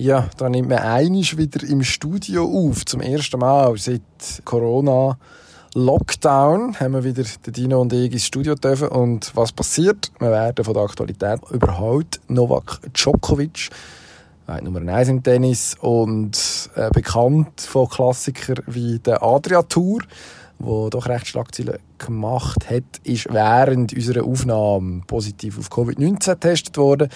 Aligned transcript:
Ja, 0.00 0.30
da 0.38 0.48
nimmt 0.48 0.70
man 0.70 0.78
einisch 0.78 1.36
wieder 1.36 1.62
im 1.62 1.82
Studio 1.82 2.44
auf. 2.44 2.86
Zum 2.86 3.02
ersten 3.02 3.38
Mal 3.38 3.76
seit 3.76 4.00
Corona 4.46 5.18
Lockdown 5.74 6.80
haben 6.80 6.94
wir 6.94 7.04
wieder 7.04 7.22
den 7.22 7.52
Dino 7.52 7.82
und 7.82 7.92
ich 7.92 8.10
ins 8.10 8.24
Studio 8.24 8.54
dürfen. 8.54 8.88
Und 8.88 9.30
was 9.36 9.52
passiert? 9.52 10.10
Wir 10.18 10.30
werden 10.30 10.64
von 10.64 10.72
der 10.72 10.84
Aktualität 10.84 11.40
überholt. 11.50 12.18
Novak 12.28 12.80
Djokovic, 12.94 13.68
Nummer 14.62 14.90
1 14.90 15.10
im 15.10 15.22
Tennis 15.22 15.76
und 15.78 16.70
äh, 16.76 16.88
bekannt 16.88 17.60
von 17.60 17.86
Klassikern 17.86 18.64
wie 18.68 19.00
der 19.00 19.22
Adria 19.22 19.60
Tour, 19.64 20.00
wo 20.58 20.88
doch 20.88 21.08
recht 21.08 21.26
Schlagzeilen 21.26 21.78
gemacht 21.98 22.70
hat, 22.70 22.84
ist 23.04 23.30
während 23.30 23.92
unserer 23.92 24.24
Aufnahme 24.24 25.02
positiv 25.06 25.58
auf 25.58 25.68
Covid-19 25.68 26.30
getestet 26.30 26.78
worden. 26.78 27.10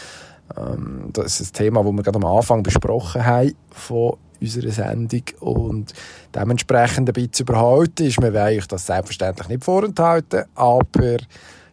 Ähm, 0.57 1.11
das 1.13 1.41
ist 1.41 1.55
ein 1.55 1.65
Thema, 1.65 1.83
das 1.83 1.93
wir 1.93 2.03
gerade 2.03 2.19
am 2.19 2.25
Anfang 2.25 2.63
besprochen 2.63 3.25
haben 3.25 3.55
von 3.71 4.17
unserer 4.41 4.71
Sendung 4.71 5.23
und 5.41 5.93
dementsprechend 6.35 7.09
ein 7.09 7.13
bisschen 7.13 7.47
überhalten 7.47 8.07
ist. 8.07 8.21
Wir 8.21 8.35
wollen 8.35 8.59
euch 8.59 8.67
das 8.67 8.87
selbstverständlich 8.87 9.49
nicht 9.49 9.65
vorenthalten, 9.65 10.45
aber 10.55 11.17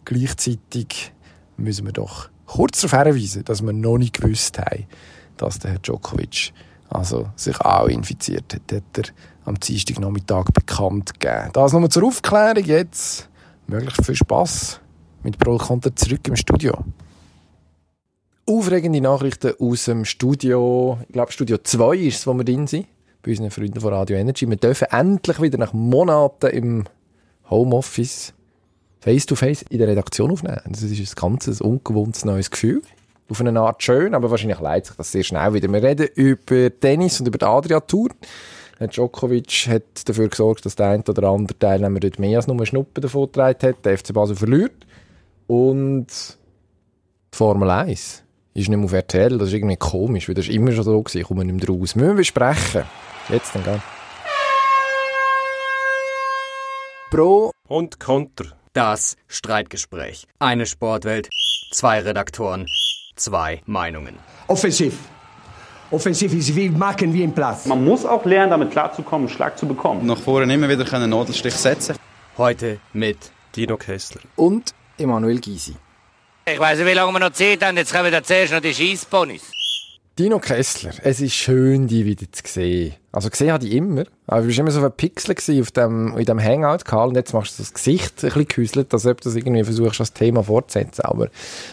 gleichzeitig 0.05 1.13
müssen 1.57 1.85
wir 1.85 1.93
doch 1.93 2.29
kurz 2.45 2.81
darauf 2.81 3.07
hinweisen, 3.07 3.43
dass 3.45 3.61
wir 3.61 3.73
noch 3.73 3.97
nicht 3.97 4.21
gewusst 4.21 4.57
haben, 4.57 4.85
dass 5.37 5.59
der 5.59 5.71
Herr 5.71 5.79
Djokovic 5.79 6.53
also 6.89 7.29
sich 7.35 7.59
auch 7.61 7.87
infiziert 7.87 8.53
hat. 8.53 8.75
hat 8.75 8.97
er 8.97 9.13
am 9.45 9.59
Dienstagnachmittag 9.59 10.45
bekannt 10.53 11.19
gegeben. 11.19 11.49
Das 11.53 11.73
nochmal 11.73 11.89
zur 11.89 12.03
Aufklärung. 12.03 12.63
Jetzt 12.63 13.29
möglichst 13.67 14.05
viel 14.05 14.15
Spass 14.15 14.79
mit 15.23 15.37
Pro 15.39 15.57
Konter 15.57 15.95
zurück 15.95 16.27
im 16.27 16.35
Studio. 16.35 16.83
Aufregende 18.51 18.99
Nachrichten 18.99 19.53
aus 19.59 19.85
dem 19.85 20.03
Studio, 20.03 20.97
ich 21.07 21.13
glaube 21.13 21.31
Studio 21.31 21.57
2 21.57 21.95
ist 21.95 22.17
es, 22.17 22.27
wo 22.27 22.33
wir 22.33 22.43
drin 22.43 22.67
sind, 22.67 22.85
bei 23.23 23.31
unseren 23.31 23.49
Freunden 23.49 23.79
von 23.79 23.93
Radio 23.93 24.17
Energy. 24.17 24.45
Wir 24.49 24.57
dürfen 24.57 24.87
endlich 24.91 25.41
wieder 25.41 25.57
nach 25.57 25.71
Monaten 25.71 26.47
im 26.47 26.83
Homeoffice 27.49 28.33
face-to-face 28.99 29.61
in 29.69 29.77
der 29.77 29.87
Redaktion 29.87 30.31
aufnehmen. 30.31 30.59
Das 30.67 30.83
ist 30.83 30.99
ein 30.99 31.21
ganzes 31.21 31.61
ungewohntes 31.61 32.25
neues 32.25 32.51
Gefühl. 32.51 32.81
Auf 33.29 33.39
eine 33.39 33.57
Art 33.57 33.81
schön, 33.83 34.13
aber 34.13 34.29
wahrscheinlich 34.29 34.59
leidet 34.59 34.87
sich 34.87 34.97
das 34.97 35.13
sehr 35.13 35.23
schnell 35.23 35.53
wieder. 35.53 35.71
Wir 35.71 35.81
reden 35.81 36.09
über 36.15 36.77
Tennis 36.77 37.21
und 37.21 37.27
über 37.27 37.37
die 37.37 37.45
Adria-Tour. 37.45 38.09
Djokovic 38.81 39.67
hat 39.69 40.09
dafür 40.09 40.27
gesorgt, 40.27 40.65
dass 40.65 40.75
der 40.75 40.87
eine 40.87 41.03
oder 41.07 41.29
andere 41.29 41.57
Teilnehmer 41.57 42.01
dort 42.01 42.19
mehr 42.19 42.37
als 42.37 42.47
nur 42.47 42.65
Schnuppen 42.65 43.01
davon 43.01 43.27
getragen 43.27 43.69
hat. 43.69 43.85
Der 43.85 43.97
FC 43.97 44.11
Basel 44.11 44.35
verliert. 44.35 44.85
Und 45.47 46.07
die 47.33 47.37
Formel 47.37 47.69
1 47.69 48.25
ist 48.53 48.69
nicht 48.69 48.77
mehr 48.77 48.85
auf 48.85 48.93
RTL. 48.93 49.37
Das 49.37 49.49
ist 49.49 49.53
irgendwie 49.53 49.77
komisch, 49.77 50.27
weil 50.27 50.35
das 50.35 50.47
ist 50.47 50.53
immer 50.53 50.71
schon 50.71 50.83
so 50.83 51.01
gewesen. 51.01 51.19
Ich 51.19 51.27
komme 51.27 51.45
nicht 51.45 51.67
mehr 51.67 51.75
raus. 51.75 51.95
Müssen 51.95 52.07
wir 52.09 52.15
besprechen. 52.15 52.83
Jetzt 53.29 53.55
dann, 53.55 53.63
gell? 53.63 53.81
Pro 57.09 57.51
und 57.67 57.99
Konter. 57.99 58.45
Das 58.73 59.17
Streitgespräch. 59.27 60.27
Eine 60.39 60.65
Sportwelt, 60.65 61.27
zwei 61.71 61.99
Redaktoren, 61.99 62.67
zwei 63.15 63.61
Meinungen. 63.65 64.15
Offensiv. 64.47 64.97
Offensiv 65.91 66.33
ist 66.33 66.55
wie 66.55 66.69
machen 66.69 67.13
wie 67.13 67.23
im 67.23 67.33
Platz. 67.33 67.65
Man 67.65 67.83
muss 67.83 68.05
auch 68.05 68.23
lernen, 68.23 68.51
damit 68.51 68.71
klarzukommen, 68.71 69.27
einen 69.27 69.35
Schlag 69.35 69.57
zu 69.57 69.67
bekommen. 69.67 70.05
Nach 70.05 70.17
vorne 70.17 70.53
immer 70.53 70.69
wieder 70.69 70.91
einen 70.93 71.09
Nadelstich 71.09 71.53
setzen. 71.53 71.97
Heute 72.37 72.79
mit 72.93 73.17
Dino 73.57 73.75
Kessler 73.75 74.21
und 74.37 74.73
Emanuel 74.97 75.41
Gysi. 75.41 75.75
Ich 76.53 76.59
weiß 76.59 76.79
nicht, 76.79 76.87
wie 76.87 76.93
lange 76.93 77.13
wir 77.13 77.19
noch 77.19 77.31
Zeit 77.31 77.63
haben. 77.63 77.77
Jetzt 77.77 77.93
kommen 77.93 78.11
wir 78.11 78.23
zuerst 78.23 78.51
noch 78.51 78.59
die 78.59 78.73
Scheissponys. 78.73 79.51
Dino 80.19 80.39
Kessler, 80.39 80.91
es 81.03 81.21
ist 81.21 81.33
schön, 81.33 81.87
dich 81.87 82.03
wieder 82.03 82.25
zu 82.29 82.43
sehen. 82.45 82.95
Also 83.13 83.29
gesehen 83.29 83.51
habe 83.51 83.65
ich 83.65 83.73
immer. 83.73 84.03
Aber 84.27 84.41
du 84.41 84.47
warst 84.47 84.59
immer 84.59 84.71
so 84.71 84.83
ein 84.83 84.91
Pixel 84.91 85.35
auf 85.61 85.71
dem, 85.71 86.17
in 86.17 86.25
dem 86.25 86.41
Hangout, 86.41 86.83
Karl, 86.83 87.09
und 87.09 87.15
jetzt 87.15 87.33
machst 87.33 87.57
du 87.57 87.63
das 87.63 87.73
Gesicht 87.73 88.23
ein 88.23 88.27
bisschen 88.27 88.47
gehäuselt, 88.47 88.93
als 88.93 89.05
ob 89.05 89.21
du 89.21 89.29
das 89.29 89.35
irgendwie 89.35 89.63
versuchst, 89.63 89.99
das 90.01 90.13
Thema 90.13 90.43
fortzusetzen. 90.43 91.05
Aber 91.05 91.29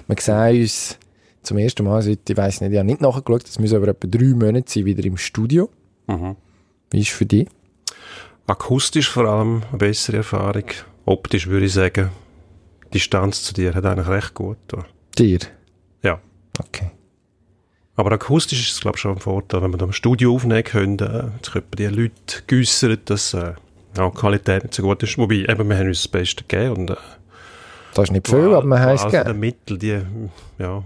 wir 0.07 0.17
sehen 0.21 0.63
uns 0.63 0.97
zum 1.43 1.59
ersten 1.59 1.85
Mal 1.85 2.01
seit, 2.03 2.31
ich 2.31 2.37
weiß 2.37 2.61
nicht, 2.61 2.71
ich 2.71 2.79
habe 2.79 2.87
nicht 2.87 3.01
nachgeschaut, 3.01 3.45
das 3.45 3.59
müssen 3.59 3.77
aber 3.77 3.89
etwa 3.89 4.07
drei 4.07 4.27
Monate 4.27 4.71
sein, 4.71 4.85
wieder 4.85 5.05
im 5.05 5.17
Studio. 5.17 5.69
Mhm. 6.07 6.37
Wie 6.91 7.01
ist 7.01 7.09
es 7.09 7.15
für 7.15 7.27
dich? 7.27 7.49
Akustisch 8.47 9.11
vor 9.11 9.25
allem 9.25 9.63
eine 9.69 9.79
bessere 9.79 10.19
Erfahrung. 10.19 10.65
Optisch 11.05 11.49
würde 11.49 11.67
ich 11.67 11.73
sagen, 11.73 12.11
Distanz 12.95 13.43
zu 13.43 13.55
dir 13.55 13.75
hat 13.75 13.85
eigentlich 13.85 14.09
recht 14.09 14.35
gut. 14.35 14.57
Getan. 14.69 14.85
Dir? 15.19 15.39
Ja. 16.03 16.21
Okay. 16.59 16.91
Aber 17.97 18.13
akustisch 18.13 18.61
ist 18.61 18.75
es, 18.75 18.81
glaube 18.81 18.97
ich, 18.97 19.03
schon 19.03 19.17
ein 19.17 19.21
Vorteil, 19.21 19.61
wenn 19.63 19.73
wir 19.73 19.79
da 19.79 19.87
im 19.87 19.93
Studio 19.93 20.35
aufnehmen 20.35 20.63
können. 20.63 20.99
Äh, 21.01 21.25
jetzt 21.37 21.53
können 21.53 21.67
die 21.77 21.87
Leute 21.87 22.43
geäussern, 22.47 22.99
dass 23.07 23.35
äh, 23.35 23.55
ja, 23.97 24.09
die 24.09 24.17
Qualität 24.17 24.63
nicht 24.63 24.75
so 24.75 24.83
gut 24.83 25.03
ist. 25.03 25.19
Wobei, 25.19 25.47
eben, 25.49 25.69
wir 25.69 25.77
haben 25.77 25.89
uns 25.89 26.03
das 26.03 26.09
Beste 26.09 26.45
gegeben. 26.45 26.77
Und, 26.77 26.91
äh, 26.91 26.97
das 27.95 28.05
ist 28.05 28.13
nicht 28.13 28.29
viel, 28.29 28.55
aber 28.55 28.67
wir 28.67 28.79
haben 28.79 28.95
es 28.95 29.03
also 29.03 29.19
gegeben. 29.19 29.41
Mittel, 29.41 29.79
die, 29.79 30.01
ja. 30.59 30.85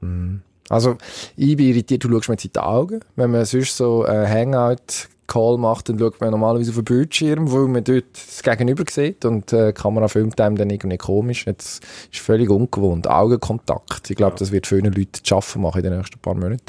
Mhm. 0.00 0.42
Also, 0.68 0.98
ich 1.36 1.56
bin 1.56 1.68
irritiert, 1.68 2.04
du 2.04 2.10
schaust 2.10 2.28
mir 2.28 2.34
jetzt 2.34 2.44
in 2.44 2.52
die 2.52 2.60
Augen. 2.60 3.00
Wenn 3.16 3.30
man 3.30 3.44
sonst 3.44 3.76
so 3.76 4.06
äh, 4.06 4.26
Hangout 4.26 5.08
Call 5.26 5.58
macht, 5.58 5.88
dann 5.88 5.98
schaut 5.98 6.20
man 6.20 6.30
normalerweise 6.30 6.70
auf 6.70 6.76
den 6.76 6.84
Bildschirm, 6.84 7.50
wo 7.50 7.66
man 7.66 7.84
dort 7.84 8.04
das 8.12 8.42
Gegenüber 8.42 8.84
sieht 8.90 9.24
und 9.24 9.52
äh, 9.52 9.72
die 9.72 9.80
Kamera 9.80 10.08
filmt 10.08 10.40
einem 10.40 10.56
dann 10.56 10.70
irgendwie 10.70 10.98
komisch. 10.98 11.46
Jetzt 11.46 11.84
ist 12.12 12.20
völlig 12.20 12.50
ungewohnt. 12.50 13.08
Augenkontakt. 13.08 14.10
Ich 14.10 14.16
glaube, 14.16 14.34
ja. 14.34 14.38
das 14.38 14.52
wird 14.52 14.66
vielen 14.66 14.92
Leuten 14.92 15.14
zu 15.14 15.22
schaffen 15.24 15.62
machen 15.62 15.78
in 15.78 15.84
den 15.84 15.98
nächsten 15.98 16.18
paar 16.18 16.34
Monaten. 16.34 16.62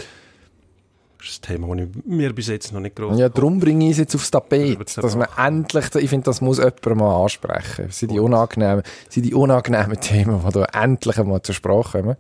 Das 1.18 1.30
ist 1.30 1.50
ein 1.50 1.56
Thema, 1.56 1.76
das 1.76 1.88
ich 1.88 2.06
mir 2.06 2.34
bis 2.34 2.48
jetzt 2.48 2.72
noch 2.72 2.80
nicht 2.80 2.96
groß 2.96 3.18
Ja, 3.18 3.30
darum 3.30 3.60
bringe 3.60 3.86
ich 3.86 3.92
es 3.94 3.98
jetzt 3.98 4.16
aufs 4.16 4.30
Tapet, 4.30 4.96
dass 4.98 5.16
man 5.16 5.28
endlich, 5.38 5.96
ich 5.96 6.10
finde, 6.10 6.26
das 6.26 6.40
muss 6.40 6.60
jemand 6.60 6.86
mal 6.98 7.24
ansprechen. 7.24 7.88
Das 7.88 7.98
sind 7.98 8.12
die 8.12 8.20
unangenehmen, 8.20 8.84
sind 9.10 9.24
die 9.24 9.34
unangenehmen 9.34 10.00
Themen, 10.00 10.42
die 10.46 10.54
da 10.54 10.66
endlich 10.66 11.18
einmal 11.18 11.42
zur 11.42 11.56
Sprache 11.56 12.02
kommen. 12.02 12.16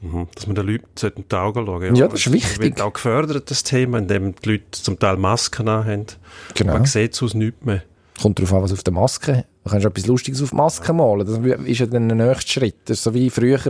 Mhm. 0.00 0.28
Dass 0.34 0.46
man 0.46 0.56
den 0.56 0.66
Leuten 0.66 0.86
in 1.16 1.24
die 1.30 1.36
Augen 1.36 1.66
schauen 1.66 1.82
Ja, 1.82 1.92
ja 1.92 2.08
das 2.08 2.20
ist 2.20 2.32
wichtig. 2.32 2.58
wird 2.60 2.80
auch 2.80 2.92
gefördert, 2.92 3.50
das 3.50 3.62
Thema, 3.62 3.98
indem 3.98 4.34
die 4.34 4.52
Leute 4.52 4.70
zum 4.70 4.98
Teil 4.98 5.16
Masken 5.16 5.68
haben. 5.68 6.06
Genau. 6.54 6.72
Man 6.72 6.86
sieht 6.86 7.14
es 7.14 7.22
aus 7.22 7.34
nichts 7.34 7.64
mehr. 7.64 7.82
Kommt 8.20 8.38
darauf 8.38 8.52
an, 8.54 8.62
was 8.62 8.72
auf 8.72 8.82
der 8.82 8.92
Maske 8.94 9.44
Du 9.62 9.70
kannst 9.70 9.84
etwas 9.86 10.06
Lustiges 10.06 10.42
auf 10.42 10.50
die 10.50 10.56
Maske 10.56 10.92
malen. 10.92 11.26
Das 11.26 11.38
ist 11.66 11.78
ja 11.78 11.86
dann 11.86 12.08
der 12.08 12.16
nächste 12.28 12.50
Schritt. 12.50 12.76
Das 12.86 12.98
ist 12.98 13.04
so 13.04 13.12
wie 13.12 13.28
früher. 13.28 13.60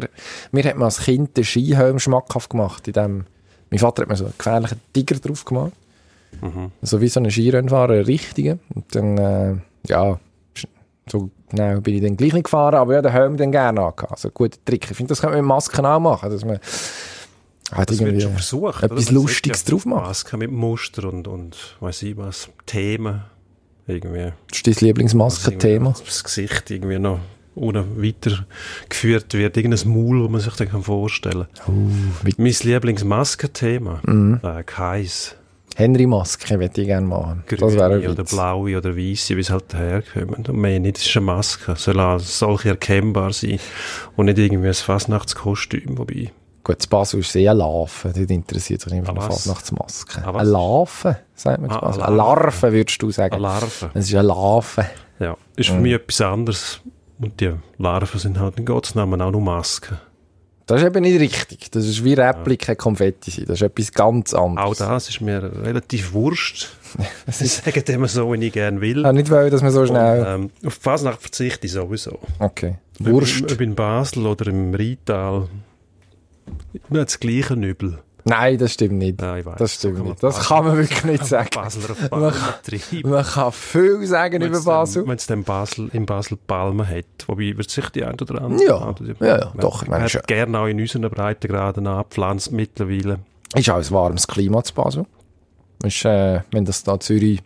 Mir 0.53 0.65
hat 0.65 0.77
man 0.77 0.85
als 0.85 1.01
Kind 1.01 1.37
den 1.37 1.45
Skihelm 1.45 1.99
schmackhaft 1.99 2.51
gemacht. 2.51 2.87
In 2.87 2.93
dem, 2.93 3.25
mein 3.71 3.81
Vater 3.81 4.03
hat 4.03 4.09
mir 4.09 4.17
so 4.17 4.27
einen 4.27 4.35
gefährlichen 4.39 4.81
Tiger 4.93 5.17
drauf 5.17 5.45
gemacht. 5.45 5.73
Mhm. 6.41 6.71
So 6.83 7.01
wie 7.01 7.09
so 7.09 7.19
ein 7.19 7.29
Skirennfahrer, 7.29 7.95
ein 7.95 8.05
richtiger. 8.05 8.59
Und 8.73 8.95
dann, 8.95 9.19
äh, 9.19 9.57
ja, 9.89 10.21
so 11.11 11.31
genau 11.51 11.81
bin 11.81 11.95
ich 11.95 12.03
dann 12.03 12.17
gleich 12.17 12.33
nicht 12.33 12.45
gefahren, 12.45 12.75
aber 12.75 12.95
ja, 12.95 13.03
den 13.03 13.13
Helm 13.13 13.37
dann 13.37 13.53
gerne 13.53 13.81
angehabt. 13.81 14.13
Also 14.13 14.31
guter 14.31 14.59
Trick. 14.65 14.91
Ich 14.91 14.97
finde, 14.97 15.11
das 15.11 15.21
kann 15.21 15.31
man 15.31 15.41
mit 15.41 15.49
Masken 15.49 15.85
auch 15.85 16.01
machen, 16.01 16.31
dass 16.31 16.45
man 16.45 16.59
hat 17.73 17.89
das 17.89 18.01
irgendwie 18.01 18.21
schon 18.21 18.33
versucht, 18.33 18.83
etwas 18.83 19.11
Lustiges 19.11 19.65
ja 19.65 19.71
drauf 19.71 19.87
macht. 19.87 20.07
Masken 20.07 20.39
mit 20.41 20.51
Muster 20.51 21.05
und, 21.05 21.29
und 21.29 21.77
weiß 21.81 22.03
ich 22.03 22.17
was, 22.17 22.49
Themen 22.67 23.23
irgendwie. 23.87 24.33
Das 24.49 24.59
ist 24.59 24.67
dein 24.67 24.89
Lieblingsmaskenthema? 24.89 25.95
Das 26.05 26.25
Gesicht 26.25 26.71
irgendwie 26.71 26.99
noch 26.99 27.21
ohne 27.55 27.85
weitergeführt 27.97 29.35
wird. 29.35 29.57
Irgendein 29.57 29.89
Maul, 29.89 30.23
das 30.23 30.31
man 30.31 30.41
sich 30.41 30.55
dann 30.55 30.83
vorstellen 30.83 31.47
kann. 31.65 31.75
Uh, 31.75 31.91
mein 32.23 32.55
Lieblingsmaskenthema? 32.63 34.01
Mhm. 34.05 34.41
Äh, 34.43 34.65
keins. 35.81 35.99
Henry-Maske 35.99 36.61
würde 36.61 36.81
ich 36.81 36.87
gerne 36.87 37.07
machen. 37.07 37.43
Grüne 37.47 38.11
oder 38.11 38.25
blaue 38.25 38.77
oder 38.77 38.97
weiße, 38.97 39.37
wie 39.37 39.41
es 39.41 39.51
halt 39.51 39.73
daherkommt. 39.73 40.49
Und 40.49 40.57
mehr 40.57 40.81
nicht, 40.81 40.97
das 40.97 41.07
ist 41.07 41.17
eine 41.17 41.27
Maske. 41.27 41.75
Soll 41.77 42.19
solche 42.21 42.71
erkennbar 42.71 43.33
sein. 43.33 43.59
Und 44.17 44.27
nicht 44.27 44.39
irgendwie 44.39 44.69
ein 44.69 44.75
Fasnachtskostüm, 44.75 45.99
wobei... 45.99 46.33
Gut, 46.63 46.79
das 46.79 46.87
Basel 46.87 47.21
ist 47.21 47.33
sehr 47.33 47.55
Larve. 47.55 48.13
Das 48.13 48.17
interessiert 48.19 48.83
sich 48.83 48.93
nicht 48.93 49.09
eine 49.09 49.21
Fasnachtsmaske. 49.21 50.27
Eine 50.27 50.43
Larve, 50.51 51.17
sagt 51.35 51.61
man 51.63 51.71
ah, 51.71 51.81
Basel. 51.81 52.03
Eine 52.03 52.17
Larve, 52.17 52.73
würdest 52.73 53.01
du 53.01 53.11
sagen. 53.11 53.35
Eine 53.35 53.43
Larve. 53.43 53.91
Es 53.95 54.09
ist 54.09 54.15
eine 54.15 54.29
Larve. 54.29 54.87
Ja, 55.19 55.37
ist 55.57 55.71
für 55.71 55.77
mhm. 55.77 55.83
mich 55.83 55.95
etwas 55.95 56.21
anderes. 56.21 56.81
Und 57.19 57.41
die 57.41 57.53
Larven 57.79 58.21
sind 58.21 58.39
halt 58.39 58.59
in 58.59 58.67
Gottes 58.67 58.95
Namen 58.95 59.23
auch 59.23 59.31
nur 59.31 59.41
Masken. 59.41 59.99
Das 60.71 60.83
ist 60.83 60.87
eben 60.87 61.03
nicht 61.03 61.19
richtig. 61.19 61.69
Das 61.73 61.85
ist 61.85 62.05
wie 62.05 62.15
Replika 62.15 62.77
Konfetti 62.77 63.33
sein. 63.33 63.47
Das 63.49 63.57
ist 63.57 63.63
etwas 63.63 63.93
ganz 63.93 64.33
anderes. 64.33 64.81
Auch 64.81 64.87
das 64.87 65.09
ist 65.09 65.21
mir 65.21 65.43
relativ 65.65 66.13
wurscht. 66.13 66.69
Sie 67.27 67.47
sagen 67.47 67.85
dem 67.85 68.07
so, 68.07 68.33
wie 68.33 68.47
ich 68.47 68.53
gerne 68.53 68.81
will. 68.81 69.05
Ah, 69.05 69.13
nicht 69.13 69.31
weil, 69.31 69.51
dass 69.51 69.63
man 69.63 69.73
so 69.73 69.85
schnell... 69.85 70.21
Und, 70.21 70.27
ähm, 70.45 70.51
auf 70.65 70.77
die 70.77 70.81
Fasnacht 70.81 71.23
verzichte 71.23 71.67
ich 71.67 71.73
sowieso. 71.73 72.21
Okay. 72.39 72.77
Wurscht. 73.01 73.51
Ob 73.51 73.61
in 73.61 73.75
Basel 73.75 74.25
oder 74.25 74.47
im 74.47 74.73
Rheintal. 74.73 75.49
Immer 76.89 77.05
das 77.05 77.19
gleiche 77.19 77.55
Übel. 77.55 77.99
Nein, 78.25 78.59
das 78.59 78.75
stimmt 78.75 78.99
nicht. 78.99 79.21
Ja, 79.21 79.45
weiß, 79.45 79.57
das 79.59 79.75
stimmt 79.75 79.99
so 79.99 80.05
nicht. 80.05 80.23
Das 80.23 80.49
kann 80.49 80.65
man 80.65 80.77
wirklich 80.77 81.05
nicht 81.05 81.27
sagen. 81.27 81.51
Basler 81.55 81.91
auf 81.91 82.11
man, 82.11 82.33
kann, 82.33 83.11
man 83.11 83.25
kann 83.25 83.53
viel 83.53 84.07
sagen 84.07 84.43
über 84.43 84.61
Basel. 84.61 85.07
Wenn 85.07 85.17
es 85.17 85.27
dann 85.27 85.45
Basel, 85.45 85.89
in 85.93 86.07
Basel 86.07 86.39
Palmen 86.47 86.89
hat, 86.89 87.05
wobei 87.27 87.57
wird 87.57 87.71
sich 87.71 87.89
die 87.91 88.05
ein 88.05 88.15
oder 88.21 88.43
andere... 88.43 88.65
Ja, 88.65 88.95
ja, 89.21 89.39
ja, 89.39 89.53
doch. 89.59 89.87
Man 89.87 90.03
hat 90.03 90.27
gerne 90.27 90.59
auch 90.59 90.67
in 90.67 90.81
unseren 90.81 91.11
Breitengraden 91.11 91.87
anpflanzt 91.87 92.53
mittlerweile. 92.53 93.21
Ist 93.55 93.69
auch 93.71 93.77
ein 93.77 93.91
warmes 93.91 94.27
Klima 94.27 94.63
zu 94.63 94.75
Basel. 94.75 95.07
Ist, 95.83 96.05
äh, 96.05 96.41
wenn 96.51 96.67
das 96.67 96.83
da 96.83 97.01
Zürich, 97.01 97.41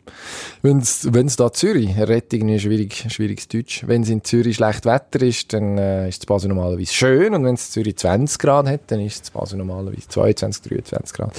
wenn's, 0.62 1.06
wenn's 1.12 1.36
da 1.36 1.52
Zürich, 1.52 1.96
redet 1.96 2.32
irgendwie 2.32 2.58
schwierig, 2.58 3.06
schwieriges 3.08 3.46
Deutsch. 3.46 3.84
Wenn 3.86 4.02
es 4.02 4.08
in 4.08 4.24
Zürich 4.24 4.56
schlecht 4.56 4.84
Wetter 4.86 5.22
ist, 5.22 5.52
dann 5.52 5.78
äh, 5.78 6.08
ist 6.08 6.22
es 6.22 6.26
Basel 6.26 6.48
normalerweise 6.48 6.92
schön 6.92 7.32
und 7.34 7.44
wenn 7.44 7.54
es 7.54 7.70
Zürich 7.70 7.96
20 7.96 8.38
Grad 8.40 8.66
hat, 8.66 8.80
dann 8.88 9.00
ist 9.00 9.22
es 9.22 9.30
Basel 9.30 9.58
normalerweise 9.58 10.08
22, 10.08 10.62
23 10.62 11.16
Grad. 11.16 11.32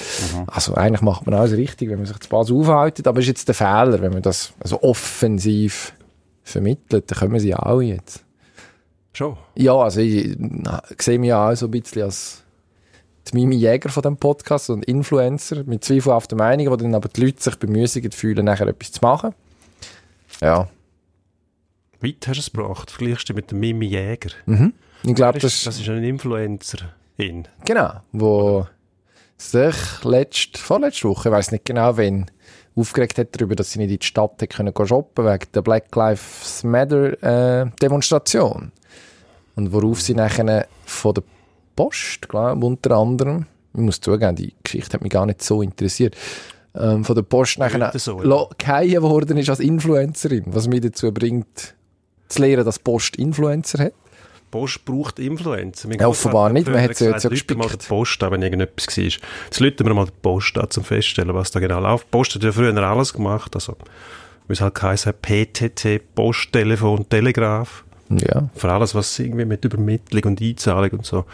Also 0.47 0.73
eigentlich 0.75 1.01
macht 1.01 1.25
man 1.25 1.35
alles 1.35 1.51
richtig, 1.57 1.89
wenn 1.89 1.97
man 1.97 2.05
sich 2.05 2.19
zu 2.19 2.29
Basel 2.29 2.55
aufhält, 2.55 3.05
aber 3.05 3.19
ist 3.19 3.27
jetzt 3.27 3.47
der 3.49 3.55
Fehler, 3.55 3.99
wenn 4.01 4.13
man 4.13 4.21
das 4.21 4.53
also 4.61 4.81
offensiv 4.81 5.93
vermittelt, 6.43 7.11
dann 7.11 7.19
können 7.19 7.39
sie 7.39 7.49
ja 7.49 7.59
auch 7.59 7.81
jetzt. 7.81 8.23
Schon. 9.11 9.35
Ja, 9.55 9.75
also 9.75 9.99
ich 9.99 10.35
na, 10.37 10.81
sehe 10.97 11.19
mich 11.19 11.29
ja 11.29 11.49
auch 11.49 11.55
so 11.55 11.67
ein 11.67 11.71
bisschen 11.71 12.03
als 12.03 12.44
die 13.27 13.35
Mimi 13.35 13.55
Jäger 13.55 13.89
von 13.89 14.03
dem 14.03 14.17
Podcast 14.17 14.69
und 14.69 14.85
Influencer 14.85 15.63
mit 15.65 15.83
zweifelhaften 15.83 16.37
Meinungen, 16.37 16.71
wo 16.71 16.75
dann 16.75 16.93
aber 16.95 17.09
die 17.09 17.21
Leute 17.25 17.41
sich 17.41 17.55
bemüßigt 17.57 18.13
fühlen, 18.13 18.45
nachher 18.45 18.67
etwas 18.67 18.91
zu 18.91 18.99
machen. 19.01 19.33
Ja, 20.41 20.67
Weit 22.01 22.27
hast 22.27 22.35
du 22.37 22.39
es 22.41 22.51
gebracht. 22.51 22.91
Vergleichst 22.91 23.29
du 23.29 23.33
mit 23.33 23.51
dem 23.51 23.59
Mimi 23.61 23.85
Jäger. 23.87 24.29
ich 25.03 25.15
glaube, 25.15 25.39
Das, 25.39 25.63
das, 25.63 25.79
ist- 25.79 25.89
ein 25.89 26.03
Influencer. 26.03 26.77
In. 27.17 27.47
genau, 27.63 28.01
wo 28.11 28.67
sich 29.37 29.75
letzt, 30.03 30.57
vorletzte 30.57 31.07
Woche, 31.07 31.29
ich 31.29 31.33
weiß 31.33 31.51
nicht 31.53 31.63
genau 31.63 31.95
wann, 31.97 32.25
aufgeregt 32.75 33.17
hat 33.17 33.29
darüber, 33.31 33.55
dass 33.55 33.71
sie 33.71 33.79
nicht 33.79 33.89
in 33.91 33.99
die 33.99 34.05
Stadt 34.05 34.43
können 34.49 34.73
shoppen 34.85 35.25
wegen 35.25 35.45
der 35.53 35.61
Black 35.61 35.95
Lives 35.95 36.65
Matter 36.65 37.63
äh, 37.63 37.71
Demonstration. 37.81 38.73
Und 39.55 39.71
worauf 39.71 40.01
sie 40.01 40.13
nachher 40.13 40.67
von 40.85 41.13
der 41.13 41.23
Post, 41.75 42.29
glaube 42.29 42.65
unter 42.65 42.91
anderem, 42.91 43.45
ich 43.73 43.81
muss 43.81 43.99
zugeben, 43.99 44.35
die 44.35 44.53
Geschichte 44.63 44.93
hat 44.93 45.01
mich 45.01 45.11
gar 45.11 45.25
nicht 45.25 45.41
so 45.41 45.61
interessiert, 45.61 46.15
ähm, 46.75 47.03
von 47.03 47.15
der 47.15 47.23
Post 47.23 47.59
nachher 47.59 47.91
so, 47.97 48.21
ja. 48.21 49.01
worden 49.01 49.37
ist 49.37 49.49
als 49.49 49.59
Influencerin, 49.59 50.43
was 50.47 50.67
mich 50.67 50.81
dazu 50.81 51.11
bringt, 51.11 51.75
zu 52.27 52.41
lernen, 52.41 52.65
dass 52.65 52.79
Post 52.79 53.15
Influencer 53.17 53.85
hat. 53.85 53.93
Post 54.51 54.85
braucht 54.85 55.19
Influencer. 55.19 55.87
Mein 55.87 55.99
Ja, 55.99 56.07
offenbar 56.07 56.49
nicht, 56.49 56.67
man 56.67 56.81
hat 56.81 56.95
sie 56.95 57.05
ja 57.05 57.11
jetzt 57.11 57.23
ja 57.23 57.29
«Leute 57.29 57.55
mal 57.55 57.63
gespickt.» 57.63 57.83
die 57.83 57.87
Post 57.87 58.23
an, 58.23 58.31
wenn 58.31 58.41
irgendetwas 58.41 58.97
war. 58.97 59.03
Jetzt 59.03 59.59
läuten 59.59 59.87
wir 59.87 59.93
mal 59.93 60.05
die 60.05 60.11
Post 60.21 60.57
an, 60.57 60.69
zum 60.69 60.83
feststellen, 60.83 61.33
was 61.33 61.51
da 61.51 61.59
genau 61.59 61.79
läuft. 61.79 62.05
Die 62.05 62.11
Post 62.11 62.35
hat 62.35 62.43
ja 62.43 62.51
früher 62.51 62.75
alles 62.75 63.13
gemacht, 63.13 63.55
also, 63.55 63.75
wie 64.47 64.53
es 64.53 64.61
halt 64.61 64.75
geheißen 64.75 65.13
PTT, 65.21 66.01
Post, 66.13 66.51
Telefon, 66.51 67.07
Telegraph. 67.09 67.84
Ja. 68.09 68.49
Für 68.55 68.71
alles, 68.71 68.93
was 68.93 69.17
irgendwie 69.17 69.45
mit 69.45 69.65
Übermittlung 69.65 70.23
und 70.25 70.41
Einzahlung 70.41 70.91
und 70.91 71.05
so, 71.05 71.25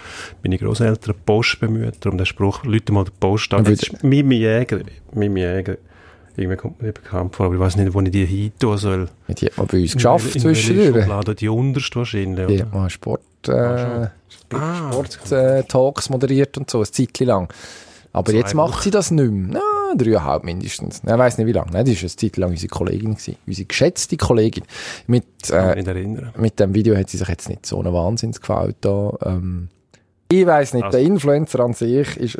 meine 0.44 0.58
Großeltern 0.58 1.16
Post 1.26 1.60
bemüht. 1.60 1.96
Darum 2.00 2.18
der 2.18 2.26
Spruch, 2.26 2.64
Leute 2.64 2.94
mal 2.94 3.04
die 3.04 3.12
Post 3.20 3.54
an. 3.54 3.66
Jetzt 3.66 3.90
ist 3.92 4.04
Mimi 4.04 4.36
Jäger, 4.36 4.80
Mimi 5.14 5.42
Jäger. 5.42 5.78
Irgendwie 6.38 6.56
kommt 6.56 6.80
mir 6.82 6.88
nicht 6.88 7.04
bekannt 7.04 7.36
vor, 7.36 7.48
aber 7.48 7.56
ich 7.56 7.62
weiß 7.62 7.76
nicht, 7.76 7.94
wo 7.94 8.00
ich 8.02 8.12
die 8.12 8.26
hin 8.26 8.52
tun 8.58 8.78
soll. 8.78 9.10
Die 9.28 9.48
hat 9.48 9.58
man 9.58 9.68
bei 9.68 9.82
uns 9.82 9.94
geschafft 9.94 10.40
zwischendurch. 10.40 11.36
Die 11.36 11.50
unterste 11.50 11.96
wahrscheinlich, 11.98 12.48
Die 12.48 12.62
hat 12.62 12.74
mal 12.74 12.90
Sport, 12.90 13.22
äh, 13.50 14.08
Ah, 14.54 14.92
Sport 14.92 15.32
äh, 15.32 15.64
Talks 15.64 16.10
moderiert 16.10 16.58
und 16.58 16.70
so, 16.70 16.80
ein 16.80 16.86
Zeitchen 16.86 17.28
lang. 17.28 17.54
Aber 18.14 18.32
Zwei 18.32 18.38
jetzt 18.40 18.54
macht 18.56 18.74
Wochen. 18.74 18.82
sie 18.84 18.92
das 18.92 19.12
nicht 19.12 19.32
mehr. 19.32 19.60
Na, 19.62 19.96
dreieinhalb 19.96 20.44
mindestens. 20.44 21.02
Ich 21.06 21.10
weiß 21.10 21.38
nicht 21.38 21.48
wie 21.48 21.52
lange. 21.54 21.70
Die 21.70 21.74
war 21.96 22.02
eine 22.02 22.16
Zeit 22.16 22.38
lang 22.38 22.50
unsere 22.52 22.68
Kollegin. 22.70 23.12
Gewesen. 23.16 23.38
Unsere 23.48 23.66
geschätzte 23.66 24.18
Kollegin. 24.18 24.64
Mit, 25.08 25.26
äh, 25.50 26.26
mit 26.38 26.60
dem 26.60 26.74
Video 26.74 26.96
hat 26.98 27.10
sie 27.10 27.18
sich 27.18 27.28
jetzt 27.28 27.48
nicht 27.50 27.66
so 27.66 27.80
einen 27.80 27.94
Wahnsinns 27.94 28.42
gefällt. 28.42 28.76
Da. 28.82 29.14
Ähm, 29.26 29.70
ich 30.30 30.46
weiß 30.46 30.74
nicht, 30.74 30.84
Also- 30.86 30.98
der 30.98 31.06
Influencer 31.08 31.60
an 31.62 31.74
sich 31.74 32.18
ist 32.18 32.38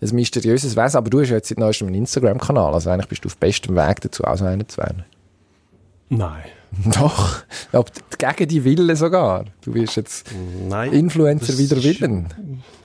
ein, 0.00 0.08
ein 0.08 0.14
mysteriöses 0.14 0.76
Wesen, 0.76 0.96
aber 0.96 1.10
du 1.10 1.20
hast 1.20 1.28
ja 1.30 1.36
jetzt 1.36 1.48
seit 1.48 1.58
neuestem 1.58 1.86
einen 1.88 1.96
Instagram-Kanal. 1.96 2.74
Also 2.74 2.90
eigentlich 2.90 3.08
bist 3.08 3.24
du 3.24 3.28
auf 3.28 3.36
bestem 3.36 3.74
Weg 3.76 4.00
dazu, 4.00 4.24
auch 4.24 4.36
so 4.36 4.44
einer 4.44 4.66
zu 4.68 4.78
werden. 4.78 5.04
Nein. 6.08 6.44
Doch, 6.98 7.42
aber 7.72 7.90
gegen 8.18 8.48
die 8.48 8.64
Wille 8.64 8.96
sogar. 8.96 9.44
Du 9.62 9.74
wirst 9.74 9.96
jetzt 9.96 10.30
Nein. 10.68 10.92
Influencer 10.92 11.52
ist 11.52 12.00
willen. 12.00 12.28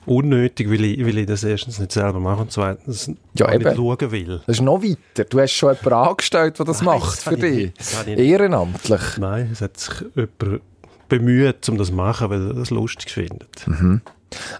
Unnötig, 0.05 0.69
weil 0.69 0.83
ich, 0.85 1.05
weil 1.05 1.17
ich 1.19 1.25
das 1.27 1.43
erstens 1.43 1.79
nicht 1.79 1.91
selber 1.91 2.19
mache 2.19 2.41
und 2.41 2.51
zweitens 2.51 3.11
Ja, 3.35 3.55
nicht 3.55 3.75
schauen 3.75 4.11
will. 4.11 4.41
Das 4.47 4.57
ist 4.57 4.61
noch 4.61 4.81
weiter. 4.81 5.25
Du 5.25 5.39
hast 5.39 5.51
schon 5.51 5.69
jemanden 5.75 6.09
angestellt, 6.09 6.57
der 6.57 6.65
das 6.65 6.81
Nein, 6.81 6.99
macht 6.99 7.17
das 7.17 7.23
für 7.23 7.37
dich. 7.37 7.73
Ehrenamtlich. 8.07 9.01
Nein, 9.17 9.49
es 9.51 9.61
hat 9.61 9.77
sich 9.77 9.93
jemand 10.15 10.61
bemüht, 11.09 11.69
um 11.69 11.77
das 11.77 11.87
zu 11.87 11.93
machen, 11.93 12.29
weil 12.29 12.47
er 12.47 12.53
das 12.53 12.69
lustig 12.69 13.11
findet. 13.11 13.65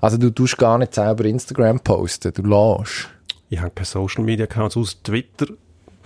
Also 0.02 0.18
du 0.18 0.30
tust 0.32 0.58
gar 0.58 0.78
nicht 0.78 0.94
selber 0.96 1.26
Instagram 1.26 1.80
posten, 1.80 2.34
du 2.34 2.44
lässt. 2.44 3.10
Ich 3.50 3.60
habe 3.60 3.72
keine 3.72 3.86
Social 3.86 4.24
Media 4.24 4.46
Accounts 4.46 4.78
aus 4.78 5.02
Twitter. 5.02 5.48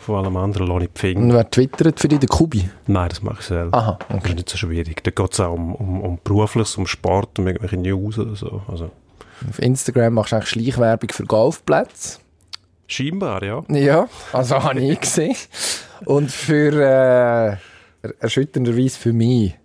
Von 0.05 0.15
allem 0.17 0.35
anderen 0.37 0.67
lasse 0.67 0.85
ich 0.85 0.91
die 1.01 1.15
Und 1.15 1.31
wer 1.33 1.49
twittert 1.49 1.99
für 1.99 2.07
dich? 2.09 2.19
Der 2.19 2.27
Kubi? 2.29 2.69
Nein, 2.87 3.09
das 3.09 3.21
mache 3.21 3.37
ich 3.39 3.45
selber. 3.45 3.77
Aha, 3.77 3.99
Das 4.09 4.17
okay. 4.17 4.29
ist 4.29 4.35
nicht 4.35 4.49
so 4.49 4.57
schwierig. 4.57 5.03
Da 5.03 5.11
geht 5.11 5.33
es 5.33 5.39
auch 5.39 5.53
um, 5.53 5.75
um, 5.75 6.01
um 6.01 6.19
Berufliches, 6.23 6.75
um 6.77 6.85
Sport, 6.87 7.39
um 7.39 7.47
irgendwelche 7.47 7.77
News 7.77 8.19
oder 8.19 8.35
so. 8.35 8.61
Also, 8.67 8.91
Auf 9.49 9.59
Instagram 9.59 10.13
machst 10.15 10.31
du 10.33 10.35
eigentlich 10.37 10.49
Schleichwerbung 10.49 11.09
für 11.11 11.23
Golfplätze. 11.23 12.19
scheinbar, 12.87 13.43
ja. 13.43 13.63
Ja, 13.69 14.07
also 14.33 14.55
habe 14.63 14.79
ich 14.81 14.99
gesehen. 14.99 15.35
Und 16.05 16.31
für, 16.31 17.59
äh, 18.03 18.07
erschütternderweise 18.19 18.99
für 18.99 19.13
mich. 19.13 19.55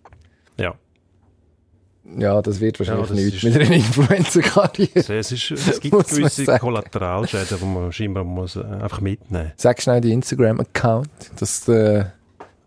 Ja. 2.17 2.41
Das 2.43 2.61
wird 2.61 2.79
wahrscheinlich 2.79 3.09
Ja, 3.09 3.15
das 3.15 3.25
nichts 3.25 3.43
mit 3.43 3.55
einer 3.57 3.71
Influencer-Karriere. 3.75 4.91
Es, 4.95 5.09
es, 5.11 5.33
ist, 5.33 5.51
es 5.51 5.81
gibt 5.81 5.95
Muss 5.95 6.09
gewisse. 6.09 6.59
Kollateralschäden, 6.59 7.59
die 7.61 7.65
man 7.65 7.93
scheinbar 7.93 8.25
muss, 8.25 8.57
äh, 8.57 8.61
einfach 8.65 9.01
mitnehmen 9.01 9.53
Sag 9.57 9.83
schnell 9.83 10.01
den 10.01 10.13
Instagram-Account, 10.13 11.11
dass 11.39 11.65
der, 11.65 12.13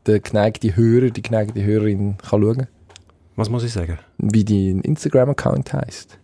der 0.05 0.19
geneigte 0.19 0.75
Hörer, 0.75 1.09
die 1.09 1.21
geneigte 1.21 1.63
Hörerin 1.63 2.17
kann 2.17 2.41
schauen 2.41 2.67
Was 3.35 3.49
muss 3.49 3.63
ich 3.63 3.73
sagen? 3.73 3.97
wie 4.17 4.45
dein 4.45 4.81
Instagram-Account 4.81 5.73
heisst. 5.73 6.17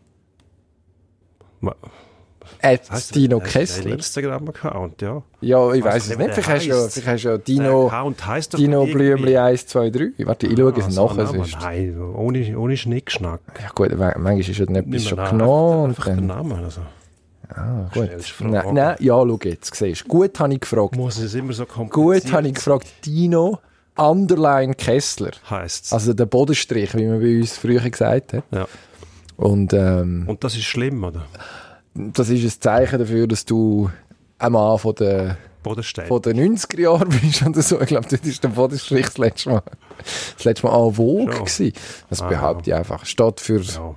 At 2.62 2.82
Dino 3.16 3.40
das- 3.40 3.48
ist 3.48 3.56
Ein 3.56 3.62
Kessler. 3.62 3.92
Instagram-Account, 3.94 5.02
ja. 5.02 5.24
Ja, 5.42 5.74
ich 5.74 5.84
weiß 5.84 6.04
es 6.04 6.10
nicht, 6.10 6.20
nicht. 6.20 6.34
Vielleicht 6.34 6.50
hast, 6.50 6.66
du 6.66 6.70
ja, 6.70 6.88
vielleicht 6.88 7.08
hast 7.08 7.24
du 7.26 7.30
ja 7.30 7.38
Dino, 7.38 7.92
Dino 8.58 8.86
Blümli 8.86 9.38
1, 9.38 9.68
2, 9.68 9.90
3. 9.90 10.12
Warte, 10.26 10.48
ich 10.48 10.58
schaue 10.58 10.74
es 10.78 10.86
Ah, 10.86 10.90
so 10.92 11.08
nachher. 11.08 11.24
Name. 11.24 11.38
sonst. 11.38 11.58
Nein, 11.62 12.02
ohne, 12.16 12.58
ohne 12.60 12.78
Schnickschnack. 12.78 13.42
Ja 13.62 13.70
gut, 13.76 13.98
manchmal 13.98 14.40
ist 14.40 14.48
ja 14.58 14.66
dann 14.66 14.76
etwas 14.76 15.04
schon 15.06 15.18
genommen. 15.24 15.90
Einfach, 15.90 16.06
den 16.06 16.26
Namen. 16.28 16.64
Also. 16.64 16.82
ah, 17.50 17.90
gut. 17.94 18.10
Nein, 18.42 18.74
nein, 18.74 18.96
ja, 19.00 19.14
schau 19.16 19.40
jetzt, 19.44 19.76
siehst. 19.76 20.08
Gut 20.08 20.40
habe 20.40 20.54
ich 20.54 20.60
gefragt. 20.60 20.96
Muss 20.96 21.18
es 21.20 21.34
immer 21.36 21.54
so 21.54 21.66
kompliziert 21.66 22.24
Gut 22.24 22.34
habe 22.34 22.48
ich 22.48 22.54
gefragt. 22.56 22.88
Dino 23.06 23.60
Underline 23.96 24.76
Kessler. 24.76 25.32
Heisst 25.50 25.92
Also 25.92 26.14
der 26.14 26.26
Bodenstrich, 26.28 26.94
wie 26.96 27.06
man 27.08 27.20
bei 27.20 27.38
uns 27.40 27.58
früher 27.58 27.80
gesagt 27.82 28.34
hat. 28.34 28.44
ja. 28.52 28.68
Und 29.38 29.72
ähm, 29.74 30.24
Und 30.28 30.44
das 30.44 30.56
ist 30.56 30.64
schlimm, 30.64 31.04
oder? 31.04 31.26
Das 31.98 32.30
ist 32.30 32.44
ein 32.44 32.62
Zeichen 32.62 33.00
dafür, 33.00 33.28
dass 33.28 33.46
du 33.46 33.90
ein 34.40 34.52
Mann 34.52 34.78
von 34.78 34.94
den, 34.96 35.36
Bodenstein. 35.64 36.08
von 36.08 36.22
den 36.22 36.56
90er 36.58 36.80
Jahren 36.80 37.10
bist 37.10 37.42
oder 37.46 37.62
so. 37.62 37.82
Ich 37.82 37.88
glaube, 37.88 38.08
das 38.10 38.22
ist 38.22 38.44
der 38.44 38.50
Bodenstrich 38.50 39.06
das 39.06 39.18
letzte 39.18 39.50
Mal, 39.50 39.64
das 40.36 40.46
letzte 40.46 40.68
Mal 40.68 40.88
en 40.88 40.94
vogue 40.94 41.26
gewesen. 41.26 41.74
Das 42.10 42.22
Ah, 42.22 42.28
behaupte 42.30 42.70
ich 42.70 42.76
einfach. 42.76 43.06
Steht 43.06 43.40
für, 43.40 43.62
ja, 43.62 43.96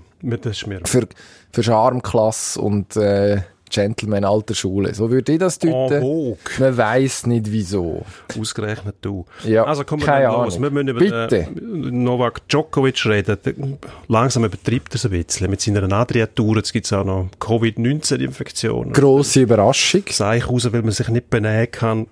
für, 0.85 1.09
für 1.53 1.63
Charmklasse 1.63 2.61
und 2.61 2.97
äh, 2.97 3.43
Gentleman 3.71 4.25
alter 4.25 4.55
Schule. 4.55 4.93
So 4.95 5.11
würde 5.11 5.33
ich 5.33 5.39
das 5.39 5.57
en 5.59 5.71
deuten. 5.71 6.01
vogue. 6.01 6.37
Man 6.59 6.77
weiß 6.77 7.27
nicht 7.27 7.51
wieso. 7.51 8.05
Ausgerechnet 8.39 8.97
du. 9.01 9.25
Ja, 9.45 9.65
also 9.65 9.85
kommen 9.85 10.05
wir 10.05 10.29
los. 10.29 10.61
Wir 10.61 10.71
müssen 10.71 10.89
über 10.89 10.99
Bitte. 10.99 11.49
den 11.55 12.03
Novak 12.05 12.47
Djokovic 12.49 13.07
reden. 13.07 13.79
Langsam 14.09 14.45
übertreibt 14.45 14.93
er 14.93 14.97
es 14.97 15.05
ein 15.07 15.11
bisschen. 15.13 15.51
Mit 15.51 15.61
seiner 15.61 15.91
Adriatur. 15.93 16.57
Jetzt 16.57 16.73
gibt 16.73 16.87
es 16.87 16.93
auch 16.93 17.05
noch 17.05 17.29
Covid-19-Infektionen. 17.39 18.93
Grosse 18.93 19.41
Überraschung. 19.43 20.03
Seich 20.11 20.49
raus, 20.49 20.71
weil 20.73 20.83
man 20.83 20.91
sich 20.93 21.09
nicht 21.09 21.31
benehmen 21.31 21.71
kann. 21.71 22.07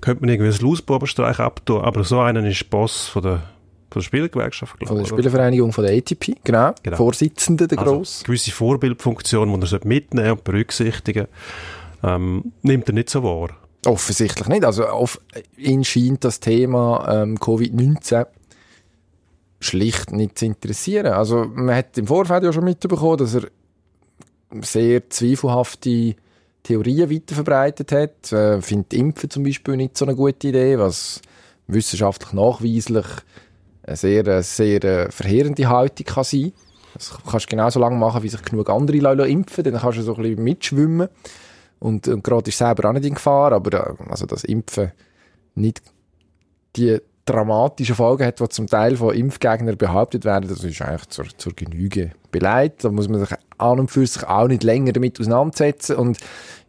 Könnte 0.00 0.22
man 0.24 0.30
irgendwie 0.30 0.50
ein 0.50 0.66
Lausbubenstreich 0.66 1.38
abtun. 1.38 1.82
Aber 1.82 2.04
so 2.04 2.20
einen 2.20 2.44
ist 2.46 2.68
Boss 2.70 3.06
von 3.08 3.22
der, 3.22 3.42
von 3.90 4.00
der 4.00 4.04
Spielgewerkschaft, 4.04 4.72
Von 4.72 4.78
glaube 4.78 4.94
der 4.94 5.04
ich. 5.06 5.12
oder? 5.12 5.18
Spielervereinigung 5.22 5.72
von 5.72 5.84
der 5.84 5.96
ATP, 5.96 6.36
genau. 6.44 6.72
Genau. 6.82 6.96
Vorsitzende, 6.96 7.66
der 7.66 7.78
Also, 7.78 7.96
Gross. 7.96 8.22
gewisse 8.24 8.50
Vorbildfunktion, 8.52 9.60
die 9.60 9.74
er 9.74 9.80
mitnehmen 9.86 10.30
und 10.32 10.44
berücksichtigen 10.44 11.26
ähm, 12.02 12.52
nimmt 12.62 12.88
er 12.88 12.94
nicht 12.94 13.10
so 13.10 13.22
wahr. 13.22 13.50
Offensichtlich 13.86 14.46
nicht. 14.48 14.64
Also 14.64 14.86
auf, 14.86 15.20
ihn 15.56 15.84
scheint 15.84 16.24
das 16.24 16.40
Thema 16.40 17.22
ähm, 17.22 17.38
Covid-19 17.38 18.26
schlicht 19.60 20.12
nicht 20.12 20.38
zu 20.38 20.46
interessieren. 20.46 21.06
Also 21.12 21.44
man 21.44 21.74
hat 21.74 21.96
im 21.98 22.06
Vorfeld 22.06 22.44
ja 22.44 22.52
schon 22.52 22.64
mitbekommen, 22.64 23.18
dass 23.18 23.34
er 23.34 23.48
sehr 24.62 25.08
zweifelhafte 25.10 26.14
Theorien 26.62 27.10
weiterverbreitet 27.10 27.92
hat. 27.92 28.32
Äh, 28.32 28.62
findet 28.62 28.94
Impfen 28.94 29.30
zum 29.30 29.42
Beispiel 29.44 29.76
nicht 29.76 29.96
so 29.96 30.04
eine 30.06 30.14
gute 30.16 30.48
Idee, 30.48 30.78
was 30.78 31.20
wissenschaftlich 31.66 32.32
nachweislich 32.32 33.06
eine 33.90 33.96
sehr, 33.96 34.26
äh, 34.26 34.42
sehr 34.42 34.84
äh, 34.84 35.10
verheerende 35.10 35.68
Haltung 35.68 36.06
kann 36.06 36.24
sein. 36.24 36.52
Das 36.94 37.16
kannst 37.28 37.46
du 37.46 37.50
genauso 37.50 37.80
lange 37.80 37.96
machen, 37.96 38.22
wie 38.22 38.28
sich 38.28 38.42
genug 38.42 38.68
andere 38.70 38.98
Leute 38.98 39.26
impfen. 39.26 39.64
Dann 39.64 39.78
kannst 39.78 39.98
du 39.98 40.02
so 40.02 40.14
ein 40.14 40.22
bisschen 40.22 40.44
mitschwimmen. 40.44 41.08
Und, 41.78 42.08
und 42.08 42.22
gerade 42.22 42.48
ist 42.48 42.58
selber 42.58 42.88
auch 42.88 42.92
nicht 42.92 43.06
in 43.06 43.14
Gefahr, 43.14 43.52
aber 43.52 43.90
äh, 43.90 44.10
also 44.10 44.26
das 44.26 44.44
Impfen 44.44 44.92
nicht 45.54 45.82
die 46.76 46.98
dramatischen 47.24 47.94
Folgen 47.94 48.26
hat, 48.26 48.40
die 48.40 48.48
zum 48.48 48.66
Teil 48.66 48.96
von 48.96 49.14
Impfgegnern 49.14 49.76
behauptet 49.76 50.24
werden, 50.24 50.48
das 50.48 50.64
ist 50.64 50.82
eigentlich 50.82 51.08
zur, 51.08 51.26
zur 51.36 51.52
Genüge 51.54 52.12
beleidigt. 52.30 52.84
Da 52.84 52.90
muss 52.90 53.08
man 53.08 53.20
sich 53.20 53.36
an 53.58 53.80
und 53.80 53.90
für 53.90 54.06
sich 54.06 54.24
auch 54.24 54.48
nicht 54.48 54.62
länger 54.62 54.92
damit 54.92 55.20
auseinandersetzen. 55.20 55.96
Und 55.96 56.18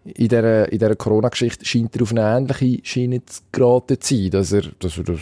in 0.04 0.28
dieser, 0.28 0.72
in 0.72 0.80
dieser 0.80 0.96
Corona-Geschichte 0.96 1.66
scheint 1.66 1.96
er 1.96 2.04
auf 2.04 2.12
eine 2.12 2.22
ähnliche 2.22 2.86
Schiene 2.86 3.26
zu 3.26 3.42
geraten 3.52 4.00
zu 4.00 4.16
sein, 4.16 4.32
dass 4.32 4.52
er, 4.52 4.64
dass 4.80 4.98
er 4.98 5.04
das 5.04 5.20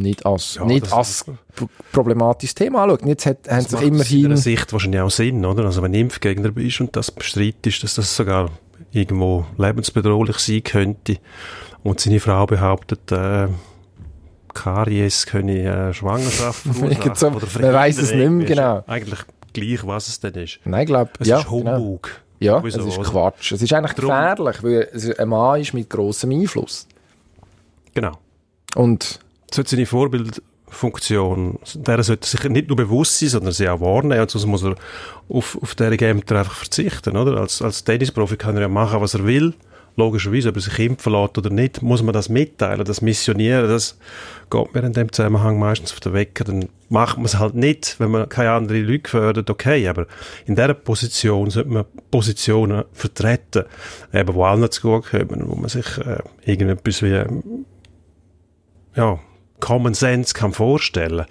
nicht 0.00 0.26
als, 0.26 0.56
Ja, 0.56 0.64
nicht 0.64 0.86
das- 0.86 0.92
als 0.92 1.24
problematisches 1.92 2.54
Thema 2.54 2.82
anschaut. 2.84 3.04
Jetzt 3.06 3.26
hat, 3.26 3.38
haben 3.48 3.60
sich 3.62 3.80
immerhin... 3.82 4.22
seiner 4.22 4.36
Sicht 4.36 4.72
wahrscheinlich 4.72 5.00
auch 5.00 5.10
Sinn, 5.10 5.44
oder? 5.44 5.64
Also 5.64 5.82
wenn 5.82 5.92
du 5.92 5.98
Impfgegner 5.98 6.50
bist 6.50 6.80
und 6.80 6.94
das 6.96 7.10
bestreitest, 7.10 7.82
dass 7.84 7.94
das 7.94 8.14
sogar 8.16 8.50
irgendwo 8.92 9.46
lebensbedrohlich 9.58 10.38
sein 10.38 10.62
könnte 10.64 11.16
und 11.82 12.00
seine 12.00 12.18
Frau 12.20 12.46
behauptet, 12.46 13.12
äh, 13.12 13.48
Karies 14.52 15.26
könne 15.26 15.62
äh, 15.90 15.92
Schwangerschaft 15.94 16.62
verursachen 16.72 17.14
So, 17.14 17.28
oder 17.28 17.46
man 17.60 17.72
weiss 17.72 17.98
es 17.98 18.12
nicht 18.12 18.28
mehr 18.30 18.48
ja 18.48 18.54
genau. 18.54 18.84
Eigentlich 18.86 19.20
gleich, 19.52 19.86
was 19.86 20.08
es 20.08 20.20
denn 20.20 20.34
ist. 20.34 20.58
Nein, 20.64 20.82
ich 20.82 20.86
glaube, 20.86 21.10
Es 21.20 21.28
ja, 21.28 21.38
ist 21.38 21.48
genau. 21.48 21.76
Humbug. 21.76 22.10
Ja, 22.40 22.58
Sowieso, 22.58 22.80
es 22.88 22.96
ist? 22.98 23.10
Quatsch. 23.10 23.52
Es 23.52 23.62
ist 23.62 23.72
eigentlich 23.72 23.92
Drum- 23.92 24.08
gefährlich, 24.08 24.62
weil 24.62 25.14
ein 25.18 25.28
Mann 25.28 25.60
ist 25.60 25.74
mit 25.74 25.90
grossem 25.90 26.30
Einfluss. 26.30 26.86
Genau. 27.94 28.12
Und 28.74 29.20
sollte 29.54 29.70
seine 29.70 29.86
Vorbildfunktion, 29.86 31.58
der 31.74 32.02
sollte 32.02 32.28
sich 32.28 32.42
nicht 32.44 32.68
nur 32.68 32.76
bewusst 32.76 33.18
sein, 33.18 33.28
sondern 33.28 33.52
sie 33.52 33.68
auch 33.68 33.80
wahrnehmen. 33.80 34.20
Und 34.20 34.30
sonst 34.30 34.46
muss 34.46 34.62
er 34.62 34.74
auf, 35.28 35.58
auf 35.60 35.74
diese 35.74 35.98
Ämter 36.06 36.38
einfach 36.38 36.54
verzichten, 36.54 37.16
oder? 37.16 37.38
Als, 37.38 37.62
als 37.62 37.84
Tennisprofi 37.84 38.36
kann 38.36 38.56
er 38.56 38.62
ja 38.62 38.68
machen, 38.68 39.00
was 39.00 39.14
er 39.14 39.26
will. 39.26 39.54
Logischerweise, 39.96 40.50
ob 40.50 40.56
er 40.56 40.62
sich 40.62 40.78
impfen 40.78 41.12
lässt 41.12 41.36
oder 41.36 41.50
nicht, 41.50 41.82
muss 41.82 42.02
man 42.02 42.14
das 42.14 42.28
mitteilen, 42.28 42.84
das 42.84 43.02
missionieren, 43.02 43.68
das 43.68 43.98
geht 44.48 44.72
mir 44.72 44.84
in 44.84 44.92
dem 44.92 45.12
Zusammenhang 45.12 45.58
meistens 45.58 45.92
auf 45.92 46.00
den 46.00 46.12
Wecker. 46.12 46.44
Dann 46.44 46.68
macht 46.88 47.16
man 47.16 47.26
es 47.26 47.38
halt 47.38 47.54
nicht, 47.54 47.98
wenn 47.98 48.12
man 48.12 48.28
keine 48.28 48.52
anderen 48.52 48.86
Leute 48.86 49.10
fördert, 49.10 49.50
okay, 49.50 49.88
aber 49.88 50.06
in 50.46 50.54
dieser 50.54 50.74
Position 50.74 51.50
sollte 51.50 51.70
man 51.70 51.84
Positionen 52.10 52.84
vertreten, 52.92 53.64
eben, 54.12 54.34
wo 54.34 54.44
allen 54.44 54.70
zu 54.70 54.80
gut 54.80 55.10
kommen, 55.10 55.42
wo 55.46 55.56
man 55.56 55.68
sich 55.68 55.98
äh, 55.98 56.22
irgendetwas 56.44 57.02
wie 57.02 57.24
ja, 58.96 59.18
Common 59.60 59.94
Sense 59.94 60.34
kann 60.34 60.52
vorstellen 60.52 61.26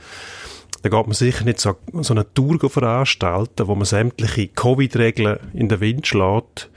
da 0.81 0.89
geht 0.89 1.07
man 1.07 1.13
sicher 1.13 1.45
nicht 1.45 1.59
so, 1.59 1.75
so 2.01 2.13
eine 2.13 2.31
Tour 2.33 2.69
veranstalten, 2.69 3.67
wo 3.67 3.75
man 3.75 3.86
sämtliche 3.86 4.48
Covid-Regeln 4.48 5.39
in 5.53 5.67
den 5.67 5.81
Wind 5.81 6.07
schlägt, 6.07 6.69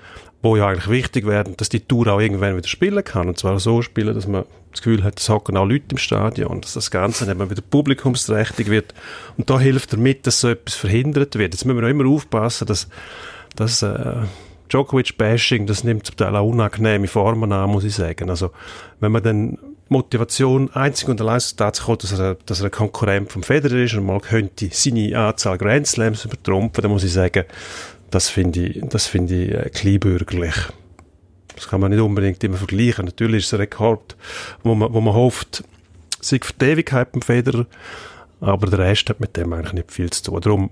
wo 0.42 0.56
ja 0.56 0.66
eigentlich 0.66 0.88
wichtig 0.88 1.26
werden, 1.26 1.56
dass 1.56 1.68
die 1.68 1.80
Tour 1.80 2.09
auch 2.09 2.21
irgendwann 2.21 2.56
wieder 2.56 2.66
spielen 2.66 3.04
kann. 3.04 3.28
Und 3.28 3.38
zwar 3.38 3.61
so 3.61 3.80
spielen, 3.80 4.14
dass 4.14 4.26
man 4.26 4.44
das 4.73 4.82
Gefühl 4.82 5.04
hat, 5.04 5.21
es 5.21 5.28
hocken 5.28 5.56
auch 5.56 5.66
Leute 5.66 5.85
im 5.90 5.99
Stadion 5.99 6.61
dass 6.62 6.73
das 6.73 6.90
Ganze 6.90 7.26
dann 7.26 7.50
wieder 7.50 7.62
publikumsträchtig 7.62 8.68
wird. 8.68 8.92
Und 9.37 9.50
da 9.50 9.61
hilft 9.61 9.92
er 9.92 9.99
mit, 9.99 10.26
dass 10.26 10.40
so 10.40 10.49
etwas 10.49 10.75
verhindert 10.75 11.38
wird. 11.38 11.54
Jetzt 11.54 11.64
müssen 11.64 11.80
wir 11.80 11.88
immer 11.88 12.09
aufpassen, 12.09 12.66
dass, 12.66 12.88
dass 13.54 13.82
äh, 13.82 14.23
Djokovic-Bashing, 14.71 15.66
das 15.66 15.85
nimmt 15.85 16.06
zum 16.06 16.16
Teil 16.16 16.35
auch 16.35 16.49
unangenehme 16.49 17.06
Formen 17.06 17.52
an, 17.52 17.71
muss 17.71 17.85
ich 17.85 17.94
sagen. 17.94 18.30
Also, 18.30 18.50
wenn 18.99 19.12
man 19.12 19.23
dann 19.23 19.59
Motivation 19.92 20.70
einzig 20.75 21.08
und 21.08 21.20
allein 21.20 21.40
dazu 21.56 21.84
kommt, 21.84 22.02
dass 22.02 22.18
er, 22.18 22.34
dass 22.46 22.61
er 22.61 22.66
ein 22.66 22.70
Konkurrent 22.70 23.30
vom 23.30 23.42
Federer 23.42 23.84
ist 23.84 23.94
und 23.94 24.04
mal 24.04 24.20
könnte 24.20 24.68
seine 24.72 25.16
Anzahl 25.18 25.58
Grand 25.58 25.87
Slams 25.87 26.25
übertrumpfen, 26.25 26.82
dann 26.82 26.90
muss 26.90 27.04
ich 27.04 27.12
sagen, 27.12 27.44
das 28.11 28.28
finde 28.28 28.66
ich, 28.66 28.82
das 28.88 29.06
finde 29.06 29.34
ich 29.34 29.50
äh, 29.52 29.70
kleinbürgerlich. 29.70 30.54
Das 31.54 31.68
kann 31.68 31.80
man 31.80 31.90
nicht 31.90 32.00
unbedingt 32.00 32.42
immer 32.42 32.56
vergleichen. 32.56 33.04
Natürlich 33.04 33.38
ist 33.38 33.46
es 33.46 33.54
ein 33.54 33.61
Rekord, 33.61 34.16
wo 34.62 34.75
man, 34.75 34.92
wo 34.92 35.00
man 35.00 35.14
hofft, 35.14 35.62
sei 36.20 36.38
für 36.42 36.52
die 36.54 36.64
Ewigkeit 36.64 37.12
beim 37.12 37.22
Federer, 37.22 37.66
aber 38.40 38.66
der 38.66 38.80
Rest 38.80 39.08
hat 39.11 39.20
mit 39.20 39.37
dem 39.37 39.52
eigentlich 39.52 39.75
nicht 39.75 39.92
viel 39.92 40.11
zu 40.11 40.22
tun. 40.22 40.40
Darum 40.40 40.70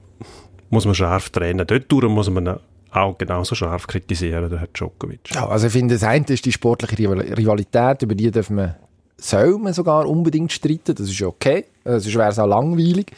muss 0.71 0.87
man 0.87 0.95
scharf 0.95 1.31
trennen. 1.31 1.67
Dort 1.67 1.93
muss 1.93 2.31
man 2.31 2.59
auch 2.93 3.19
genauso 3.19 3.55
scharf 3.55 3.87
kritisieren, 3.87 4.51
der 4.51 4.61
Herr 4.61 4.69
Djokovic. 4.69 5.33
ja, 5.35 5.49
also 5.49 5.67
ich 5.67 5.73
finde, 5.73 5.95
das 5.95 6.03
eine 6.03 6.25
ist 6.27 6.45
die 6.45 6.53
sportliche 6.53 6.99
Rival- 6.99 7.21
Rivalität, 7.21 8.03
über 8.03 8.15
die 8.15 8.31
dürfen 8.31 8.57
wir, 8.57 8.77
soll 9.21 9.59
man 9.59 9.73
sogar 9.73 10.09
unbedingt 10.09 10.53
streiten, 10.53 10.95
das 10.95 11.09
ist 11.09 11.23
okay, 11.23 11.65
äh, 11.85 11.99
sonst 11.99 12.15
wäre 12.17 12.31
es 12.31 12.39
auch 12.39 12.47
langweilig. 12.47 13.13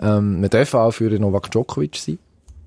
Ähm, 0.00 0.42
wir 0.42 0.48
dürfen 0.48 0.80
auch 0.80 0.90
für 0.90 1.10
Novak 1.10 1.50
Djokovic 1.50 1.96
sein. 1.96 2.18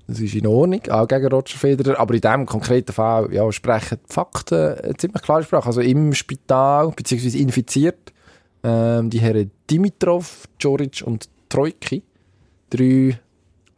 Das 0.06 0.20
ist 0.20 0.34
in 0.34 0.46
Ordnung, 0.46 0.80
auch 0.88 1.06
gegen 1.06 1.26
Roger 1.26 1.58
Federer. 1.58 2.00
Aber 2.00 2.14
in 2.14 2.22
diesem 2.22 2.46
konkreten 2.46 2.92
Fall 2.92 3.32
ja, 3.32 3.50
sprechen 3.52 3.98
die 4.08 4.12
Fakten 4.12 4.78
äh, 4.78 4.94
ziemlich 4.96 5.22
klare 5.22 5.42
Sprache. 5.42 5.66
Also 5.66 5.82
im 5.82 6.14
Spital, 6.14 6.92
beziehungsweise 6.96 7.36
infiziert, 7.36 8.12
ähm, 8.64 9.10
die 9.10 9.20
Herren 9.20 9.50
Dimitrov, 9.70 10.48
Djoric 10.58 11.02
und 11.04 11.28
Trojki, 11.50 12.02
drei 12.70 13.18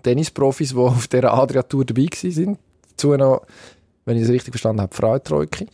Tennisprofis, 0.05 0.71
die 0.71 0.77
auf 0.77 1.09
dieser 1.09 1.35
Adria-Tour 1.35 1.85
dabei 1.85 2.07
waren. 2.07 2.59
Dazu 2.91 3.17
noch, 3.17 3.43
wenn 4.05 4.17
ich 4.17 4.23
es 4.23 4.31
richtig 4.31 4.53
verstanden 4.53 4.83
habe, 4.83 4.95
Frau 4.95 5.19
Trojki, 5.19 5.67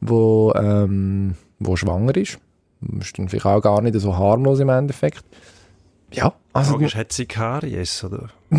wo, 0.00 0.52
ähm, 0.56 1.36
schwanger 1.76 2.16
ist. 2.16 2.38
Ist 3.00 3.18
dann 3.18 3.28
vielleicht 3.28 3.46
auch 3.46 3.60
gar 3.60 3.80
nicht 3.82 3.98
so 4.00 4.16
harmlos 4.16 4.60
im 4.60 4.68
Endeffekt. 4.68 5.24
Ja, 6.12 6.28
Die 6.28 6.34
also 6.54 6.72
Frage 6.72 6.84
ist, 6.86 6.94
hat 6.94 7.12
sie 7.12 7.26
Karies? 7.26 8.04
Oder 8.04 8.28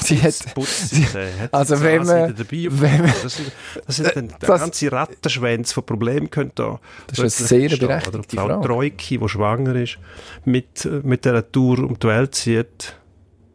sie 0.00 0.22
hat... 0.22 0.54
putzt 0.54 0.90
sie? 0.90 1.04
Hat 1.04 1.52
also 1.52 1.82
wenn 1.82 2.06
man- 2.06 2.34
dabei? 2.34 2.66
wenn 2.70 3.02
man- 3.02 3.12
das, 3.22 3.36
sind- 3.36 3.52
das 3.86 3.96
sind 3.96 4.16
dann 4.16 4.28
der 4.28 4.38
Das- 4.48 4.60
ganze 4.60 4.90
Rattenschwänz 4.90 5.72
von 5.72 5.84
Problemen 5.84 6.30
könnte 6.30 6.62
da 6.62 6.80
Das 7.08 7.18
ist 7.18 7.40
eine 7.40 7.48
sehr 7.48 7.60
entstehen, 7.64 7.88
berechtigte 7.88 8.18
oder? 8.18 8.24
Frau 8.46 8.48
Frage. 8.62 8.66
Trojki, 8.66 9.18
die 9.18 9.28
schwanger 9.28 9.74
ist, 9.74 9.98
mit, 10.46 10.88
mit 11.04 11.24
dieser 11.26 11.50
Tour 11.52 11.80
um 11.80 11.98
die 11.98 12.06
Welt 12.06 12.34
zieht. 12.34 12.96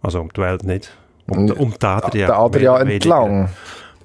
Also 0.01 0.21
um 0.21 0.31
die 0.31 0.41
Welt 0.41 0.63
nicht. 0.63 0.91
Um, 1.27 1.47
die- 1.47 1.53
um 1.53 1.71
die 1.79 1.85
Adria. 1.87 2.27
der 2.27 2.37
Adria 2.37 2.77
entlang. 2.81 3.49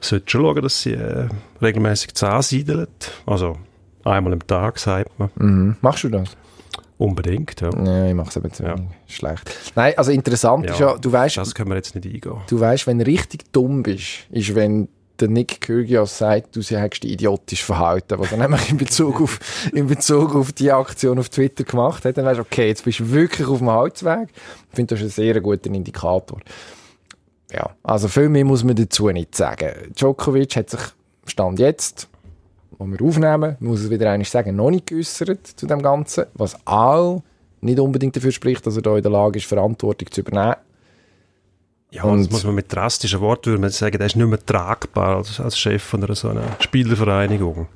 Sollte 0.00 0.30
schon 0.30 0.42
schauen, 0.42 0.62
dass 0.62 0.80
sie 0.82 0.92
äh, 0.94 1.28
regelmäßig 1.60 2.14
zahnsiedelt. 2.14 3.10
Also 3.26 3.58
einmal 4.04 4.32
am 4.32 4.46
Tag, 4.46 4.78
sagt 4.78 5.18
man. 5.18 5.30
Mhm. 5.36 5.76
Machst 5.80 6.04
du 6.04 6.08
das? 6.08 6.36
Unbedingt, 6.96 7.60
ja. 7.60 7.70
Ja, 7.84 8.06
ich 8.08 8.14
mache 8.14 8.28
es 8.30 8.36
eben 8.36 8.52
zu 8.52 8.62
Ja. 8.62 8.76
Schlecht. 9.06 9.50
Nein, 9.74 9.94
also 9.96 10.12
interessant 10.12 10.66
ist 10.70 10.78
ja, 10.78 10.96
du 10.96 11.10
weißt, 11.10 11.36
Das 11.36 11.54
können 11.54 11.70
wir 11.70 11.76
jetzt 11.76 11.94
nicht 11.94 12.06
eingehen. 12.06 12.40
du 12.46 12.60
weißt, 12.60 12.86
wenn 12.86 12.98
du 13.00 13.06
richtig 13.06 13.52
dumm 13.52 13.82
bist, 13.82 14.26
ist, 14.30 14.54
wenn 14.54 14.88
der 15.20 15.28
Nick 15.28 15.60
Kyrgios 15.60 16.18
sagt, 16.18 16.56
du 16.56 16.60
hättest 16.60 17.02
dich 17.04 17.12
idiotisch 17.12 17.64
verhalten, 17.64 18.18
was 18.18 18.30
er 18.32 18.38
nämlich 18.48 18.70
in 18.70 18.76
Bezug 18.76 19.20
auf, 19.20 19.38
in 19.72 19.86
Bezug 19.88 20.34
auf 20.34 20.52
die 20.52 20.70
Aktion 20.72 21.18
auf 21.18 21.28
Twitter 21.28 21.64
gemacht 21.64 22.04
hat, 22.04 22.16
dann 22.16 22.24
weißt 22.24 22.38
du, 22.38 22.42
okay, 22.42 22.68
jetzt 22.68 22.84
bist 22.84 23.00
du 23.00 23.10
wirklich 23.10 23.46
auf 23.48 23.58
dem 23.58 23.70
Holzweg. 23.70 24.28
Ich 24.70 24.76
finde, 24.76 24.94
das 24.94 25.04
ist 25.04 25.18
ein 25.18 25.22
sehr 25.24 25.40
guter 25.40 25.70
Indikator. 25.72 26.38
Ja, 27.52 27.70
also 27.82 28.08
viel 28.08 28.28
mehr 28.28 28.44
muss 28.44 28.64
man 28.64 28.74
dazu 28.76 29.08
nicht 29.10 29.34
sagen. 29.36 29.70
Djokovic 29.94 30.56
hat 30.56 30.70
sich 30.70 30.80
Stand 31.26 31.58
jetzt, 31.58 32.08
wo 32.78 32.86
wir 32.86 33.00
aufnehmen, 33.02 33.56
muss 33.60 33.80
es 33.80 33.90
wieder 33.90 34.10
einmal 34.10 34.26
sagen, 34.26 34.56
noch 34.56 34.70
nicht 34.70 34.86
geäussert 34.86 35.46
zu 35.46 35.66
dem 35.66 35.82
Ganzen, 35.82 36.26
was 36.34 36.56
auch 36.66 37.22
nicht 37.60 37.78
unbedingt 37.80 38.14
dafür 38.16 38.32
spricht, 38.32 38.66
dass 38.66 38.76
er 38.76 38.82
da 38.82 38.96
in 38.96 39.02
der 39.02 39.12
Lage 39.12 39.38
ist, 39.38 39.46
Verantwortung 39.46 40.10
zu 40.10 40.20
übernehmen. 40.20 40.56
Ja, 41.90 42.02
Und- 42.04 42.24
das 42.24 42.30
muss 42.30 42.44
man 42.44 42.56
mit 42.56 42.72
drastischen 42.72 43.20
Worten 43.20 43.46
würde 43.50 43.60
man 43.60 43.70
sagen, 43.70 43.96
der 43.98 44.06
ist 44.06 44.16
nicht 44.16 44.26
mehr 44.26 44.44
tragbar 44.44 45.16
als, 45.18 45.38
als 45.40 45.58
Chef 45.58 45.82
von 45.82 46.02
einer 46.04 46.14
so 46.14 46.28
einer 46.28 46.42
Spielervereinigung. 46.60 47.68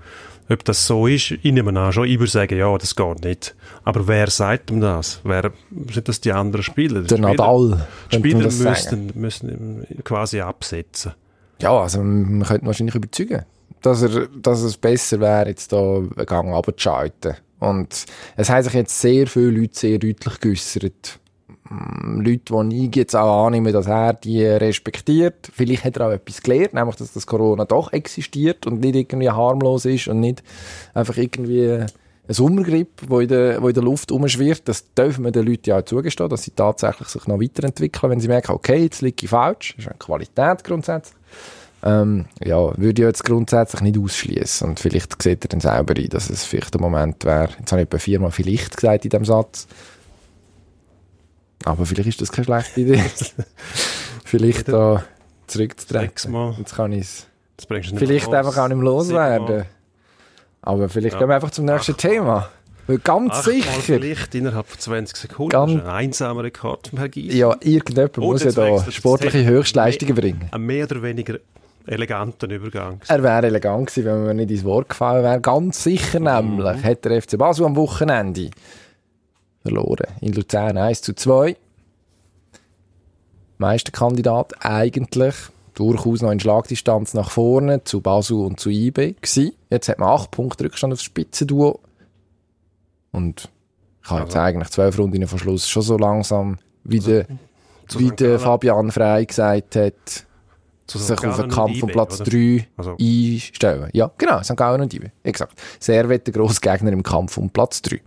Ob 0.50 0.64
das 0.64 0.86
so 0.86 1.06
ist, 1.06 1.30
ich 1.32 1.52
nehme 1.52 1.78
an, 1.78 1.92
schon. 1.92 2.06
Ich 2.08 2.18
würde 2.18 2.30
sagen, 2.32 2.56
ja, 2.58 2.76
das 2.78 2.96
geht 2.96 3.22
nicht. 3.22 3.54
Aber 3.84 4.08
wer 4.08 4.30
sagt 4.30 4.70
ihm 4.70 4.80
das? 4.80 5.20
Wer, 5.22 5.52
sind 5.92 6.08
das 6.08 6.22
die 6.22 6.32
anderen 6.32 6.62
Spieler? 6.62 7.02
Der 7.02 7.16
Spieler, 7.16 7.28
Nadal, 7.28 7.86
Spieler 8.08 8.42
das 8.44 8.58
sagen. 8.58 9.10
müssen, 9.14 9.86
quasi 10.04 10.40
absetzen. 10.40 11.12
Ja, 11.60 11.78
also 11.78 12.02
man 12.02 12.44
könnte 12.44 12.64
wahrscheinlich 12.66 12.94
überzeugen, 12.94 13.44
dass, 13.82 14.02
er, 14.02 14.28
dass 14.28 14.62
es 14.62 14.76
besser 14.76 15.20
wäre, 15.20 15.48
jetzt 15.48 15.72
da 15.72 15.78
einen 15.78 16.26
Gang 16.26 16.52
runterzuschalten. 16.52 17.36
Und 17.60 18.06
es 18.36 18.50
haben 18.50 18.62
sich 18.62 18.74
jetzt 18.74 19.00
sehr 19.00 19.26
viele 19.26 19.50
Leute 19.50 19.78
sehr 19.78 19.98
deutlich 19.98 20.40
geäussert. 20.40 21.18
Mm, 21.68 22.20
Leute, 22.20 22.68
die 22.68 22.86
ich 22.86 22.96
jetzt 22.96 23.16
auch 23.16 23.46
annehme, 23.46 23.72
dass 23.72 23.86
er 23.86 24.14
die 24.14 24.44
respektiert. 24.44 25.50
Vielleicht 25.52 25.84
hat 25.84 25.96
er 25.96 26.08
auch 26.08 26.12
etwas 26.12 26.42
gelernt, 26.42 26.74
nämlich, 26.74 26.96
dass 26.96 27.12
das 27.12 27.26
Corona 27.26 27.64
doch 27.64 27.92
existiert 27.92 28.66
und 28.66 28.80
nicht 28.80 28.94
irgendwie 28.94 29.30
harmlos 29.30 29.84
ist 29.84 30.08
und 30.08 30.20
nicht 30.20 30.42
einfach 30.94 31.16
irgendwie 31.16 31.84
ein 32.28 32.34
Sommergrippe, 32.34 33.06
wo 33.08 33.20
in 33.20 33.28
der, 33.28 33.58
in 33.58 33.72
der 33.72 33.82
Luft 33.82 34.12
rumschwirrt. 34.12 34.68
Das 34.68 34.92
dürfen 34.94 35.24
wir 35.24 35.32
den 35.32 35.46
Leuten 35.46 35.70
ja 35.70 35.78
auch 35.78 35.84
zugestehen, 35.84 36.28
dass 36.28 36.44
sie 36.44 36.52
tatsächlich 36.52 37.08
sich 37.08 37.26
noch 37.26 37.40
weiterentwickeln, 37.40 38.10
wenn 38.10 38.20
sie 38.20 38.28
merken, 38.28 38.52
okay, 38.52 38.82
jetzt 38.82 39.02
liege 39.02 39.24
ich 39.24 39.30
falsch. 39.30 39.74
Das 39.76 39.86
ist 39.86 39.90
eine 39.90 39.98
Qualität 39.98 40.62
grundsätzlich. 40.62 41.17
Ähm, 41.82 42.24
ja, 42.44 42.56
würde 42.76 43.02
ich 43.02 43.06
jetzt 43.06 43.24
grundsätzlich 43.24 43.80
nicht 43.82 43.98
ausschließen. 43.98 44.68
Und 44.68 44.80
vielleicht 44.80 45.20
sieht 45.22 45.44
er 45.44 45.48
dann 45.48 45.60
selber 45.60 45.94
ein, 45.96 46.08
dass 46.08 46.28
es 46.28 46.44
vielleicht 46.44 46.74
der 46.74 46.80
Moment 46.80 47.24
wäre. 47.24 47.50
Jetzt 47.58 47.70
habe 47.70 47.82
ich 47.82 47.86
etwa 47.86 47.98
viermal 47.98 48.30
vielleicht 48.32 48.76
gesagt 48.76 49.04
in 49.04 49.10
diesem 49.10 49.24
Satz. 49.24 49.68
Aber 51.64 51.86
vielleicht 51.86 52.08
ist 52.08 52.20
das 52.20 52.32
keine 52.32 52.44
schlechte 52.46 52.80
Idee. 52.80 53.02
vielleicht 54.24 54.68
da 54.68 55.04
zurückzutreten. 55.46 56.34
Jetzt 56.58 56.74
kann 56.74 56.92
ich 56.92 57.00
es 57.00 57.26
vielleicht 57.96 58.32
einfach 58.32 58.56
auch 58.58 58.68
nicht 58.68 58.76
mehr 58.76 58.84
loswerden. 58.84 59.64
Aber 60.62 60.88
vielleicht 60.88 61.14
Ja. 61.14 61.18
gehen 61.20 61.28
wir 61.28 61.34
einfach 61.36 61.50
zum 61.50 61.64
nächsten 61.64 61.96
Thema. 61.96 62.48
Weil 62.86 62.98
ganz 62.98 63.34
Achtmal 63.34 63.54
sicher, 63.54 63.70
vielleicht 63.82 64.34
innerhalb 64.34 64.66
von 64.66 64.78
20 64.78 65.16
Sekunden. 65.16 65.50
Ganz- 65.50 65.72
das 65.72 65.80
ist 65.82 65.86
ein 65.88 65.94
einsamer 65.94 66.42
Rekord 66.44 66.90
Gies. 67.10 67.34
ja, 67.34 67.54
irgendjemand 67.60 68.16
Und 68.18 68.24
muss 68.24 68.44
ja 68.44 68.50
da 68.52 68.90
sportliche. 68.90 69.44
Höchstleistungen 69.44 70.14
bringen. 70.14 70.48
Ein 70.50 70.62
mehr 70.62 70.86
oder 70.86 71.02
weniger 71.02 71.38
eleganten 71.88 72.50
Übergang. 72.50 73.00
Er 73.08 73.22
wäre 73.22 73.46
elegant 73.46 73.86
gewesen, 73.88 74.04
wenn 74.06 74.26
man 74.26 74.36
nicht 74.36 74.50
ins 74.50 74.64
Wort 74.64 74.88
gefallen 74.88 75.22
wäre. 75.24 75.40
Ganz 75.40 75.82
sicher 75.82 76.20
nämlich 76.20 76.82
hat 76.84 77.04
der 77.04 77.20
FC 77.22 77.36
Basel 77.38 77.66
am 77.66 77.76
Wochenende 77.76 78.50
verloren. 79.62 80.06
In 80.20 80.32
Luzern 80.32 80.76
1 80.78 81.02
zu 81.02 81.14
2. 81.14 81.56
Meisterkandidat 83.58 84.54
eigentlich 84.64 85.34
durchaus 85.74 86.22
noch 86.22 86.30
in 86.30 86.40
Schlagdistanz 86.40 87.14
nach 87.14 87.30
vorne 87.30 87.84
zu 87.84 88.00
Basel 88.00 88.36
und 88.38 88.60
zu 88.60 88.70
IB 88.70 89.14
gewesen. 89.20 89.52
Jetzt 89.70 89.88
hat 89.88 89.98
man 89.98 90.08
8 90.10 90.30
Punkte 90.30 90.64
Rückstand 90.64 90.92
aufs 90.92 91.02
Spitzenduo. 91.02 91.80
Und 93.12 93.48
ich 94.04 94.10
habe 94.10 94.22
jetzt 94.22 94.36
eigentlich 94.36 94.68
12 94.70 94.98
Runden 94.98 95.26
vor 95.26 95.38
Schluss 95.38 95.68
schon 95.68 95.82
so 95.82 95.96
langsam, 95.96 96.58
wie 96.84 97.00
der, 97.00 97.26
Zu 97.88 97.98
wie 97.98 98.10
der 98.10 98.28
Gallen- 98.30 98.38
Fabian 98.40 98.90
Frey 98.92 99.26
gesagt 99.26 99.76
hat, 99.76 100.24
zu 100.88 100.98
sich 100.98 101.24
auf 101.24 101.36
den 101.40 101.50
Kampf 101.50 101.82
um 101.82 101.88
Platz 101.90 102.20
oder? 102.20 102.30
3 102.30 102.66
Also- 102.76 102.96
einstellen. 102.98 103.90
Ja, 103.92 104.10
genau, 104.18 104.42
St. 104.42 104.56
Gallen 104.56 104.80
und 104.80 104.92
IB. 104.92 105.10
Exakt. 105.22 105.60
Servet, 105.78 106.26
der 106.26 106.34
grosse 106.34 106.60
Gegner 106.60 106.92
im 106.92 107.02
Kampf 107.02 107.36
um 107.38 107.48
Platz 107.50 107.80
3. 107.82 108.00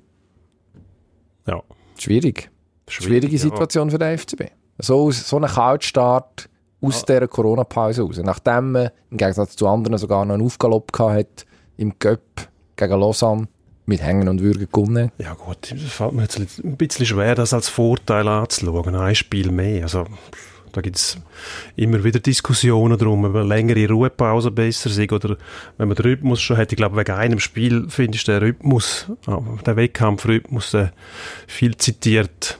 Ja. 1.48 1.62
Schwierig. 1.98 2.50
Schwierige 2.88 3.36
ja. 3.36 3.42
Situation 3.42 3.90
für 3.90 3.98
den 4.00 4.18
FCB. 4.18 4.52
So, 4.80 5.12
so 5.12 5.38
ein 5.38 5.46
Kaltstart 5.46 6.50
aus 6.82 7.06
dieser 7.06 7.28
Corona-Pause 7.28 8.02
raus. 8.02 8.20
Nachdem 8.24 8.72
man 8.72 8.90
im 9.12 9.18
Gegensatz 9.18 9.56
zu 9.56 9.68
anderen 9.68 9.98
sogar 9.98 10.26
noch 10.26 10.34
einen 10.34 10.44
Aufgalopp 10.44 10.92
gehabt 10.92 11.14
hat 11.14 11.46
im 11.78 11.94
Göpp 12.00 12.50
gegen 12.76 13.00
Lausanne 13.00 13.48
mit 13.86 14.02
Hängen 14.02 14.28
und 14.28 14.42
Würgen 14.42 14.68
gewonnen. 14.72 15.12
Ja 15.20 15.34
gut, 15.36 15.72
es 15.72 15.92
fällt 15.92 16.14
mir 16.14 16.24
jetzt 16.24 16.40
ein 16.40 16.78
bisschen 16.78 17.06
schwer, 17.06 17.36
das 17.36 17.54
als 17.54 17.70
Vorteil 17.70 18.28
anzuschauen. 18.28 18.96
Ein 18.96 19.16
Spiel 19.16 19.52
mehr. 19.52 19.84
Also, 19.84 20.06
da 20.72 20.82
gibt 20.82 20.98
es 20.98 21.18
immer 21.75 22.04
wieder 22.04 22.20
Diskussionen 22.20 22.98
darum, 22.98 23.25
ob 23.25 23.36
eine 23.36 23.44
längere 23.44 23.88
Ruhepause 23.90 24.51
besser 24.51 24.90
ist 24.90 25.12
oder 25.12 25.38
wenn 25.78 25.88
man 25.88 25.96
den 25.96 26.06
Rhythmus 26.06 26.42
schon 26.42 26.58
hat. 26.58 26.72
Ich 26.72 26.78
glaube, 26.78 26.98
wegen 26.98 27.12
einem 27.12 27.40
Spiel 27.40 27.90
finde 27.90 28.16
ich 28.16 28.24
der 28.24 28.42
Rhythmus, 28.42 29.08
ah, 29.28 29.42
der 29.66 29.75
Wettkampfrhythmus, 29.75 30.72
der 30.72 30.94
viel 31.48 31.78
zitiert, 31.78 32.60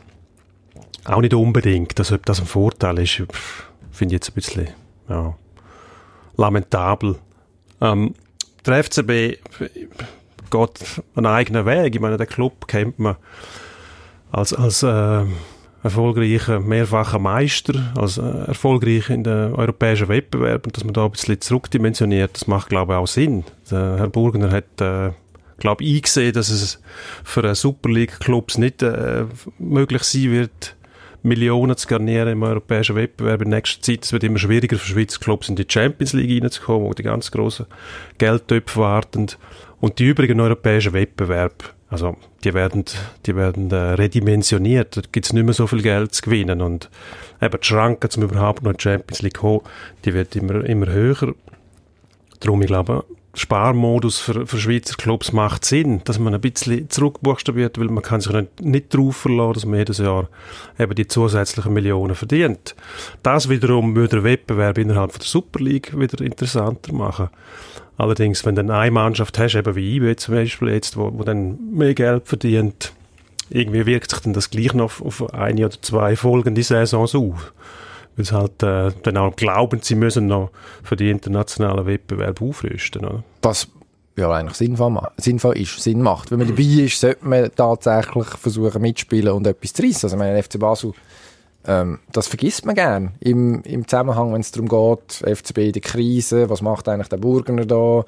auch 1.06 1.22
nicht 1.22 1.34
unbedingt. 1.34 1.98
Also, 2.00 2.15
ob 2.15 2.25
das 2.25 2.39
ein 2.39 2.46
Vorteil 2.46 3.00
ist, 3.00 3.24
finde 3.91 4.15
ich 4.15 4.20
jetzt 4.20 4.30
ein 4.30 4.34
bisschen 4.34 4.68
ja, 5.10 5.36
lamentabel. 6.38 7.18
Ähm, 7.80 8.13
der 8.65 8.84
FCB 8.84 9.39
geht 10.51 11.01
einen 11.15 11.25
eigenen 11.25 11.65
Weg. 11.65 11.96
Ich 11.96 12.01
meine, 12.01 12.18
den 12.18 12.27
Club 12.27 12.68
kennt 12.68 13.00
man 13.00 13.15
als, 14.32 14.53
als 14.53 14.84
äh, 14.84 15.25
erfolgreicher 15.83 16.59
mehrfacher 16.59 17.19
Meister, 17.19 17.93
als 17.97 18.17
äh, 18.17 18.21
erfolgreich 18.21 19.09
in 19.09 19.23
den 19.23 19.53
europäischen 19.53 20.07
Wettbewerben. 20.07 20.71
Dass 20.71 20.83
man 20.83 20.93
da 20.93 21.05
ein 21.05 21.11
bisschen 21.11 21.41
zurückdimensioniert, 21.41 22.31
das 22.35 22.47
macht, 22.47 22.69
glaube 22.69 22.93
ich, 22.93 23.00
auch 23.00 23.07
Sinn. 23.07 23.43
Der 23.69 23.97
Herr 23.97 24.09
Burgner 24.09 24.51
hat, 24.51 24.81
äh, 24.81 25.11
glaube 25.57 25.83
ich, 25.83 25.95
eingesehen, 25.97 26.33
dass 26.33 26.50
es 26.50 26.81
für 27.23 27.43
einen 27.43 27.55
Super 27.55 27.89
League-Clubs 27.89 28.57
nicht 28.57 28.83
äh, 28.83 29.25
möglich 29.57 30.03
sein 30.03 30.31
wird, 30.31 30.75
Millionen 31.23 31.77
zu 31.77 31.88
garnieren 31.88 32.29
im 32.29 32.43
europäischen 32.43 32.95
Wettbewerb 32.95 33.43
in 33.43 33.50
nächster 33.50 33.81
Zeit. 33.81 34.05
Es 34.05 34.13
wird 34.13 34.23
immer 34.23 34.39
schwieriger 34.39 34.77
für 34.77 34.88
Schweizer 34.88 35.19
Clubs 35.19 35.50
in 35.50 35.55
die 35.55 35.67
Champions 35.67 36.13
League 36.13 36.41
reinzukommen, 36.41 36.88
wo 36.88 36.93
die 36.93 37.03
ganz 37.03 37.31
grossen 37.31 37.67
Geldtöpfe 38.17 38.79
warten. 38.79 39.27
Und 39.79 40.00
die 40.00 40.05
übrigen 40.05 40.39
europäischen 40.39 40.93
Wettbewerbe, 40.93 41.65
also 41.91 42.15
die 42.45 42.53
werden, 42.53 42.86
die 43.25 43.35
werden 43.35 43.70
äh, 43.70 43.75
redimensioniert. 43.75 44.96
Da 44.96 45.01
gibt 45.11 45.25
es 45.25 45.33
nicht 45.33 45.44
mehr 45.44 45.53
so 45.53 45.68
viel 45.68 45.81
Geld 45.81 46.16
zu 46.16 46.22
gewinnen. 46.24 46.61
Und 46.61 46.89
eben 47.42 47.59
die 47.59 47.68
Schranke, 47.68 48.07
um 48.16 48.24
überhaupt 48.24 48.63
noch 48.63 48.72
in 48.72 48.77
die 48.77 48.81
Champions 48.83 49.22
League 49.22 49.39
kommen, 49.39 49.61
die 50.05 50.13
wird 50.13 50.35
immer, 50.37 50.63
immer 50.63 50.87
höher. 50.87 51.33
Darum, 52.39 52.61
ich 52.61 52.68
glaube, 52.68 53.03
Sparmodus 53.33 54.20
für, 54.20 54.48
für 54.48 54.57
Schweizer 54.57 54.96
Clubs 54.96 55.33
macht 55.33 55.66
Sinn, 55.66 56.01
dass 56.05 56.18
man 56.18 56.33
ein 56.33 56.42
bisschen 56.42 56.89
zurückbuchstabiert, 56.89 57.77
weil 57.77 57.87
man 57.87 58.03
kann 58.03 58.22
sich 58.22 58.31
nicht, 58.31 58.61
nicht 58.61 58.94
darauf 58.94 59.18
verlassen, 59.18 59.53
dass 59.53 59.66
man 59.66 59.79
jedes 59.79 59.98
Jahr 59.98 60.29
eben 60.79 60.96
die 60.96 61.07
zusätzlichen 61.07 61.74
Millionen 61.74 62.16
verdient. 62.16 62.75
Das 63.22 63.50
wiederum 63.50 63.96
würde 63.96 64.18
den 64.18 64.24
Wettbewerb 64.24 64.77
innerhalb 64.77 65.11
der 65.11 65.24
Super 65.24 65.59
League 65.59 65.98
wieder 65.98 66.24
interessanter 66.24 66.94
machen. 66.94 67.29
Allerdings, 68.01 68.44
wenn 68.48 68.55
du 68.55 68.68
eine 68.74 68.90
Mannschaft 68.90 69.37
hast, 69.37 69.53
eben 69.53 69.75
wie 69.75 69.98
IB 69.98 70.16
zum 70.16 70.33
Beispiel 70.33 70.70
jetzt, 70.70 70.98
wo, 70.98 71.11
wo 71.14 71.24
dann 71.24 71.59
mehr 71.72 71.94
Geld 71.94 72.27
verdient, 72.27 72.94
irgendwie 73.51 73.85
wirkt 73.85 74.09
sich 74.09 74.22
dann 74.22 74.33
das 74.33 74.50
gleich 74.50 74.74
noch 74.74 75.01
auf, 75.01 75.31
eine 75.35 75.68
oder 75.68 75.79
zwei 75.83 76.16
folgende 76.16 76.64
Saisons 76.64 77.14
auf. 77.14 77.53
Weil 78.16 78.25
sie 78.25 78.33
halt 78.33 78.64
äh, 78.64 78.90
dann 79.03 79.18
auch 79.18 79.35
glauben, 79.35 79.81
sie 79.83 79.94
müssen 79.94 80.25
noch 80.25 80.50
für 80.81 80.96
die 80.96 81.11
internationalen 81.11 81.85
Wettbewerbe 81.85 82.44
aufrüsten. 82.44 83.05
Oder? 83.05 83.24
Was 83.44 83.68
ja 84.18 84.31
eigentlich 84.31 84.57
sinnvoll, 84.57 85.00
sinnvoll 85.18 85.57
ist, 85.59 85.79
Sinn 85.79 86.01
macht. 86.01 86.31
Wenn 86.31 86.40
man 86.40 86.48
dabei 86.48 86.64
ist, 86.64 87.00
sollte 87.00 87.27
man 87.27 87.51
tatsächlich 87.55 88.25
versuchen 88.29 88.81
mitspielen 88.81 89.31
und 89.31 89.46
etwas 89.46 89.74
zu 89.74 89.83
reissen. 89.83 90.07
Also, 90.07 90.18
meine, 90.18 90.42
FC 90.42 90.57
Basel, 90.57 90.94
ähm, 91.67 92.00
das 92.11 92.27
vergisst 92.27 92.65
man 92.65 92.75
gern 92.75 93.11
im, 93.19 93.61
im 93.63 93.87
Zusammenhang, 93.87 94.33
wenn 94.33 94.41
es 94.41 94.51
darum 94.51 94.67
geht, 94.67 95.24
FCB 95.37 95.57
in 95.57 95.71
der 95.74 95.81
Krise, 95.81 96.50
was 96.50 96.61
macht 96.61 96.87
eigentlich 96.87 97.09
der 97.09 97.17
Burgener 97.17 97.65
da, 97.65 98.03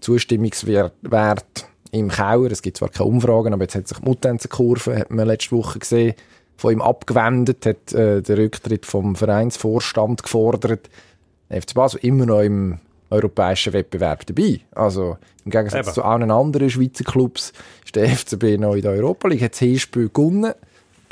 Zustimmungswert 0.00 0.94
Wert 1.02 1.66
im 1.90 2.08
Keller, 2.08 2.50
es 2.50 2.62
gibt 2.62 2.78
zwar 2.78 2.88
keine 2.88 3.08
Umfragen, 3.08 3.52
aber 3.52 3.64
jetzt 3.64 3.74
hat 3.74 3.88
sich 3.88 3.98
die 3.98 4.04
Mutenzenkurve, 4.04 4.98
hat 4.98 5.10
man 5.10 5.26
letzte 5.26 5.56
Woche 5.56 5.78
gesehen, 5.78 6.14
von 6.56 6.72
ihm 6.72 6.82
abgewendet, 6.82 7.66
hat 7.66 7.92
äh, 7.92 8.22
den 8.22 8.36
Rücktritt 8.36 8.86
vom 8.86 9.16
Vereinsvorstand 9.16 10.22
gefordert. 10.22 10.88
FC 11.50 11.74
Basel 11.74 12.00
immer 12.02 12.24
noch 12.24 12.40
im 12.40 12.78
europäischen 13.10 13.72
Wettbewerb 13.72 14.26
dabei. 14.26 14.60
Also 14.72 15.18
im 15.44 15.50
Gegensatz 15.50 15.88
Eben. 15.88 15.94
zu 15.94 16.04
allen 16.04 16.30
anderen 16.30 16.70
Schweizer 16.70 17.04
Clubs 17.04 17.52
ist 17.84 17.96
der 17.96 18.08
FCB 18.08 18.58
noch 18.58 18.74
in 18.74 18.82
der 18.82 18.92
Europa 18.92 19.28
League. 19.28 19.42
Hat 19.42 19.52
das 19.52 19.58
Hinspiel 19.58 20.08
gewonnen 20.08 20.54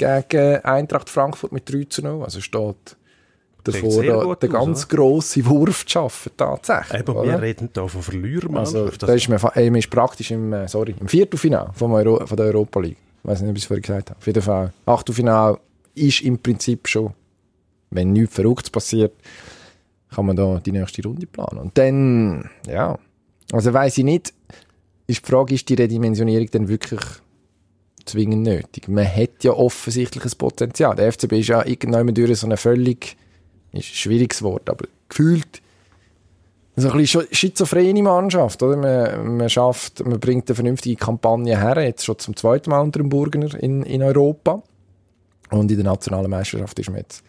gegen 0.00 0.56
Eintracht 0.64 1.08
Frankfurt 1.10 1.52
mit 1.52 1.70
3 1.72 1.84
zu 1.84 2.02
0. 2.02 2.24
Also 2.24 2.40
steht 2.40 2.96
davor, 3.64 4.02
da, 4.02 4.14
aus, 4.16 4.38
ganz 4.40 4.86
oder? 4.86 4.96
grossen 4.96 5.46
Wurf 5.46 5.84
zu 5.84 5.90
schaffen, 5.92 6.32
tatsächlich. 6.36 7.00
Eben, 7.00 7.14
wir 7.22 7.42
reden 7.42 7.68
da 7.72 7.86
von 7.86 8.02
Verlierermannschaft. 8.02 8.74
Also, 8.76 8.88
Das- 8.90 8.98
da 9.08 9.12
ist 9.14 9.28
man, 9.28 9.38
äh, 9.54 9.70
man 9.70 9.78
ist 9.78 9.90
praktisch 9.90 10.30
im, 10.30 10.52
äh, 10.52 10.66
sorry, 10.68 10.94
im 10.98 11.08
Viertelfinale 11.08 11.70
vom 11.74 11.92
Euro, 11.92 12.26
von 12.26 12.36
der 12.36 12.46
Europa 12.46 12.80
League. 12.80 12.96
Ich 13.22 13.28
weiß 13.30 13.42
nicht, 13.42 13.50
ob 13.50 13.56
ich 13.56 13.62
es 13.62 13.66
vorhin 13.66 13.82
gesagt 13.82 14.10
habe. 14.10 14.18
Auf 14.18 14.26
jeden 14.26 14.42
Fall. 14.42 14.72
Achtelfinale 14.86 15.58
ist 15.94 16.22
im 16.22 16.38
Prinzip 16.38 16.88
schon, 16.88 17.12
wenn 17.90 18.12
nichts 18.12 18.34
Verrücktes 18.34 18.70
passiert, 18.70 19.12
kann 20.14 20.24
man 20.26 20.36
da 20.36 20.58
die 20.64 20.72
nächste 20.72 21.02
Runde 21.02 21.26
planen. 21.26 21.58
Und 21.58 21.76
dann, 21.76 22.48
ja, 22.66 22.98
also 23.52 23.72
weiss 23.74 23.98
ich 23.98 24.04
nicht, 24.04 24.32
ist 25.06 25.24
die 25.26 25.30
Frage, 25.30 25.54
ist 25.54 25.68
die 25.68 25.74
Redimensionierung 25.74 26.46
denn 26.50 26.68
wirklich 26.68 27.00
zwingend 28.06 28.42
nötig? 28.42 28.88
Man 28.88 29.06
hat 29.06 29.42
ja 29.42 29.52
offensichtlich 29.52 30.24
ein 30.24 30.32
Potenzial. 30.38 30.96
Der 30.96 31.12
FCB 31.12 31.32
ist 31.34 31.48
ja 31.48 31.64
irgendwann 31.66 32.12
durch 32.14 32.38
so 32.38 32.46
eine 32.46 32.56
völlig, 32.56 33.16
ist 33.72 33.90
ein 33.90 33.94
schwieriges 33.94 34.42
Wort, 34.42 34.68
aber 34.68 34.86
gefühlt 35.08 35.62
so 36.76 36.90
ein 36.90 36.98
bisschen 36.98 37.26
schizophrene 37.30 38.02
Mannschaft, 38.02 38.62
oder? 38.62 38.76
Man, 38.76 39.36
man 39.36 39.50
schafft, 39.50 40.04
man 40.04 40.20
bringt 40.20 40.48
eine 40.48 40.54
vernünftige 40.54 40.96
Kampagne 40.96 41.58
her, 41.58 41.82
jetzt 41.82 42.04
schon 42.04 42.18
zum 42.18 42.36
zweiten 42.36 42.70
Mal 42.70 42.80
unter 42.80 43.00
dem 43.00 43.08
Burgener 43.08 43.54
in, 43.60 43.82
in 43.82 44.02
Europa. 44.02 44.62
Und 45.50 45.70
in 45.70 45.76
der 45.76 45.84
nationalen 45.84 46.30
Meisterschaft 46.30 46.78
ist 46.78 46.88
man 46.88 46.98
jetzt 46.98 47.22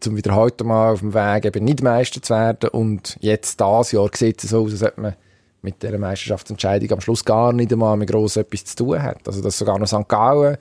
zum 0.00 0.16
wiederholten 0.16 0.66
Mal 0.66 0.92
auf 0.92 1.00
dem 1.00 1.14
Weg, 1.14 1.44
eben 1.44 1.64
nicht 1.64 1.82
Meister 1.82 2.22
zu 2.22 2.34
werden. 2.34 2.70
Und 2.70 3.16
jetzt, 3.20 3.60
das 3.60 3.92
Jahr, 3.92 4.10
sieht 4.14 4.42
es 4.42 4.50
so 4.50 4.64
aus, 4.64 4.72
als 4.72 4.82
ob 4.82 4.98
man 4.98 5.14
mit 5.62 5.82
dieser 5.82 5.98
Meisterschaftsentscheidung 5.98 6.92
am 6.92 7.00
Schluss 7.00 7.24
gar 7.24 7.52
nicht 7.52 7.72
einmal 7.72 7.96
mehr 7.96 8.06
gross 8.06 8.36
etwas 8.36 8.64
zu 8.64 8.76
tun 8.76 9.02
hat. 9.02 9.26
Also, 9.26 9.42
dass 9.42 9.58
sogar 9.58 9.78
noch 9.78 9.86
St. 9.86 10.08
Gallen 10.08 10.58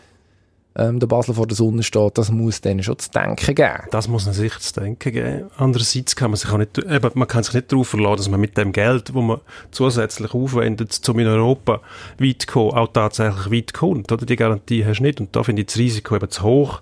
ähm, 0.78 1.00
der 1.00 1.08
Basel 1.08 1.34
vor 1.34 1.48
der 1.48 1.56
Sonne 1.56 1.84
steht, 1.84 2.18
das 2.18 2.32
muss 2.32 2.60
denen 2.60 2.84
schon 2.84 3.00
zu 3.00 3.10
denken 3.10 3.56
geben. 3.56 3.84
Das 3.92 4.08
muss 4.08 4.26
man 4.26 4.34
sich 4.34 4.58
zu 4.60 4.74
denken 4.80 5.12
geben. 5.12 5.50
Andererseits 5.58 6.16
kann 6.16 6.32
man 6.32 6.38
sich 6.38 6.52
auch 6.52 6.58
nicht, 6.58 6.78
eben, 6.78 7.12
man 7.14 7.28
kann 7.28 7.44
sich 7.44 7.54
nicht 7.54 7.72
darauf 7.72 7.88
verlassen, 7.88 8.18
dass 8.18 8.30
man 8.30 8.42
mit 8.42 8.58
dem 8.58 8.74
Geld, 8.74 9.10
das 9.10 9.16
man 9.16 9.40
zusätzlich 9.72 10.34
aufwendet, 10.34 11.08
um 11.08 11.20
in 11.20 11.28
Europa 11.28 11.80
weit 12.20 12.42
zu 12.42 12.48
kommen, 12.48 12.72
auch 12.74 12.92
tatsächlich 12.92 13.52
weit 13.52 13.74
kommt. 13.74 14.12
Oder? 14.12 14.26
Die 14.26 14.36
Garantie 14.36 14.86
hast 14.86 15.00
du 15.00 15.04
nicht. 15.04 15.22
Und 15.22 15.34
da 15.36 15.44
finde 15.44 15.62
ich 15.62 15.68
das 15.68 15.78
Risiko 15.78 16.16
eben 16.16 16.30
zu 16.30 16.44
hoch, 16.44 16.82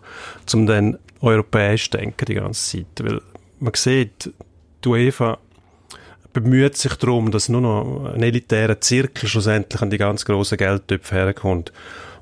um 0.53 0.65
dann 0.65 0.97
europäisch 1.21 1.91
zu 1.91 1.97
denken 1.97 2.25
die 2.25 2.35
ganze 2.35 2.77
Zeit. 2.77 3.05
Weil 3.07 3.21
man 3.59 3.73
sieht, 3.75 4.33
die 4.83 4.89
UEFA 4.89 5.37
bemüht 6.33 6.75
sich 6.77 6.95
darum, 6.95 7.31
dass 7.31 7.49
nur 7.49 7.61
noch 7.61 8.13
ein 8.13 8.23
elitärer 8.23 8.81
Zirkel 8.81 9.29
schlussendlich 9.29 9.81
an 9.81 9.89
die 9.89 9.97
ganz 9.97 10.25
grossen 10.25 10.57
Geldtöpfe 10.57 11.15
herkommt. 11.15 11.71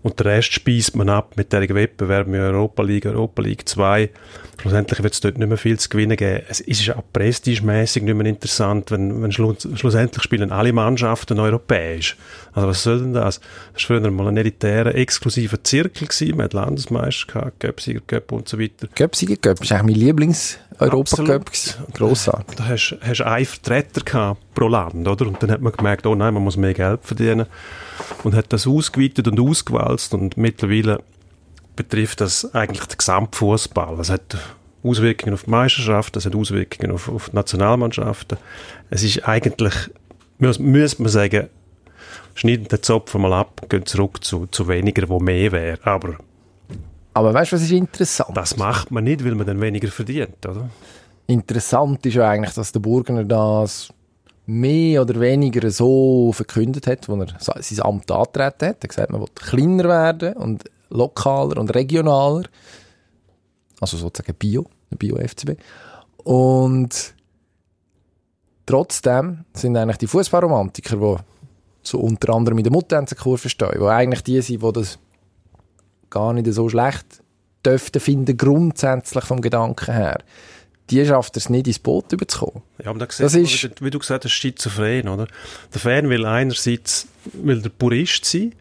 Und 0.04 0.20
den 0.20 0.28
Rest 0.28 0.54
speist 0.54 0.96
man 0.96 1.10
ab 1.10 1.34
mit 1.36 1.54
der 1.54 1.62
Wettbewerb 1.62 2.28
mit 2.28 2.42
Europa 2.42 2.82
League, 2.82 3.06
Europa 3.06 3.42
League 3.42 3.68
2. 3.68 4.10
Schlussendlich 4.60 5.02
wird 5.02 5.14
es 5.14 5.20
dort 5.20 5.38
nicht 5.38 5.48
mehr 5.48 5.58
viel 5.58 5.80
zu 5.80 5.90
gewinnen 5.90 6.18
geben. 6.18 6.44
Es 6.48 6.60
ist 6.60 6.90
auch 6.92 7.04
prestigemässig 7.14 8.04
nicht 8.04 8.16
mehr 8.16 8.26
interessant, 8.26 8.92
wenn, 8.92 9.22
wenn 9.22 9.32
schluss, 9.32 9.68
schlussendlich 9.76 10.24
spielen 10.24 10.52
alle 10.52 10.74
Mannschaften 10.74 11.40
europäisch. 11.40 12.16
Also 12.54 12.68
was 12.68 12.84
soll 12.84 13.00
denn 13.00 13.14
das? 13.14 13.40
Das 13.74 13.90
war 13.90 14.00
früher 14.00 14.12
mal 14.12 14.28
ein 14.28 14.38
elitärer, 14.38 14.94
exklusiver 14.94 15.64
Zirkel 15.64 16.08
gewesen. 16.08 16.38
Man 16.38 16.46
hat 16.46 16.54
Landesmeister 16.54 17.34
gehabt, 17.34 17.60
Göpsiger 17.60 18.02
Göpp 18.06 18.32
und 18.32 18.50
so 18.50 18.60
weiter. 18.60 18.88
Göpsiger 18.94 19.36
Göpp 19.36 19.64
ist 19.64 19.72
eigentlich 19.72 19.98
mein 19.98 20.06
Lieblings-Europa-Göpp. 20.06 21.52
Grossartig. 21.94 22.56
Da 22.58 22.68
hast 22.68 22.98
du 23.00 23.26
einen 23.26 23.46
Vertreter 23.46 24.02
gehabt 24.02 24.42
pro 24.54 24.68
Land, 24.68 25.08
oder? 25.08 25.28
Und 25.28 25.42
dann 25.42 25.52
hat 25.52 25.62
man 25.62 25.74
gemerkt, 25.74 26.06
oh 26.06 26.16
nein, 26.16 26.34
man 26.34 26.44
muss 26.44 26.58
mehr 26.58 26.74
Geld 26.74 27.02
verdienen 27.04 27.46
und 28.24 28.36
hat 28.36 28.52
das 28.54 28.68
ausgeweitet 28.68 29.28
und 29.28 29.40
ausgewalzt 29.40 30.14
und 30.14 30.38
mittlerweile 30.38 31.00
betrifft 31.76 32.22
das 32.22 32.54
eigentlich 32.54 32.86
den 32.86 32.98
Gesamtfußball. 32.98 33.98
Das 33.98 34.10
hat 34.10 34.38
Auswirkungen 34.84 35.34
auf 35.34 35.44
die 35.44 35.52
Meisterschaft, 35.52 36.16
das 36.16 36.26
hat 36.26 36.36
Auswirkungen 36.36 36.92
auf, 36.92 37.10
auf 37.10 37.30
die 37.30 37.36
Nationalmannschaften. 37.36 38.38
Es 38.90 39.04
ist 39.04 39.28
eigentlich, 39.28 39.74
müsste 40.38 41.02
man 41.02 41.12
sagen, 41.12 41.50
schneiden 42.34 42.68
den 42.68 42.82
Zopf 42.82 43.14
mal 43.16 43.34
ab, 43.34 43.62
gehen 43.70 43.86
zurück 43.86 44.24
zu, 44.24 44.48
zu 44.48 44.68
weniger, 44.68 45.08
wo 45.10 45.20
mehr 45.20 45.52
wäre. 45.52 45.80
Aber, 45.84 46.16
Aber 47.14 47.34
weißt 47.34 47.52
du, 47.52 47.56
was 47.56 47.64
ist 47.64 47.72
interessant? 47.72 48.36
Das 48.36 48.58
macht 48.58 48.92
man 48.92 49.04
nicht, 49.04 49.24
weil 49.24 49.36
man 49.36 49.46
dann 49.46 49.62
weniger 49.62 49.90
verdient, 49.90 50.46
oder? 50.46 50.70
Interessant 51.28 52.06
ist 52.06 52.16
ja 52.16 52.30
eigentlich, 52.30 52.54
dass 52.54 52.72
der 52.72 52.80
Burgener 52.80 53.24
das 53.24 53.94
mehr 54.52 55.02
oder 55.04 55.20
weniger 55.20 55.72
so 55.72 56.32
verkündet 56.34 56.86
hat, 56.86 57.10
als 57.10 57.48
er 57.48 57.64
sein 57.64 57.86
Amt 57.86 58.12
antreten 58.12 58.44
hat. 58.44 58.62
Er 58.64 58.70
hat 58.70 58.90
gesagt, 58.90 59.12
man 59.12 59.22
will 59.22 59.30
kleiner 59.34 59.86
werden 59.86 60.34
und 60.34 60.66
lokaler 60.90 61.58
und 61.58 61.74
regionaler. 61.74 62.44
Also 63.80 63.98
sozusagen 63.98 64.36
Bio, 64.38 64.66
Bio-FCB. 64.90 65.58
Und 66.24 67.14
trotzdem 68.66 69.46
sind 69.54 69.78
eigentlich 69.78 69.98
die 69.98 70.08
Fußballromantiker, 70.08 70.98
die 70.98 71.24
so 71.82 72.00
unter 72.00 72.34
anderem 72.34 72.58
in 72.58 72.66
der 72.66 72.74
Muttenzenkurve 72.74 73.50
stehen, 73.50 73.80
die 73.80 73.86
eigentlich 73.86 74.24
die 74.24 74.42
sind, 74.42 74.62
die 74.62 74.74
das 74.74 75.00
gar 76.10 76.34
nicht 76.34 76.52
so 76.54 76.68
schlecht 76.68 77.24
dürften 77.66 78.02
finden, 78.02 78.38
grundsätzlich 78.38 79.24
vom 79.24 79.40
Gedanken 79.42 79.94
her 79.94 80.18
die 80.92 81.06
schafft 81.06 81.38
es 81.38 81.50
nicht, 81.50 81.68
ins 81.68 81.80
Boot 81.80 82.12
überzukommen. 82.12 82.62
Ja, 82.84 82.90
aber 82.90 83.00
da 83.00 83.06
das 83.06 83.36
ist, 83.36 83.82
wie 83.82 83.90
du 83.90 84.00
gesagt 84.00 84.26
hast, 84.26 84.32
schizophren, 84.32 85.08
oder? 85.08 85.28
Der 85.74 85.82
Fan 85.82 86.10
will 86.10 86.26
einerseits, 86.26 87.08
will 87.34 87.62
der 87.62 87.70
Purist 87.70 88.26
sein, 88.26 88.54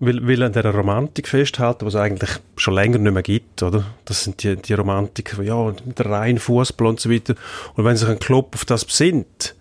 will, 0.00 0.26
will 0.26 0.42
an 0.42 0.52
dieser 0.52 0.74
Romantik 0.74 1.28
festhalten, 1.28 1.86
was 1.86 1.94
es 1.94 2.00
eigentlich 2.00 2.30
schon 2.56 2.74
länger 2.74 2.98
nicht 2.98 3.12
mehr 3.12 3.22
gibt, 3.22 3.62
oder? 3.62 3.84
Das 4.06 4.24
sind 4.24 4.42
die, 4.42 4.56
die 4.56 4.72
Romantik, 4.72 5.36
ja, 5.42 5.70
der 5.70 6.06
rein 6.06 6.38
Fußball 6.38 6.88
und 6.88 7.00
so 7.00 7.10
weiter. 7.10 7.34
Und 7.74 7.84
wenn 7.84 7.96
sich 7.96 8.08
ein 8.08 8.18
Club 8.18 8.54
auf 8.54 8.64
das 8.64 8.84
besinnt, 8.84 9.54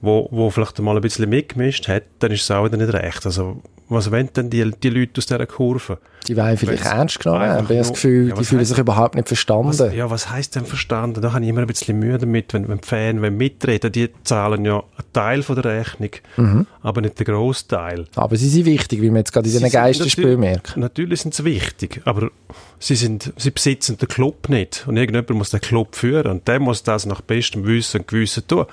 wo, 0.00 0.28
wo 0.30 0.50
vielleicht 0.50 0.78
mal 0.78 0.94
ein 0.94 1.02
bisschen 1.02 1.28
mitgemischt 1.28 1.88
hat, 1.88 2.04
dann 2.18 2.32
ist 2.32 2.42
es 2.42 2.50
auch 2.50 2.66
wieder 2.66 2.76
nicht 2.76 2.92
recht. 2.92 3.24
Also, 3.24 3.62
was 3.88 4.10
wollen 4.10 4.28
denn 4.34 4.50
die, 4.50 4.70
die 4.70 4.90
Leute 4.90 5.18
aus 5.18 5.26
dieser 5.26 5.46
Kurve? 5.46 5.98
Die 6.26 6.36
wollen 6.36 6.56
vielleicht 6.56 6.84
Weil's 6.84 6.92
ernst 6.92 7.20
genommen 7.20 7.42
werden. 7.42 7.64
Ich 7.64 7.68
habe 7.68 7.78
das 7.78 7.92
Gefühl, 7.92 8.28
ja, 8.28 8.34
die 8.34 8.44
fühlen 8.44 8.64
sich 8.64 8.78
überhaupt 8.78 9.14
nicht 9.14 9.28
verstanden. 9.28 9.78
Was, 9.78 9.94
ja, 9.94 10.10
was 10.10 10.30
heisst 10.30 10.56
denn 10.56 10.66
verstanden? 10.66 11.20
Da 11.20 11.32
habe 11.32 11.44
ich 11.44 11.50
immer 11.50 11.60
ein 11.60 11.66
bisschen 11.66 11.98
Mühe 11.98 12.18
damit, 12.18 12.52
wenn, 12.52 12.68
wenn 12.68 12.78
die 12.78 12.86
Fans 12.86 13.20
mitreden 13.20 13.92
die 13.92 14.10
zahlen 14.24 14.64
ja 14.64 14.78
einen 14.78 15.12
Teil 15.12 15.42
von 15.42 15.54
der 15.54 15.64
Rechnung, 15.64 16.10
mhm. 16.36 16.66
aber 16.82 17.00
nicht 17.00 17.18
den 17.18 17.26
Großteil. 17.26 18.06
Aber 18.16 18.36
sie 18.36 18.48
sind 18.48 18.64
wichtig, 18.64 19.00
wie 19.02 19.08
man 19.08 19.18
jetzt 19.18 19.32
gerade 19.32 19.48
in 19.48 19.52
diesen 19.52 19.70
Geisterspielen 19.70 20.40
merkt. 20.40 20.76
Natürlich 20.76 21.22
sind 21.22 21.34
sie 21.34 21.44
wichtig, 21.44 22.02
aber 22.04 22.30
sie, 22.78 22.94
sind, 22.94 23.32
sie 23.36 23.50
besitzen 23.50 23.98
den 23.98 24.08
Club 24.08 24.48
nicht. 24.48 24.84
Und 24.86 24.96
irgendjemand 24.96 25.30
muss 25.30 25.50
den 25.50 25.60
Club 25.60 25.96
führen 25.96 26.26
und 26.26 26.48
der 26.48 26.60
muss 26.60 26.82
das 26.82 27.06
nach 27.06 27.20
bestem 27.20 27.66
Wissen 27.66 28.00
und 28.00 28.08
Gewissen 28.08 28.46
tun. 28.46 28.66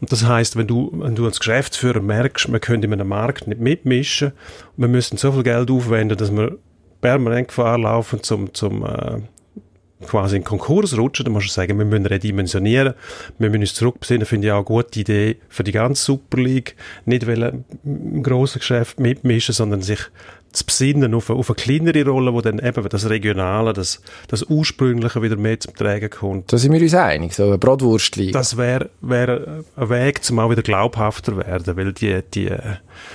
Und 0.00 0.12
das 0.12 0.24
heisst, 0.24 0.56
wenn 0.56 0.66
du, 0.66 0.90
wenn 0.94 1.14
du 1.14 1.24
als 1.26 1.38
Geschäftsführer 1.38 2.00
merkst, 2.00 2.48
man 2.48 2.60
könnte 2.60 2.86
in 2.86 2.92
einem 2.92 3.08
Markt 3.08 3.46
nicht 3.46 3.60
mitmischen, 3.60 4.32
wir 4.76 4.88
müssen 4.88 5.16
so 5.16 5.32
viel 5.32 5.42
Geld 5.42 5.70
aufwenden, 5.70 6.16
dass 6.16 6.32
wir 6.32 6.58
permanent 7.00 7.48
Gefahr 7.48 7.78
laufen, 7.78 8.22
zum, 8.22 8.52
zum 8.54 8.84
äh, 8.84 9.20
quasi 10.06 10.36
in 10.36 10.44
Konkurs 10.44 10.96
rutschen, 10.96 11.24
dann 11.24 11.32
musst 11.32 11.48
du 11.48 11.52
sagen, 11.52 11.78
wir 11.78 11.84
müssen 11.84 12.06
redimensionieren, 12.06 12.94
wir 13.38 13.50
müssen 13.50 13.62
uns 13.62 13.74
zurückbesinnen, 13.74 14.26
finde 14.26 14.46
ich 14.46 14.52
auch 14.52 14.58
eine 14.58 14.64
gute 14.64 15.00
Idee 15.00 15.36
für 15.48 15.64
die 15.64 15.72
ganze 15.72 16.02
Super 16.02 16.38
League, 16.38 16.76
nicht 17.04 17.26
wollen 17.26 17.64
im 17.84 18.22
grossen 18.22 18.60
Geschäft 18.60 18.98
mitmischen, 18.98 19.54
sondern 19.54 19.82
sich 19.82 20.00
zu 20.52 20.64
besinnen 20.64 21.14
auf 21.14 21.30
eine, 21.30 21.38
auf 21.38 21.50
eine 21.50 21.56
kleinere 21.56 22.08
Rolle, 22.08 22.32
wo 22.32 22.40
dann 22.40 22.58
eben 22.58 22.88
das 22.88 23.08
Regionale, 23.08 23.72
das, 23.72 24.02
das 24.28 24.42
Ursprüngliche 24.44 25.22
wieder 25.22 25.36
mehr 25.36 25.60
zum 25.60 25.74
Tragen 25.74 26.10
kommt. 26.10 26.52
Da 26.52 26.58
sind 26.58 26.72
wir 26.72 26.80
uns 26.80 26.94
einig, 26.94 27.34
so 27.34 27.44
eine 27.44 27.58
Bratwurstliga. 27.58 28.32
Das 28.32 28.56
wäre 28.56 28.90
wär 29.00 29.64
ein 29.76 29.88
Weg, 29.88 30.24
zum 30.24 30.38
auch 30.38 30.50
wieder 30.50 30.62
glaubhafter 30.62 31.36
werden, 31.36 31.76
weil 31.76 31.92
die, 31.92 32.20
die, 32.34 32.50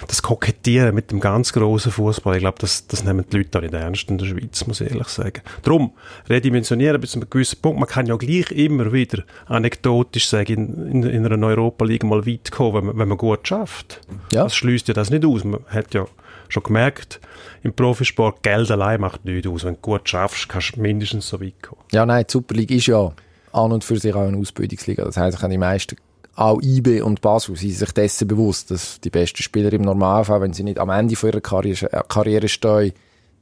das 0.08 0.22
Kokettieren 0.22 0.96
mit 0.96 1.12
dem 1.12 1.20
ganz 1.20 1.52
grossen 1.52 1.92
Fußball, 1.92 2.36
ich 2.36 2.42
glaube, 2.42 2.58
das, 2.60 2.88
das 2.88 3.04
nehmen 3.04 3.26
die 3.32 3.38
Leute 3.38 3.58
auch 3.58 3.62
nicht 3.62 3.74
ernst 3.74 4.10
in 4.10 4.18
der 4.18 4.26
Schweiz, 4.26 4.66
muss 4.66 4.82
ich 4.82 4.92
ehrlich 4.92 5.08
sagen. 5.08 5.42
Darum, 5.64 5.92
redimensionieren 6.30 7.02
bis 7.02 7.12
zu 7.12 7.20
einem 7.20 7.30
gewissen 7.30 7.60
Punkt, 7.62 7.80
man 7.80 7.90
kann 7.90 8.06
ja 8.06 8.16
gleich 8.16 8.52
immer 8.52 8.94
wieder 8.94 9.24
anekdotisch 9.48 10.28
sagen, 10.28 10.54
in, 10.54 11.04
in, 11.04 11.04
in 11.04 11.26
einer 11.26 11.48
Europa-Liga 11.48 12.08
mal 12.08 12.26
weit 12.26 12.52
kommen, 12.52 12.76
wenn 12.76 12.86
man, 12.86 12.98
wenn 12.98 13.08
man 13.10 13.18
gut 13.18 13.48
schafft. 13.48 14.02
Ja. 14.32 14.44
Das 14.44 14.56
schließt 14.56 14.88
ja 14.88 14.94
das 14.94 15.10
nicht 15.10 15.26
aus. 15.26 15.44
Man 15.44 15.60
hat 15.68 15.94
ja 15.94 16.06
schon 16.50 16.64
gemerkt, 16.64 17.20
im 17.64 17.74
Profisport, 17.74 18.44
Geld 18.44 18.70
allein 18.72 19.02
macht 19.02 19.26
nichts 19.26 19.48
aus. 19.48 19.64
Wenn 19.64 19.76
du 19.76 19.82
gut 19.82 20.08
schaffst, 20.08 20.50
kannst 20.50 20.76
du 20.76 20.82
mindestens 20.82 21.28
so 21.28 21.42
weit 21.42 21.62
kommen. 21.62 21.82
Ja, 21.92 22.06
nein, 22.06 22.26
die 22.28 22.32
Super 22.32 22.56
League 22.56 22.72
ist 22.72 22.88
ja 22.88 23.12
an 23.52 23.72
und 23.72 23.84
für 23.84 23.98
sich 23.98 24.14
auch 24.14 24.22
eine 24.22 24.38
Ausbildungsliga. 24.38 25.04
Das 25.04 25.18
heisst, 25.18 25.42
die 25.42 25.58
meisten, 25.58 25.96
auch 26.36 26.62
IB 26.62 27.02
und 27.02 27.22
Basel, 27.22 27.56
sind 27.56 27.72
sich 27.72 27.92
dessen 27.92 28.28
bewusst, 28.28 28.70
dass 28.72 29.00
die 29.00 29.10
besten 29.10 29.42
Spieler 29.42 29.72
im 29.72 29.84
Normalfall, 29.84 30.42
wenn 30.42 30.54
sie 30.54 30.64
nicht 30.64 30.80
am 30.80 30.90
Ende 30.90 31.16
ihrer 31.16 31.42
Karriere, 31.42 31.92
äh, 31.92 32.02
Karriere 32.08 32.48
stehen, 32.48 32.94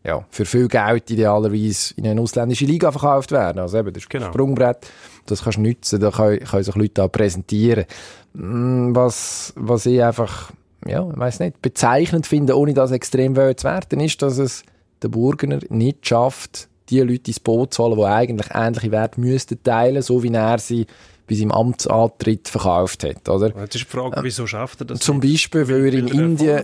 ja, 0.04 0.26
für 0.30 0.46
viel 0.46 0.68
Geld 0.68 1.10
idealerweise 1.10 1.94
in 1.96 2.06
eine 2.06 2.22
ausländische 2.22 2.66
Liga 2.66 2.92
verkauft 2.92 3.32
werden. 3.32 3.60
Also 3.60 3.78
eben, 3.78 3.94
das 3.94 4.08
genau. 4.08 4.28
Sprungbrett, 4.28 4.86
das 5.26 5.44
kannst 5.44 5.58
du 5.58 5.62
nutzen, 5.62 6.00
da 6.00 6.12
können, 6.12 6.40
können 6.40 6.64
sich 6.64 6.76
Leute 6.76 7.04
auch 7.04 7.12
präsentieren. 7.12 7.86
Mm, 8.34 8.94
was, 8.94 9.54
was 9.56 9.86
ich 9.86 10.04
einfach 10.04 10.52
ja, 10.88 11.06
weiß 11.18 11.40
nicht, 11.40 11.62
bezeichnend 11.62 12.28
finde, 12.28 12.58
ohne 12.58 12.74
das 12.74 12.92
extrem 12.92 13.36
zu 13.36 13.64
werden, 13.64 14.00
ist, 14.00 14.22
dass 14.22 14.38
es 14.38 14.64
der 15.02 15.10
Burgener 15.10 15.60
nicht 15.70 16.08
schafft, 16.08 16.68
die 16.90 17.00
Leute 17.00 17.32
ins 17.32 17.40
Boot 17.40 17.74
zu 17.74 17.84
holen, 17.84 17.98
die 17.98 18.06
eigentlich 18.06 18.48
ähnliche 18.54 18.92
Werte 18.92 19.20
müssten 19.20 19.62
teilen, 19.64 20.02
so 20.02 20.24
wie 20.24 20.34
er 20.34 20.60
sie 20.60 20.86
bei 21.28 21.36
seinem 21.36 21.52
Amtsantritt 21.52 22.50
verkauft 22.50 23.04
hat, 23.04 23.30
oder? 23.30 23.48
Jetzt 23.60 23.76
ist 23.76 23.86
die 23.86 23.90
Frage, 23.90 24.18
ähm, 24.18 24.24
wieso 24.24 24.46
schafft 24.46 24.82
er 24.82 24.86
das 24.86 25.00
Zum 25.00 25.22
Beispiel, 25.22 25.68
weil 25.68 25.86
er 25.86 25.94
in 25.94 26.08
Indien... 26.08 26.64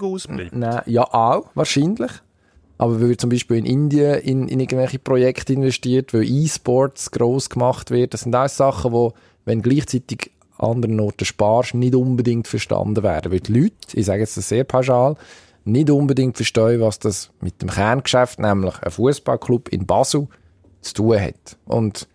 Nein, 0.51 0.81
ja, 0.85 1.03
auch, 1.03 1.49
wahrscheinlich. 1.55 2.11
Aber 2.77 3.01
weil 3.01 3.11
er 3.11 3.17
zum 3.17 3.29
Beispiel 3.29 3.57
in 3.57 3.65
Indien 3.65 4.15
in, 4.19 4.47
in 4.47 4.59
irgendwelche 4.59 4.99
Projekte 4.99 5.53
investiert, 5.53 6.13
weil 6.13 6.23
E-Sports 6.23 7.11
gross 7.11 7.49
gemacht 7.49 7.91
wird, 7.91 8.13
das 8.13 8.21
sind 8.21 8.35
alles 8.35 8.57
Sachen, 8.57 8.91
wo, 8.91 9.13
wenn 9.45 9.61
gleichzeitig 9.61 10.31
anderen 10.59 10.99
Orten 10.99 11.25
sparst, 11.25 11.73
nicht 11.73 11.95
unbedingt 11.95 12.47
verstanden 12.47 13.03
werden. 13.03 13.31
Weil 13.31 13.39
die 13.39 13.53
Leute, 13.53 13.75
ich 13.93 14.05
sage 14.05 14.21
jetzt 14.21 14.37
das 14.37 14.49
sehr 14.49 14.63
pauschal, 14.63 15.15
nicht 15.65 15.89
unbedingt 15.89 16.35
verstehen, 16.35 16.81
was 16.81 16.99
das 16.99 17.31
mit 17.41 17.61
dem 17.61 17.69
Kerngeschäft, 17.69 18.39
nämlich 18.39 18.81
ein 18.81 18.91
Fußballclub 18.91 19.69
in 19.69 19.85
Basel, 19.85 20.27
zu 20.81 20.93
tun 20.93 21.19
hat. 21.19 21.57
Und 21.65 22.07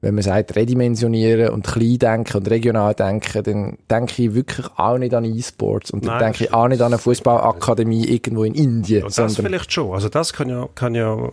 wenn 0.00 0.16
man 0.16 0.24
sagt, 0.24 0.56
redimensionieren 0.56 1.50
und 1.50 1.64
klein 1.64 1.98
denken 1.98 2.38
und 2.38 2.50
regional 2.50 2.92
denken, 2.92 3.44
dann 3.44 3.78
denke 3.88 4.22
ich 4.24 4.34
wirklich 4.34 4.66
auch 4.76 4.98
nicht 4.98 5.14
an 5.14 5.24
E-Sports 5.24 5.92
und 5.92 6.04
dann 6.04 6.18
Nein, 6.18 6.32
denke 6.32 6.44
ich 6.44 6.52
auch 6.52 6.66
nicht 6.66 6.82
an 6.82 6.92
eine 6.92 6.98
Fußballakademie 6.98 8.06
irgendwo 8.06 8.42
in 8.42 8.54
Indien. 8.54 9.02
Ja, 9.02 9.08
das 9.08 9.36
vielleicht 9.36 9.72
schon. 9.72 9.92
Also 9.92 10.08
das 10.08 10.32
kann 10.32 10.48
ja, 10.48 10.68
kann 10.74 10.96
ja 10.96 11.30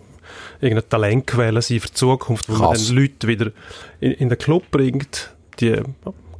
irgendeine 0.60 0.88
Talentquelle 0.88 1.60
sein 1.62 1.80
für 1.80 1.88
die 1.88 1.94
Zukunft, 1.94 2.48
wo 2.48 2.54
Krass. 2.54 2.88
man 2.88 2.96
dann 2.96 2.96
Leute 2.96 3.26
wieder 3.26 3.50
in, 3.98 4.12
in 4.12 4.28
den 4.28 4.38
Club 4.38 4.62
bringt, 4.70 5.34
die 5.58 5.76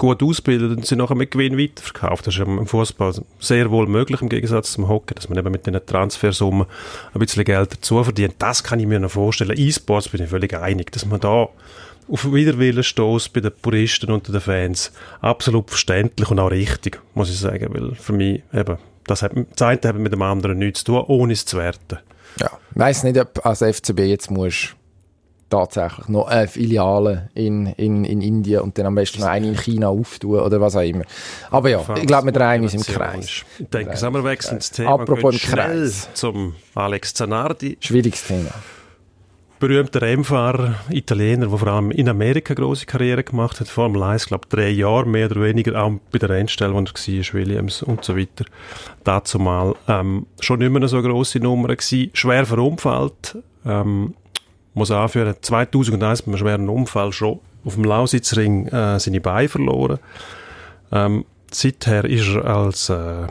gut 0.00 0.22
ausbildet 0.22 0.78
und 0.78 0.86
sie 0.86 0.96
nachher 0.96 1.14
mit 1.14 1.30
Gewinn 1.30 1.58
weiterverkauft. 1.58 2.26
Das 2.26 2.34
ist 2.34 2.40
im 2.40 2.66
Fußball 2.66 3.12
sehr 3.38 3.70
wohl 3.70 3.86
möglich 3.86 4.22
im 4.22 4.30
Gegensatz 4.30 4.72
zum 4.72 4.88
Hockey, 4.88 5.14
dass 5.14 5.28
man 5.28 5.38
eben 5.38 5.52
mit 5.52 5.66
den 5.66 5.78
Transfersummen 5.84 6.66
ein 7.14 7.20
bisschen 7.20 7.44
Geld 7.44 7.74
dazu 7.74 8.02
verdient. 8.02 8.34
Das 8.38 8.64
kann 8.64 8.80
ich 8.80 8.86
mir 8.86 8.98
noch 8.98 9.10
vorstellen. 9.10 9.56
E-Sports 9.56 10.08
bin 10.08 10.24
ich 10.24 10.30
völlig 10.30 10.56
einig, 10.56 10.90
dass 10.90 11.04
man 11.04 11.20
da 11.20 11.48
auf 12.08 12.32
Widerwillen 12.32 12.82
stößt 12.82 13.32
bei 13.32 13.40
den 13.40 13.52
Puristen 13.62 14.10
und 14.10 14.26
den 14.26 14.40
Fans. 14.40 14.90
Absolut 15.20 15.68
verständlich 15.68 16.30
und 16.30 16.40
auch 16.40 16.50
richtig, 16.50 17.00
muss 17.14 17.30
ich 17.30 17.38
sagen, 17.38 17.68
weil 17.72 17.94
für 17.94 18.14
mich 18.14 18.42
eben, 18.52 18.78
das, 19.06 19.22
hat, 19.22 19.32
das 19.34 19.62
eine 19.62 19.80
hat 19.84 19.96
mit 19.96 20.12
dem 20.12 20.22
anderen 20.22 20.58
nichts 20.58 20.80
zu 20.80 20.92
tun, 20.92 21.04
ohne 21.06 21.34
es 21.34 21.44
zu 21.44 21.58
werten. 21.58 21.98
Ja, 22.40 22.50
ich 22.70 22.78
weiss 22.80 23.04
nicht, 23.04 23.18
ob 23.18 23.44
als 23.44 23.58
FCB 23.58 24.00
jetzt 24.00 24.30
musst 24.30 24.74
tatsächlich 25.50 26.08
noch 26.08 26.28
eine 26.28 26.48
Filiale 26.48 27.28
in, 27.34 27.66
in, 27.66 28.04
in 28.04 28.20
Indien 28.20 28.62
und 28.62 28.78
dann 28.78 28.86
am 28.86 28.94
besten 28.94 29.20
noch 29.20 29.28
eine 29.28 29.48
in 29.48 29.56
China 29.56 29.88
auftun 29.88 30.40
oder 30.40 30.60
was 30.60 30.76
auch 30.76 30.80
immer. 30.80 31.04
Aber 31.50 31.68
ja, 31.68 31.84
ich 31.96 32.06
glaube, 32.06 32.26
wir 32.26 32.32
drehen 32.32 32.62
uns 32.62 32.74
im 32.74 32.82
Kreis. 32.82 33.44
Ich 33.58 33.66
denke, 33.68 34.00
wir 34.00 34.24
wechseln 34.24 34.58
das 34.58 34.70
Thema. 34.70 34.92
Apropos 34.92 35.34
im 35.34 35.40
Kreis. 35.40 36.08
zum 36.14 36.54
Alex 36.74 37.14
Zanardi. 37.14 37.76
Schwieriges 37.80 38.26
Thema. 38.26 38.50
Berühmter 39.60 40.00
Rennfahrer, 40.00 40.76
Italiener, 40.88 41.46
der 41.48 41.58
vor 41.58 41.68
allem 41.68 41.90
in 41.90 42.08
Amerika 42.08 42.54
große 42.54 42.86
Karriere 42.86 43.22
gemacht 43.22 43.60
hat, 43.60 43.68
vor 43.68 43.84
allem 43.84 43.94
Leis, 43.94 44.24
glaube 44.24 44.48
drei 44.48 44.70
Jahre 44.70 45.06
mehr 45.06 45.30
oder 45.30 45.42
weniger, 45.42 45.84
auch 45.84 45.92
bei 46.10 46.18
der 46.18 46.30
Rennstelle, 46.30 46.72
wo 46.72 46.78
er 46.78 46.84
war, 46.86 47.34
Williams 47.34 47.82
und 47.82 48.02
so 48.02 48.16
weiter. 48.16 48.46
Dazu 49.04 49.38
mal 49.38 49.74
ähm, 49.86 50.24
schon 50.40 50.60
nicht 50.60 50.70
mehr 50.70 50.78
eine 50.78 50.88
so 50.88 51.02
grosse 51.02 51.40
Nummer 51.40 51.68
gewesen, 51.76 52.08
schwer 52.14 52.46
verunfallt, 52.46 53.36
ähm, 53.66 54.14
muss 54.74 54.90
anführen, 54.90 55.34
2001 55.40 56.22
bei 56.22 56.28
einem 56.28 56.38
schweren 56.38 56.68
Unfall 56.68 57.12
schon 57.12 57.40
auf 57.64 57.74
dem 57.74 57.84
Lausitzring 57.84 58.66
äh, 58.68 58.98
seine 58.98 59.20
Beine 59.20 59.48
verloren. 59.48 59.98
Ähm, 60.92 61.24
seither 61.50 62.04
ist 62.04 62.28
er 62.28 62.44
als, 62.44 62.88
äh, 62.88 63.26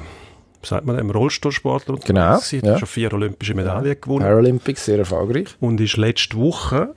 sagt 0.61 0.85
man, 0.85 0.97
dem, 0.97 1.09
Rollstuhlsportler 1.11 1.97
Genau, 2.05 2.35
unterwegs 2.35 2.51
ja. 2.51 2.71
hat 2.73 2.79
schon 2.79 2.87
vier 2.87 3.13
olympische 3.13 3.53
Medaillen 3.53 3.99
gewonnen 3.99 4.25
Paralympics, 4.25 4.85
sehr 4.85 4.99
erfolgreich. 4.99 5.47
und 5.59 5.79
ist 5.81 5.97
letzte 5.97 6.37
Woche 6.37 6.93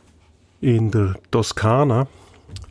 in 0.60 0.90
der 0.90 1.14
Toskana 1.30 2.06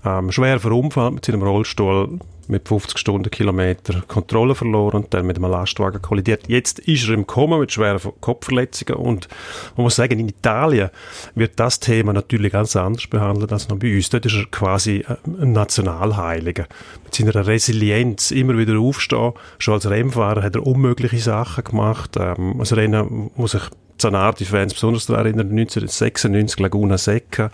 ähm, 0.06 0.32
schwer 0.32 0.60
verunfallt 0.60 1.14
mit 1.14 1.26
seinem 1.26 1.44
Rollstuhl 1.44 2.20
mit 2.52 2.68
50 2.68 2.98
Stundenkilometer 2.98 4.04
Kontrolle 4.08 4.54
verloren 4.54 5.04
und 5.04 5.14
dann 5.14 5.26
mit 5.26 5.38
einem 5.38 5.50
Lastwagen 5.50 6.02
kollidiert. 6.02 6.48
Jetzt 6.48 6.80
ist 6.80 7.08
er 7.08 7.16
im 7.16 7.26
Koma 7.26 7.58
mit 7.58 7.72
schweren 7.72 8.00
Kopfverletzungen 8.20 8.96
und 8.96 9.28
man 9.76 9.86
muss 9.86 9.96
sagen, 9.96 10.20
in 10.20 10.30
Italien 10.30 10.90
wird 11.34 11.60
das 11.60 11.80
Thema 11.80 12.14
natürlich 12.14 12.52
ganz 12.52 12.76
anders 12.76 13.08
behandelt 13.08 13.52
als 13.52 13.70
noch 13.70 13.80
bei 13.80 13.96
uns. 13.96 14.10
Dort 14.10 14.26
ist 14.26 14.36
er 14.36 14.46
quasi 14.52 15.06
äh, 15.08 15.16
ein 15.42 15.54
Nationalheiliger. 15.54 16.68
Mit 17.04 17.16
seiner 17.16 17.48
Resilienz 17.48 18.32
immer 18.32 18.58
wieder 18.58 18.78
aufstehen. 18.78 19.34
Schon 19.58 19.76
als 19.76 19.90
Rennfahrer 19.90 20.44
hat 20.44 20.56
er 20.56 20.68
unmögliche 20.68 21.20
Sachen 21.20 21.64
gemacht. 21.64 22.18
Ähm, 22.18 22.56
das 22.60 22.76
Rennen 22.76 23.32
muss 23.36 23.52
sich 23.52 23.64
Zanardi-Fans 24.02 24.74
besonders 24.74 25.06
daran 25.06 25.28
erinnern, 25.28 25.52
1996 25.52 26.60
Laguna 26.60 26.98
Seca 26.98 27.52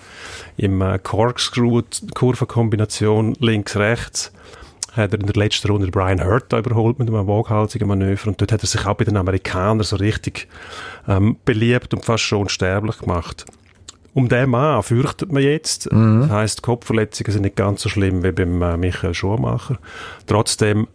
im 0.55 0.81
äh, 0.81 0.97
Corkscrew-Kurvenkombination 0.97 3.35
links-rechts 3.39 4.31
hat 4.93 5.13
er 5.13 5.19
in 5.19 5.25
der 5.27 5.35
letzten 5.35 5.69
Runde 5.69 5.87
Brian 5.87 6.23
Hurt 6.23 6.51
überholt 6.53 6.99
mit 6.99 7.07
einem 7.07 7.27
waghalsigen 7.27 7.87
Manöver 7.87 8.29
und 8.29 8.41
dort 8.41 8.51
hat 8.51 8.63
er 8.63 8.67
sich 8.67 8.85
auch 8.85 8.95
bei 8.95 9.05
den 9.05 9.17
Amerikanern 9.17 9.83
so 9.83 9.95
richtig 9.97 10.47
ähm, 11.07 11.37
beliebt 11.45 11.93
und 11.93 12.05
fast 12.05 12.23
schon 12.23 12.41
unsterblich 12.41 12.97
gemacht. 12.99 13.45
Um 14.13 14.29
den 14.29 14.49
Mann 14.49 14.81
fürchtet 14.81 15.31
man 15.31 15.43
jetzt. 15.43 15.87
Das 15.91 16.29
heisst, 16.31 16.63
Kopfverletzungen 16.63 17.31
sind 17.31 17.43
nicht 17.43 17.55
ganz 17.55 17.83
so 17.83 17.89
schlimm 17.89 18.23
wie 18.23 18.31
beim 18.31 18.59
äh, 18.63 18.75
Michael 18.75 19.13
Schumacher. 19.13 19.77
Trotzdem 20.25 20.87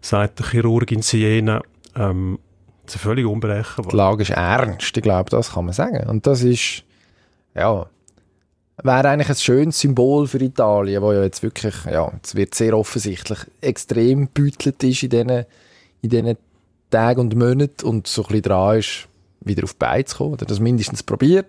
sagt 0.00 0.38
der 0.38 0.46
Chirurg 0.46 0.90
in 0.90 1.02
Siena, 1.02 1.60
ähm, 1.94 2.38
es 2.86 2.94
ist 2.94 3.02
völlig 3.02 3.24
Die 3.26 3.30
unberechenbar. 3.30 3.94
Lage 3.94 4.22
ist 4.22 4.30
ernst, 4.30 4.96
ich 4.96 5.02
glaube, 5.02 5.28
das 5.28 5.52
kann 5.52 5.66
man 5.66 5.74
sagen. 5.74 6.08
Und 6.08 6.26
das 6.26 6.42
ist, 6.42 6.84
ja, 7.54 7.86
wäre 8.82 9.08
eigentlich 9.08 9.28
ein 9.28 9.36
schönes 9.36 9.80
Symbol 9.80 10.26
für 10.26 10.42
Italien, 10.42 11.02
wo 11.02 11.12
ja 11.12 11.22
jetzt 11.22 11.42
wirklich, 11.42 11.74
ja, 11.84 12.12
es 12.22 12.34
wird 12.34 12.54
sehr 12.54 12.76
offensichtlich 12.76 13.38
extrem 13.60 14.28
beutelt 14.28 14.82
ist 14.82 15.02
in 15.02 15.10
diesen, 15.10 15.44
in 16.00 16.10
diesen 16.10 16.36
Tagen 16.90 17.20
und 17.20 17.36
Monaten 17.36 17.86
und 17.86 18.06
so 18.06 18.22
ein 18.22 18.28
bisschen 18.28 18.42
dran 18.42 18.78
ist, 18.78 19.08
wieder 19.40 19.64
auf 19.64 19.72
die 19.72 19.78
Beine 19.78 20.04
zu 20.04 20.16
kommen, 20.16 20.34
oder 20.34 20.46
das 20.46 20.60
mindestens 20.60 21.02
probiert. 21.02 21.46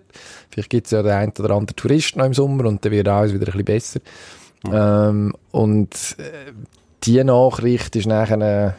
Vielleicht 0.50 0.70
gibt 0.70 0.86
es 0.86 0.92
ja 0.92 1.02
den 1.02 1.12
einen 1.12 1.32
oder 1.38 1.54
anderen 1.54 1.76
Tourist 1.76 2.16
noch 2.16 2.24
im 2.24 2.34
Sommer 2.34 2.64
und 2.66 2.84
dann 2.84 2.92
wird 2.92 3.08
alles 3.08 3.32
wieder 3.32 3.46
ein 3.46 3.64
bisschen 3.64 3.64
besser. 3.64 4.00
Ähm, 4.72 5.34
und 5.50 6.16
äh, 6.18 6.52
die 7.04 7.22
Nachricht 7.22 7.94
ist 7.96 8.06
nachher 8.06 8.34
eine, 8.34 8.74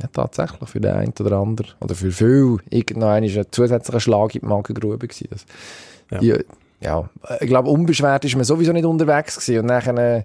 ja, 0.00 0.08
tatsächlich 0.12 0.68
für 0.68 0.80
den 0.80 0.92
einen 0.92 1.14
oder 1.20 1.36
anderen 1.36 1.72
oder 1.80 1.94
für 1.94 2.10
viele 2.10 2.58
ist 2.70 3.38
ein 3.38 3.46
zusätzlicher 3.50 4.00
Schlag 4.00 4.34
in 4.34 4.40
die 4.40 4.46
Magengrube 4.46 5.06
gewesen. 5.06 5.28
Das, 5.30 5.46
Ja. 6.10 6.18
Die, 6.18 6.44
ja, 6.80 7.08
ich 7.40 7.48
glaube, 7.48 7.70
unbeschwert 7.70 8.24
ist 8.24 8.36
man 8.36 8.44
sowieso 8.44 8.72
nicht 8.72 8.84
unterwegs 8.84 9.36
gewesen 9.36 9.60
und 9.60 9.66
nachher 9.66 9.96
äh, 9.96 10.22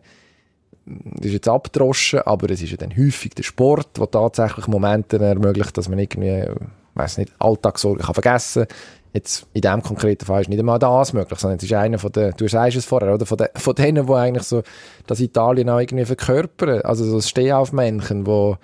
das 0.86 1.28
ist 1.28 1.34
jetzt 1.34 1.48
abgedroschen, 1.48 2.20
aber 2.26 2.50
es 2.50 2.62
ist 2.62 2.72
ja 2.72 2.78
dann 2.78 2.96
häufig 2.96 3.34
der 3.36 3.44
Sport, 3.44 3.98
der 3.98 4.12
tatsächlich 4.12 4.68
Momente 4.68 5.18
ermöglicht, 5.18 5.78
dass 5.78 5.88
man 5.88 5.98
irgendwie, 5.98 6.28
äh, 6.28 6.56
weiß 6.96 7.20
nicht, 7.20 7.32
Alltagssorgen 7.40 8.04
kann 8.04 8.14
vergessen 8.14 8.68
Jetzt 9.14 9.46
in 9.54 9.62
diesem 9.62 9.84
konkreten 9.84 10.26
Fall 10.26 10.42
ist 10.42 10.50
nicht 10.50 10.58
einmal 10.58 10.80
das 10.80 11.14
möglich, 11.14 11.38
sondern 11.38 11.58
es 11.58 11.64
ist 11.64 11.74
einer 11.74 12.00
von 12.00 12.12
den, 12.12 12.34
du 12.36 12.48
sagst 12.48 12.78
es 12.78 12.86
vorher, 12.86 13.14
oder? 13.14 13.28
Von, 13.28 13.38
den, 13.38 13.50
von 13.56 13.76
denen, 13.76 14.08
die 14.08 14.14
eigentlich 14.14 14.44
so 14.44 14.64
das 15.06 15.20
Italien 15.20 15.70
auch 15.70 15.80
irgendwie 15.80 16.06
verkörpern. 16.06 16.82
Also 16.82 17.06
so 17.06 17.18
das 17.18 17.30
Stehaufmännchen, 17.30 18.26
wo 18.26 18.58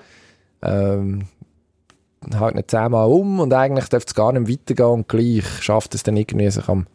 ähm, 0.63 1.27
halt 2.33 2.55
nicht 2.55 2.71
zehnmal 2.71 3.07
um 3.07 3.39
und 3.39 3.53
eigentlich 3.53 3.89
darf 3.89 4.05
es 4.07 4.15
gar 4.15 4.31
nicht 4.31 4.49
weitergehen 4.49 4.89
und 4.89 5.07
gleich 5.07 5.45
schafft 5.61 5.93
es 5.93 6.01
dann 6.01 6.17
irgendwie, 6.17 6.49
sich 6.49 6.67
am, 6.67 6.87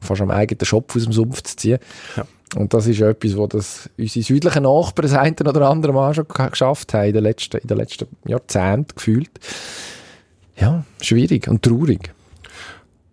fast 0.00 0.20
am 0.20 0.30
eigenen 0.30 0.64
Schopf 0.64 0.96
aus 0.96 1.04
dem 1.04 1.12
Sumpf 1.12 1.42
zu 1.42 1.56
ziehen. 1.56 1.78
Ja. 2.16 2.24
Und 2.56 2.74
das 2.74 2.86
ist 2.88 3.00
etwas, 3.00 3.36
wo 3.36 3.46
das 3.46 3.88
unsere 3.96 4.24
südlichen 4.24 4.64
Nachbarn 4.64 5.08
das 5.08 5.16
eine 5.16 5.36
oder 5.38 5.70
andere 5.70 5.92
Mal 5.92 6.14
schon 6.14 6.26
ge- 6.26 6.50
geschafft 6.50 6.92
haben 6.94 7.06
in 7.06 7.12
den 7.12 7.22
letzten, 7.22 7.58
in 7.58 7.68
den 7.68 7.76
letzten 7.76 8.08
Jahrzehnten 8.26 8.94
gefühlt. 8.96 9.30
Ja, 10.56 10.84
schwierig 11.00 11.46
und 11.46 11.62
traurig. 11.62 12.12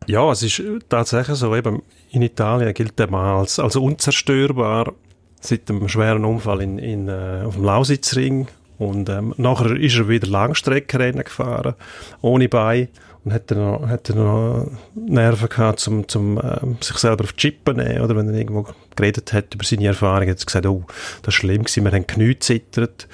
Ja, 0.07 0.31
es 0.31 0.41
ist 0.41 0.61
tatsächlich 0.89 1.37
so, 1.37 1.55
eben 1.55 1.83
in 2.09 2.21
Italien 2.23 2.73
gilt 2.73 2.97
der 2.97 3.11
Mann 3.11 3.37
als, 3.37 3.59
als 3.59 3.75
unzerstörbar 3.75 4.93
seit 5.39 5.69
dem 5.69 5.87
schweren 5.87 6.25
Unfall 6.25 6.61
in, 6.61 6.79
in, 6.79 7.07
äh, 7.07 7.43
auf 7.45 7.55
dem 7.55 7.63
Lausitzring 7.63 8.47
und 8.79 9.07
ähm, 9.09 9.33
nachher 9.37 9.75
ist 9.75 9.97
er 9.97 10.09
wieder 10.09 10.27
Langstreckenrennen 10.27 11.23
gefahren, 11.23 11.75
ohne 12.21 12.49
Bein 12.49 12.87
und 13.23 13.33
hat 13.33 13.51
dann 13.51 13.59
noch, 13.59 13.87
hat 13.87 14.09
dann 14.09 14.17
noch 14.17 14.67
Nerven 14.95 15.49
gehabt, 15.49 15.79
zum, 15.79 16.07
zum 16.07 16.39
ähm, 16.41 16.77
sich 16.81 16.97
selber 16.97 17.23
auf 17.23 17.33
die 17.33 17.37
Chippen 17.37 17.77
nehmen, 17.77 18.01
oder 18.01 18.15
wenn 18.15 18.29
er 18.29 18.35
irgendwo 18.35 18.65
geredet 18.95 19.33
hat 19.33 19.53
über 19.53 19.65
seine 19.65 19.87
Erfahrungen, 19.87 20.29
hat 20.29 20.39
er 20.39 20.45
gesagt, 20.45 20.65
oh, 20.65 20.83
das 21.21 21.33
ist 21.33 21.39
schlimm 21.39 21.63
gewesen, 21.63 21.83
wir 21.83 21.91
haben 21.91 22.07
Knie 22.07 22.39
zittert, 22.39 23.07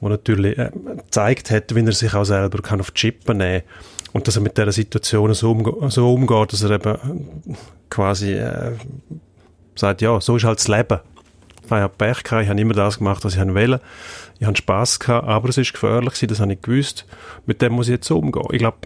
wo 0.00 0.08
natürlich 0.08 0.58
äh, 0.58 0.70
gezeigt 0.96 1.50
hat, 1.50 1.74
wie 1.74 1.84
er 1.84 1.92
sich 1.92 2.14
auch 2.14 2.24
selber 2.24 2.62
kann 2.62 2.80
auf 2.80 2.90
die 2.90 3.00
Chippen 3.00 3.38
nehmen 3.38 3.62
und 4.12 4.26
dass 4.26 4.36
er 4.36 4.42
mit 4.42 4.56
dieser 4.56 4.72
Situation 4.72 5.32
so, 5.34 5.50
umge 5.50 5.90
so 5.90 6.12
umgeht, 6.12 6.52
dass 6.52 6.62
er 6.62 6.70
eben 6.70 7.26
quasi 7.90 8.34
äh, 8.34 8.72
sagt, 9.74 10.02
ja, 10.02 10.20
so 10.20 10.36
ist 10.36 10.44
halt 10.44 10.58
das 10.58 10.68
Leben. 10.68 11.00
Ich 11.64 11.70
habe 11.70 11.92
Pech 11.96 12.22
gehabt, 12.22 12.42
ich 12.42 12.48
habe 12.48 12.60
immer 12.60 12.72
das 12.72 12.98
gemacht, 12.98 13.24
was 13.24 13.34
ich 13.36 13.40
wollte. 13.40 13.80
Ich 14.38 14.46
hatte 14.46 14.56
Spass 14.56 14.98
gehabt, 14.98 15.28
aber 15.28 15.48
es 15.50 15.58
ist 15.58 15.72
gefährlich 15.72 16.14
das 16.26 16.40
habe 16.40 16.52
ich 16.52 16.62
gewusst. 16.62 17.04
Mit 17.44 17.60
dem 17.60 17.74
muss 17.74 17.88
ich 17.88 17.92
jetzt 17.92 18.10
umgehen. 18.10 18.46
Ich 18.52 18.58
glaube, 18.58 18.78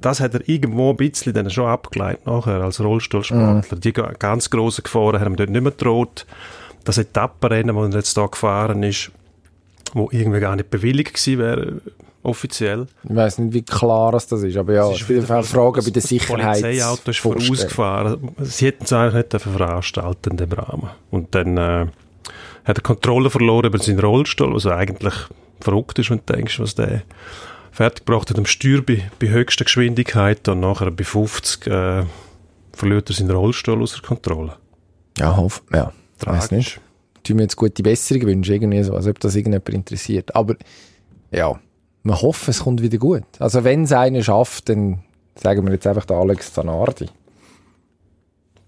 das 0.00 0.20
hat 0.20 0.34
er 0.34 0.48
irgendwo 0.48 0.90
ein 0.90 0.96
bisschen 0.96 1.32
dann 1.34 1.48
schon 1.50 1.66
abgeleitet 1.66 2.26
nachher 2.26 2.60
als 2.62 2.80
Rollstuhlsportler. 2.80 3.78
Die 3.78 3.92
ga- 3.92 4.12
ganz 4.18 4.50
grossen 4.50 4.84
Gefahren 4.84 5.20
haben 5.20 5.36
dort 5.36 5.50
nicht 5.50 5.62
mehr 5.62 5.72
gedroht. 5.72 6.26
Das 6.84 6.98
Etappenrennen, 6.98 7.74
das 7.76 7.90
er 7.90 7.98
jetzt 7.98 8.16
da 8.16 8.26
gefahren 8.26 8.82
ist, 8.82 9.10
wo 9.94 10.08
irgendwie 10.12 10.40
gar 10.40 10.56
nicht 10.56 10.70
bewilligt 10.70 11.14
gewesen 11.14 11.38
wäre, 11.38 11.80
offiziell. 12.22 12.86
Ich 13.08 13.14
weiß 13.14 13.38
nicht, 13.38 13.54
wie 13.54 13.62
klar 13.62 14.12
das 14.12 14.26
das 14.26 14.42
ist, 14.42 14.56
aber 14.56 14.72
ja, 14.74 14.88
es 14.90 14.96
ist 14.96 15.02
auf 15.04 15.10
jeden 15.10 15.26
Fall 15.26 15.36
eine 15.38 15.46
Frage 15.46 15.80
bei 15.80 15.90
der 15.90 15.92
Das 16.02 16.04
Sicherheit. 16.08 16.60
Polizeiauto 16.60 17.10
ist 17.10 17.18
vorausgefahren. 17.20 18.30
Sie 18.40 18.66
hätten 18.66 18.84
es 18.84 18.92
eigentlich 18.92 19.32
nicht 19.32 19.42
veranstalten 19.42 20.30
in 20.32 20.36
dem 20.36 20.52
Rahmen. 20.52 20.90
Und 21.10 21.34
dann 21.34 21.56
äh, 21.56 21.86
hat 22.64 22.78
er 22.78 22.82
Kontrolle 22.82 23.30
verloren 23.30 23.66
über 23.66 23.78
seinen 23.78 24.00
Rollstuhl, 24.00 24.54
was 24.54 24.66
eigentlich 24.66 25.14
verrückt 25.60 25.98
ist, 26.00 26.10
wenn 26.10 26.20
du 26.26 26.32
denkst, 26.34 26.58
was 26.60 26.74
der 26.74 27.02
fertiggebracht 27.76 28.30
hat 28.30 28.38
am 28.38 28.46
Steuer 28.46 28.80
bei, 28.80 29.10
bei 29.20 29.28
höchster 29.28 29.64
Geschwindigkeit 29.64 30.48
und 30.48 30.60
nachher 30.60 30.90
bei 30.90 31.04
50 31.04 31.66
äh, 31.66 32.04
verliert 32.72 33.10
er 33.10 33.14
seinen 33.14 33.30
Rollstuhl 33.30 33.82
außer 33.82 34.00
Kontrolle. 34.00 34.56
Ja, 35.18 35.36
hoff, 35.36 35.62
ja. 35.72 35.92
Weiß 36.20 36.48
Tragisch. 36.48 36.50
nicht. 36.50 36.80
Tun 37.22 37.36
mir 37.36 37.42
jetzt 37.42 37.56
gute 37.56 37.82
Besserung 37.82 38.22
wünschen, 38.22 38.54
irgendwie 38.54 38.82
so, 38.82 38.94
als 38.94 39.06
ob 39.06 39.20
das 39.20 39.34
irgendjemand 39.34 39.68
interessiert. 39.68 40.34
Aber, 40.34 40.56
ja, 41.30 41.58
wir 42.02 42.22
hoffen, 42.22 42.50
es 42.50 42.60
kommt 42.60 42.80
wieder 42.80 42.98
gut. 42.98 43.24
Also, 43.38 43.62
wenn 43.64 43.82
es 43.82 43.92
einer 43.92 44.22
schafft, 44.22 44.70
dann 44.70 45.00
sagen 45.34 45.66
wir 45.66 45.72
jetzt 45.72 45.86
einfach 45.86 46.06
den 46.06 46.16
Alex 46.16 46.54
Zanardi. 46.54 47.08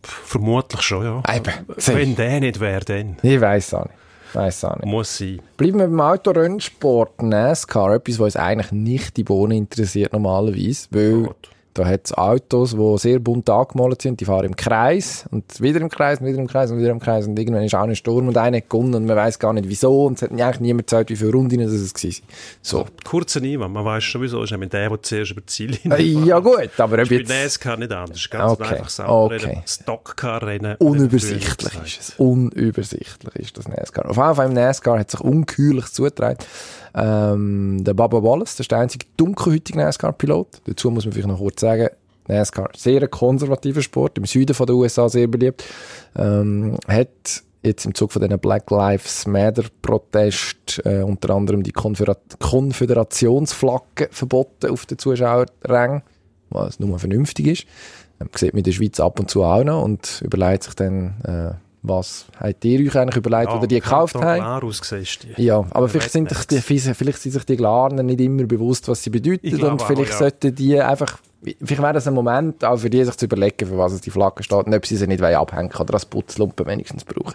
Vermutlich 0.03 0.83
schon, 0.83 1.05
ja. 1.05 1.23
Eben. 1.35 1.53
Wenn 1.77 2.15
der 2.15 2.41
nicht 2.41 2.61
wäre, 2.61 2.85
dann 2.85 3.17
Ich 3.23 3.41
weiß 3.41 3.75
auch 3.75 3.85
nicht. 3.85 3.95
Weiss 4.33 4.65
auch 4.65 4.77
nicht. 4.77 4.87
muss 4.87 5.17
sein. 5.17 5.41
Bleiben 5.57 5.79
wir 5.79 5.87
beim 5.87 6.01
Autorennsport 6.01 7.23
NASCAR, 7.23 7.95
etwas, 7.95 8.19
was 8.19 8.25
uns 8.25 8.37
eigentlich 8.37 8.73
nicht 8.73 9.17
die 9.17 9.25
Bohnen 9.25 9.59
interessiert 9.59 10.13
normalerweise, 10.13 10.89
weil 10.91 11.23
Gut. 11.23 11.51
Da 11.79 11.87
hat 11.87 12.07
es 12.07 12.13
Autos, 12.13 12.75
die 12.75 12.99
sehr 12.99 13.21
bunt 13.21 13.49
angemalt 13.49 14.03
sind, 14.03 14.21
die 14.21 14.25
fahren 14.25 14.47
im 14.47 14.57
Kreis 14.57 15.27
und 15.31 15.61
wieder 15.61 15.81
im 15.81 15.89
Kreis 15.89 16.19
und 16.19 16.27
wieder 16.27 16.39
im 16.39 16.49
Kreis 16.49 16.73
und 16.73 16.79
wieder 16.79 16.91
im 16.91 16.99
Kreis 16.99 17.25
und 17.29 17.39
irgendwann 17.39 17.63
ist 17.63 17.73
auch 17.73 17.83
ein 17.85 17.95
Sturm 17.95 18.27
und 18.27 18.37
einer 18.37 18.61
gewonnen 18.61 18.95
und 18.95 19.07
man 19.07 19.17
weiß 19.17 19.39
gar 19.39 19.53
nicht 19.53 19.69
wieso 19.69 20.07
und 20.07 20.15
es 20.15 20.23
hat 20.23 20.33
eigentlich 20.33 20.59
niemand 20.59 20.89
gesagt, 20.89 21.11
wie 21.11 21.15
viele 21.15 21.31
Runden 21.31 21.61
das 21.61 21.71
es 21.71 21.95
war. 21.95 22.11
So. 22.63 22.87
Kurzer 23.05 23.41
Einwand, 23.43 23.73
man 23.73 23.85
weiß 23.85 24.03
schon 24.03 24.23
wieso, 24.23 24.43
ist 24.43 24.51
nämlich 24.51 24.71
der, 24.71 24.89
der 24.89 25.03
zuerst 25.03 25.31
über 25.31 25.41
die 25.41 25.47
Ziellinie 25.47 25.99
Äh, 25.99 26.27
ja 26.27 26.41
gut, 26.41 26.71
aber 26.79 26.95
ob 26.95 27.03
Ist 27.03 27.11
bei 27.11 27.15
jetzt... 27.15 27.29
NASCAR 27.29 27.77
nicht 27.77 27.93
anders. 27.93 28.29
Ganz 28.29 28.53
Okay, 28.53 28.65
ein 28.65 28.71
einfaches 28.71 29.01
Autorennen, 29.01 29.51
okay. 29.51 29.63
Stockcar-Rennen. 29.65 30.77
Unübersichtlich 30.79 31.75
ist 31.87 32.01
es. 32.01 32.15
Unübersichtlich 32.17 33.37
ist 33.37 33.57
das 33.57 33.69
NASCAR. 33.69 34.11
Auf 34.11 34.17
jeden 34.17 34.35
Fall 34.35 34.47
im 34.47 34.55
NASCAR 34.55 34.99
hat 34.99 35.13
sich 35.13 35.21
ungeheuerlich 35.21 35.87
zugetragen. 35.93 36.39
Ähm, 36.95 37.83
der 37.85 37.95
Baba 37.95 38.23
Wallace, 38.23 38.57
das 38.57 38.61
ist 38.61 38.71
der 38.71 38.79
einzige 38.79 39.07
dunkelhäutige 39.17 39.79
NASCAR-Pilot. 39.79 40.63
Dazu 40.65 40.91
muss 40.91 41.05
man 41.05 41.13
vielleicht 41.13 41.29
noch 41.29 41.39
kurz 41.39 41.61
sagen, 41.61 41.89
NASCAR, 42.29 42.71
sehr 42.77 43.07
konservativer 43.09 43.83
Sport, 43.83 44.19
im 44.19 44.27
Süden 44.27 44.55
von 44.55 44.67
der 44.67 44.77
USA 44.77 45.09
sehr 45.09 45.27
beliebt. 45.27 45.65
Ähm, 46.17 46.77
hat 46.87 47.43
jetzt 47.63 47.87
im 47.87 47.95
Zug 47.95 48.13
von 48.13 48.23
diesen 48.23 48.39
Black 48.39 48.71
Lives 48.71 49.27
Matter 49.27 49.65
Protest 49.83 50.81
äh, 50.85 51.03
unter 51.03 51.35
anderem 51.35 51.63
die 51.63 51.73
Konföder 51.73 52.17
Konföderationsflagge 52.39 54.09
verboten 54.11 54.71
auf 54.71 54.87
den 54.87 54.99
Zuschauerrängen, 54.99 56.03
was 56.51 56.79
nur 56.79 56.99
vernünftig 56.99 57.47
ist. 57.47 57.67
Ähm, 58.21 58.29
sieht 58.35 58.53
man 58.53 58.59
in 58.59 58.65
der 58.65 58.73
Schweiz 58.73 59.01
ab 59.01 59.19
und 59.19 59.31
zu 59.31 59.43
auch 59.43 59.65
noch 59.65 59.83
und 59.83 60.23
überlegt 60.23 60.65
sich 60.65 60.75
dann, 60.75 61.21
äh, 61.25 61.68
was 61.83 62.27
habt 62.39 62.65
ihr 62.65 62.87
euch 62.87 62.97
eigentlich 62.97 63.17
überlegt, 63.17 63.53
oder 63.53 63.67
die 63.67 63.77
gekauft 63.81 64.17
habt? 64.17 64.41
Ja, 65.39 65.59
aber 65.71 65.81
Man 65.81 65.89
vielleicht 65.89 66.13
sind, 66.13 66.29
sich 66.29 66.47
die, 66.47 66.61
vielleicht 66.61 67.21
sind 67.23 67.33
sich 67.33 67.45
die 67.45 67.57
Glarner 67.57 68.03
nicht 68.03 68.21
immer 68.21 68.45
bewusst, 68.45 68.89
was 68.89 69.03
sie 69.03 69.11
bedeuten 69.11 69.55
und 69.63 69.81
auch, 69.81 69.87
vielleicht 69.87 70.13
ja. 70.13 70.19
sollten 70.19 70.55
die 70.55 70.81
einfach, 70.81 71.19
vielleicht 71.43 71.83
wäre 71.83 71.93
das 71.93 72.09
ein 72.09 72.15
Moment 72.15 72.65
auch 72.65 72.79
für 72.79 72.91
die, 72.91 73.05
sich 73.05 73.17
zu 73.17 73.27
überlegen, 73.27 73.67
für 73.67 73.79
was 73.79 73.93
es 73.93 74.01
die 74.01 74.11
Flagge 74.11 74.43
steht 74.43 74.67
und 74.67 74.75
ob 74.75 74.87
sie 74.87 74.97
sie 74.97 75.07
nicht 75.07 75.23
abhängen 75.23 75.73
oder 75.79 75.95
als 75.95 76.07
Putzlumpen 76.07 76.67
wenigstens 76.67 77.05
brauchen. 77.05 77.35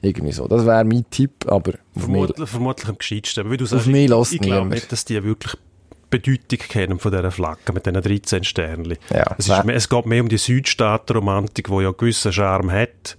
Irgendwie 0.00 0.32
so. 0.32 0.48
Das 0.48 0.64
wäre 0.64 0.84
mein 0.84 1.04
Tipp, 1.10 1.46
aber 1.46 1.72
mich, 1.94 2.04
Vermutlich, 2.04 2.48
vermutlich 2.48 2.88
am 2.88 2.98
gescheitsten. 2.98 3.42
Aber 3.42 3.52
wie 3.52 3.58
du 3.58 3.66
sagst, 3.66 3.86
ich, 3.86 4.32
ich 4.32 4.40
glaube 4.40 4.68
nicht, 4.68 4.90
dass 4.90 5.04
die 5.04 5.22
wirklich 5.22 5.56
Bedeutung 6.12 6.58
kennen 6.68 6.98
von 6.98 7.10
dieser 7.10 7.30
Flagge 7.30 7.72
mit 7.72 7.86
diesen 7.86 8.00
13 8.00 8.44
Sternchen. 8.44 8.98
Ja, 9.10 9.34
es, 9.38 9.48
ist, 9.48 9.64
es 9.66 9.88
geht 9.88 10.06
mehr 10.06 10.22
um 10.22 10.28
die 10.28 10.38
Südstaatenromantik, 10.38 11.68
die 11.68 11.72
ja 11.72 11.88
einen 11.88 11.96
gewissen 11.96 12.32
Charme 12.32 12.70
hat. 12.70 13.16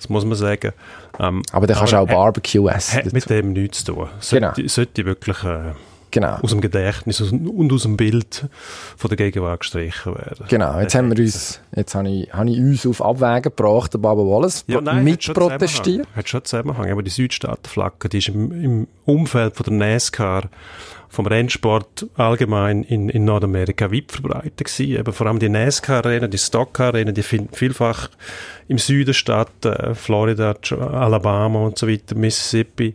Das 0.00 0.08
muss 0.08 0.24
man 0.24 0.34
sagen. 0.34 0.72
Ähm, 1.18 1.42
aber 1.52 1.66
dann 1.66 1.76
kannst 1.76 1.92
du 1.92 1.98
auch 1.98 2.06
Barbecue 2.06 2.68
essen. 2.68 2.96
Hat 3.04 3.12
mit 3.12 3.28
dem 3.28 3.52
nichts 3.52 3.84
zu 3.84 3.92
tun. 3.92 4.08
Sollte, 4.18 4.52
Genau. 4.56 4.68
sollte 4.68 5.04
wirklich 5.04 5.44
äh, 5.44 5.72
Genau. 6.10 6.38
aus 6.42 6.50
dem 6.50 6.60
Gedächtnis 6.60 7.20
und 7.20 7.72
aus 7.72 7.82
dem 7.82 7.96
Bild 7.96 8.48
von 8.96 9.08
der 9.08 9.16
Gegenwart 9.16 9.60
gestrichen 9.60 10.14
werden. 10.14 10.46
Genau, 10.48 10.80
jetzt 10.80 10.94
haben 10.94 11.10
wir 11.14 11.22
uns, 11.22 11.60
jetzt 11.74 11.94
habe 11.94 12.08
ich, 12.08 12.32
habe 12.32 12.50
ich 12.50 12.58
uns 12.58 12.86
auf 12.86 13.02
Abwägen 13.02 13.42
gebracht, 13.42 13.94
der 13.94 13.98
Baba 13.98 14.22
Wallace, 14.22 14.64
Ja, 14.66 14.80
nein, 14.80 15.04
mit 15.04 15.14
hat 15.14 15.24
schon 15.24 15.34
protestiert. 15.34 15.84
Zusammenhang. 15.84 16.16
Hat 16.16 16.28
schon 16.28 16.44
Zusammenhang. 16.44 16.90
Aber 16.90 17.02
die 17.02 17.10
Südstaatenflagge, 17.10 18.08
die 18.08 18.18
ist 18.18 18.28
im, 18.28 18.52
im 18.52 18.86
Umfeld 19.04 19.56
von 19.56 19.64
der 19.64 19.74
NASCAR, 19.74 20.48
vom 21.10 21.26
Rennsport 21.26 22.06
allgemein 22.16 22.84
in, 22.84 23.08
in 23.08 23.24
Nordamerika 23.24 23.90
weit 23.92 24.12
verbreitet 24.12 24.58
gewesen. 24.58 24.96
Eben 24.96 25.12
vor 25.12 25.26
allem 25.26 25.40
die 25.40 25.48
NASCAR-Rennen, 25.48 26.30
die 26.30 26.38
Stockcar-Rennen, 26.38 27.14
die 27.14 27.24
finden 27.24 27.52
vielfach 27.52 28.08
im 28.68 28.78
Süden 28.78 29.12
statt, 29.12 29.64
äh, 29.64 29.94
Florida, 29.94 30.54
Alabama 30.70 31.64
und 31.66 31.78
so 31.78 31.88
weiter, 31.88 32.14
Mississippi. 32.14 32.94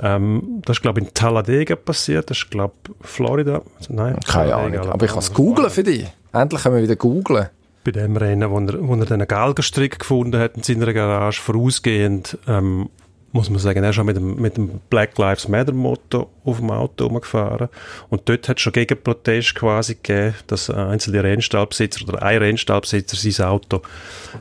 Ähm, 0.00 0.62
das 0.64 0.76
ist, 0.78 0.82
glaube 0.82 1.00
ich, 1.00 1.06
in 1.08 1.14
Talladega 1.14 1.76
passiert. 1.76 2.30
Das 2.30 2.38
ist, 2.38 2.50
glaube 2.50 2.74
ich, 2.88 3.06
Florida. 3.06 3.62
Nein, 3.88 4.16
Keine 4.26 4.54
Ahnung, 4.54 4.88
aber 4.88 5.04
ich 5.04 5.10
kann 5.10 5.18
es 5.20 5.28
Alabama. 5.30 5.34
googlen 5.54 5.70
für 5.70 5.82
dich. 5.82 6.06
Endlich 6.32 6.62
können 6.62 6.76
wir 6.76 6.82
wieder 6.82 6.96
googlen. 6.96 7.48
bei 7.84 7.90
dem 7.90 8.16
Rennen, 8.16 8.48
wo 8.50 8.58
er, 8.58 8.88
wo 8.88 8.94
er 8.94 9.04
den 9.06 9.26
Galgenstrick 9.26 9.98
gefunden 9.98 10.40
hat 10.40 10.56
in 10.56 10.62
seiner 10.62 10.92
Garage, 10.92 11.40
vorausgehend, 11.40 12.38
ähm, 12.46 12.88
muss 13.32 13.48
man 13.50 13.58
sagen, 13.58 13.82
er 13.82 13.90
ist 13.90 13.96
schon 13.96 14.06
mit 14.06 14.16
dem, 14.16 14.36
mit 14.36 14.56
dem 14.58 14.80
Black 14.90 15.16
Lives 15.18 15.48
Matter 15.48 15.72
Motto 15.72 16.28
auf 16.44 16.58
dem 16.58 16.70
Auto 16.70 17.06
rumgefahren. 17.06 17.68
Und 18.10 18.28
dort 18.28 18.46
hat 18.48 18.58
es 18.58 18.62
schon 18.62 18.74
Gegenprotest 18.74 19.54
quasi 19.54 19.94
gegeben, 19.94 20.34
dass 20.48 20.68
einzelne 20.70 21.24
Rennstallbesitzer 21.24 22.06
oder 22.08 22.22
ein 22.22 22.38
Rennstallbesitzer 22.38 23.16
sein 23.16 23.46
Auto 23.46 23.80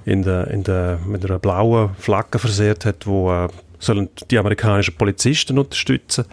in 0.06 0.24
der, 0.24 0.48
in 0.48 0.64
der, 0.64 1.00
mit 1.06 1.26
einer 1.26 1.40
blauen 1.40 1.92
Flagge 1.98 2.38
versehrt 2.38 2.86
hat, 2.86 3.08
wo 3.08 3.32
äh, 3.32 3.48
sollen 3.82 4.08
die 4.30 4.38
amerikanischen 4.38 4.96
Polizisten 4.96 5.60
unterstützen. 5.60 6.24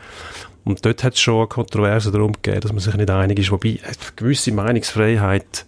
Und 0.65 0.85
dort 0.85 1.03
hat 1.03 1.15
es 1.15 1.21
schon 1.21 1.39
eine 1.39 1.47
Kontroverse 1.49 2.13
darum 2.13 2.33
gegeben, 2.35 2.61
dass 2.61 2.73
man 2.73 2.81
sich 2.81 2.95
nicht 2.95 3.11
einig 3.11 3.39
ist. 3.39 3.51
Wobei, 3.51 3.79
eine 3.83 3.95
gewisse 4.17 4.53
Meinungsfreiheit 4.53 5.65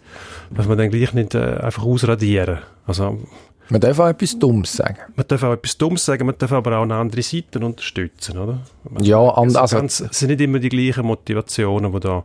dass 0.53 0.67
man 0.67 0.77
dann 0.77 0.91
gleich 0.91 1.13
nicht 1.15 1.35
äh, 1.37 1.59
einfach 1.61 1.85
ausradieren. 1.85 2.59
Also, 2.85 3.21
Man 3.69 3.81
darf 3.81 4.01
auch 4.01 4.09
etwas 4.09 4.37
Dummes 4.37 4.73
sagen. 4.73 4.99
man 5.15 5.25
darf 5.29 5.45
auch 5.45 5.53
etwas 5.53 5.79
Dummes 5.79 6.05
sagen, 6.05 6.27
man 6.27 6.35
darf 6.37 6.51
aber 6.51 6.77
auch 6.79 6.83
eine 6.83 6.97
andere 6.97 7.23
Seite 7.23 7.61
unterstützen, 7.61 8.37
oder? 8.37 8.59
Man- 8.91 9.05
Ja, 9.05 9.21
also, 9.33 9.77
ganz, 9.77 10.01
es 10.01 10.19
sind 10.19 10.31
nicht 10.31 10.41
immer 10.41 10.59
die 10.59 10.69
gleichen 10.71 11.07
Motivationen, 11.07 11.93
die 11.93 12.01
da, 12.01 12.25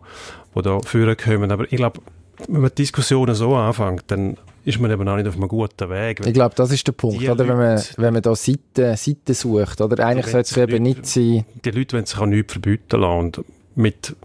die 0.55 0.61
da 0.63 0.79
führen 0.79 1.15
können. 1.15 1.51
Aber 1.51 1.65
ich 1.65 1.77
glaube, 1.77 2.01
wenn 2.47 2.61
man 2.61 2.69
die 2.71 2.75
Diskussionen 2.83 3.35
so 3.35 3.55
anfängt, 3.55 4.03
dann 4.07 4.37
ist 4.63 4.79
man 4.79 4.89
eben 4.91 5.07
auch 5.07 5.15
nicht 5.15 5.27
auf 5.27 5.35
einem 5.35 5.47
guten 5.47 5.89
Weg. 5.89 6.25
ich 6.25 6.33
glaube, 6.33 6.55
das 6.55 6.71
ist 6.71 6.85
der 6.87 6.93
Punkt, 6.93 7.21
oder? 7.27 7.47
Wenn 7.47 7.57
man, 7.57 7.81
wenn 7.97 8.13
man 8.13 8.21
da 8.21 8.35
Seiten, 8.35 8.95
Seiten 8.95 9.33
sucht, 9.33 9.79
oder? 9.81 10.03
Eigentlich 10.05 10.27
sollte 10.27 10.49
es 10.49 10.57
eben 10.57 10.83
nicht- 10.83 11.05
sein, 11.05 11.45
die 11.63 11.71
Leute 11.71 11.93
wollen 11.95 12.05
sich 12.05 12.17
auch 12.17 12.25
nichts 12.25 12.53
verbieten 12.53 12.99
lassen. 12.99 13.19
Und 13.19 13.45
mit 13.75 14.15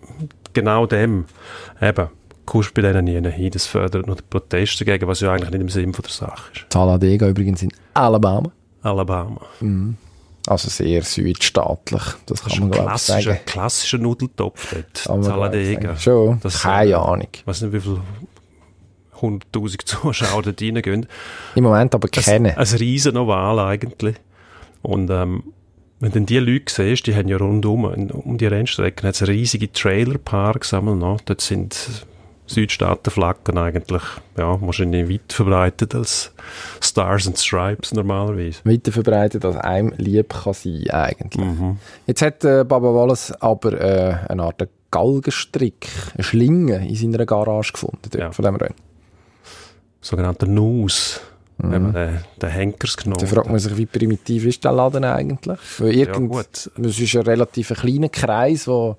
genau 0.55 0.87
dem, 0.87 1.27
eben, 1.81 2.09
kommst 2.47 2.71
du 2.71 2.75
bei 2.75 2.83
denen 2.91 3.05
nie 3.05 3.31
hin. 3.31 3.51
Das 3.53 3.67
fördert 3.67 4.07
nur 4.07 4.17
den 4.17 4.25
Protest 4.31 4.81
dagegen, 4.81 5.07
was 5.07 5.21
ja 5.21 5.33
eigentlich 5.33 5.51
nicht 5.51 5.61
im 5.61 5.69
Sinn 5.69 5.93
von 5.93 6.03
der 6.03 6.13
Sache 6.13 6.51
ist. 6.55 6.67
Talladega 6.71 7.29
übrigens 7.29 7.63
in 7.63 7.71
Alabama. 7.95 8.51
Alabama. 8.83 9.41
Also 10.47 10.69
sehr 10.71 11.03
südstaatlich, 11.03 12.03
das 12.27 12.41
Das 12.41 12.43
kann 12.43 12.53
ist 12.53 12.59
man 12.61 12.69
ein 12.69 12.71
glaube 12.73 12.81
ich 12.81 12.87
klassischer, 13.05 13.31
sagen. 13.33 13.41
klassischer 13.47 13.99
Nudeltopf 13.99 14.75
dort. 14.75 15.25
Sagen. 15.25 15.97
Schon, 15.99 16.41
Das, 16.41 16.63
keine 16.63 16.91
äh, 16.91 16.95
Ahnung. 16.95 17.29
Ich 17.33 17.47
weiß 17.47 17.63
nicht, 17.63 17.73
wie 17.75 17.81
viele 17.81 18.01
100'000 19.21 19.79
Zuschauer 19.85 20.43
dort 20.43 20.63
reingehen. 20.63 21.07
Im 21.55 21.65
Moment 21.65 21.95
aber 21.95 22.09
Das- 22.09 22.25
kennen. 22.25 22.57
Ein 22.57 22.67
riesen 22.67 23.17
Oval 23.17 23.59
eigentlich. 23.59 24.17
Und 24.83 25.11
ähm, 25.11 25.43
wenn 26.01 26.13
du 26.13 26.21
die 26.21 26.39
Leute 26.39 26.73
siehst, 26.73 27.07
die 27.07 27.15
haben 27.15 27.29
ja 27.29 27.37
rundum, 27.37 27.85
um 27.85 28.39
die 28.39 28.47
Rennstrecken, 28.47 29.07
hat 29.07 29.15
es 29.21 29.29
riesige 29.29 29.71
Trailerparks 29.71 30.73
einmal 30.73 30.97
noch. 30.97 31.21
Dort 31.21 31.43
sind 31.43 31.77
Südstaatenflaggen 32.51 33.57
eigentlich, 33.59 34.03
ja, 34.37 34.61
wahrscheinlich 34.61 35.09
weit 35.09 35.33
verbreitet 35.33 35.95
als 35.95 36.33
Stars 36.81 37.27
and 37.27 37.39
Stripes 37.39 37.93
normalerweise. 37.95 38.61
weiter 38.65 38.91
verbreitet, 38.93 39.45
als 39.45 39.57
einem 39.57 39.93
lieb 39.97 40.31
kann 40.43 40.53
sein, 40.55 40.91
eigentlich. 40.91 41.45
Mhm. 41.45 41.79
Jetzt 42.07 42.23
hat 42.23 42.45
äh, 42.45 42.65
Baba 42.65 42.93
Wallace 42.95 43.33
aber 43.41 43.81
äh, 43.81 44.15
eine 44.29 44.43
Art 44.43 44.69
Galgenstrick, 44.91 45.87
eine 46.15 46.25
Schlinge 46.25 46.87
in 46.89 46.97
seiner 46.97 47.25
Garage 47.25 47.73
gefunden, 47.73 48.11
Ja. 48.19 48.33
von 48.33 48.45
dem 48.45 48.57
Rennen. 48.57 48.75
Sogenannter 50.01 50.47
Nus. 50.47 51.21
Mhm. 51.59 51.75
Eben 51.75 51.93
der, 51.93 52.23
der 52.41 52.49
Henkersknoten. 52.49 53.29
Da 53.29 53.33
fragt 53.35 53.51
man 53.51 53.59
sich, 53.59 53.77
wie 53.77 53.87
primitiv 53.87 54.47
ist 54.47 54.65
der 54.65 54.73
Laden 54.73 55.05
eigentlich? 55.05 55.59
Weil 55.79 55.95
Ja, 55.95 56.07
irgend, 56.07 56.31
gut. 56.31 56.71
Es 56.83 56.99
ist 56.99 57.15
ein 57.17 57.23
relativ 57.23 57.69
kleiner 57.79 58.09
Kreis, 58.09 58.65
der 58.65 58.97